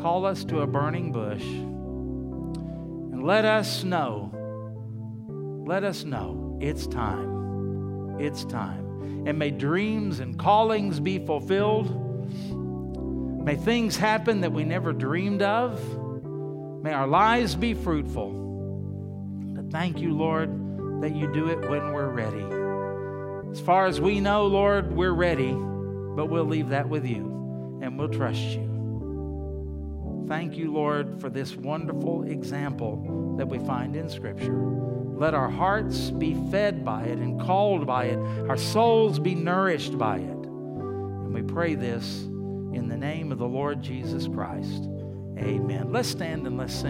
call 0.00 0.26
us 0.26 0.44
to 0.44 0.60
a 0.60 0.66
burning 0.66 1.12
bush 1.12 1.42
and 1.42 3.22
let 3.22 3.44
us 3.44 3.84
know 3.84 4.34
let 5.66 5.82
us 5.82 6.04
know 6.04 6.58
it's 6.60 6.86
time. 6.86 8.20
It's 8.20 8.44
time. 8.44 9.24
And 9.26 9.38
may 9.38 9.50
dreams 9.50 10.20
and 10.20 10.38
callings 10.38 11.00
be 11.00 11.18
fulfilled. 11.18 11.88
May 13.42 13.56
things 13.56 13.96
happen 13.96 14.42
that 14.42 14.52
we 14.52 14.64
never 14.64 14.92
dreamed 14.92 15.40
of. 15.40 15.80
May 16.82 16.92
our 16.92 17.06
lives 17.06 17.54
be 17.54 17.72
fruitful. 17.72 18.43
Thank 19.74 19.98
you, 19.98 20.16
Lord, 20.16 21.02
that 21.02 21.16
you 21.16 21.32
do 21.34 21.48
it 21.48 21.68
when 21.68 21.92
we're 21.92 22.08
ready. 22.08 22.44
As 23.50 23.60
far 23.60 23.86
as 23.86 24.00
we 24.00 24.20
know, 24.20 24.46
Lord, 24.46 24.94
we're 24.94 25.10
ready, 25.10 25.50
but 25.52 26.26
we'll 26.26 26.44
leave 26.44 26.68
that 26.68 26.88
with 26.88 27.04
you 27.04 27.80
and 27.82 27.98
we'll 27.98 28.08
trust 28.08 28.38
you. 28.40 30.24
Thank 30.28 30.56
you, 30.56 30.72
Lord, 30.72 31.20
for 31.20 31.28
this 31.28 31.56
wonderful 31.56 32.22
example 32.22 33.34
that 33.36 33.48
we 33.48 33.58
find 33.58 33.96
in 33.96 34.08
Scripture. 34.08 34.54
Let 34.54 35.34
our 35.34 35.50
hearts 35.50 36.12
be 36.12 36.34
fed 36.52 36.84
by 36.84 37.06
it 37.06 37.18
and 37.18 37.40
called 37.40 37.84
by 37.84 38.04
it, 38.04 38.18
our 38.48 38.56
souls 38.56 39.18
be 39.18 39.34
nourished 39.34 39.98
by 39.98 40.18
it. 40.18 40.46
And 40.46 41.34
we 41.34 41.42
pray 41.42 41.74
this 41.74 42.22
in 42.22 42.86
the 42.88 42.96
name 42.96 43.32
of 43.32 43.38
the 43.38 43.48
Lord 43.48 43.82
Jesus 43.82 44.28
Christ. 44.28 44.88
Amen. 45.36 45.90
Let's 45.90 46.08
stand 46.08 46.46
and 46.46 46.56
let's 46.56 46.74
sing. 46.74 46.82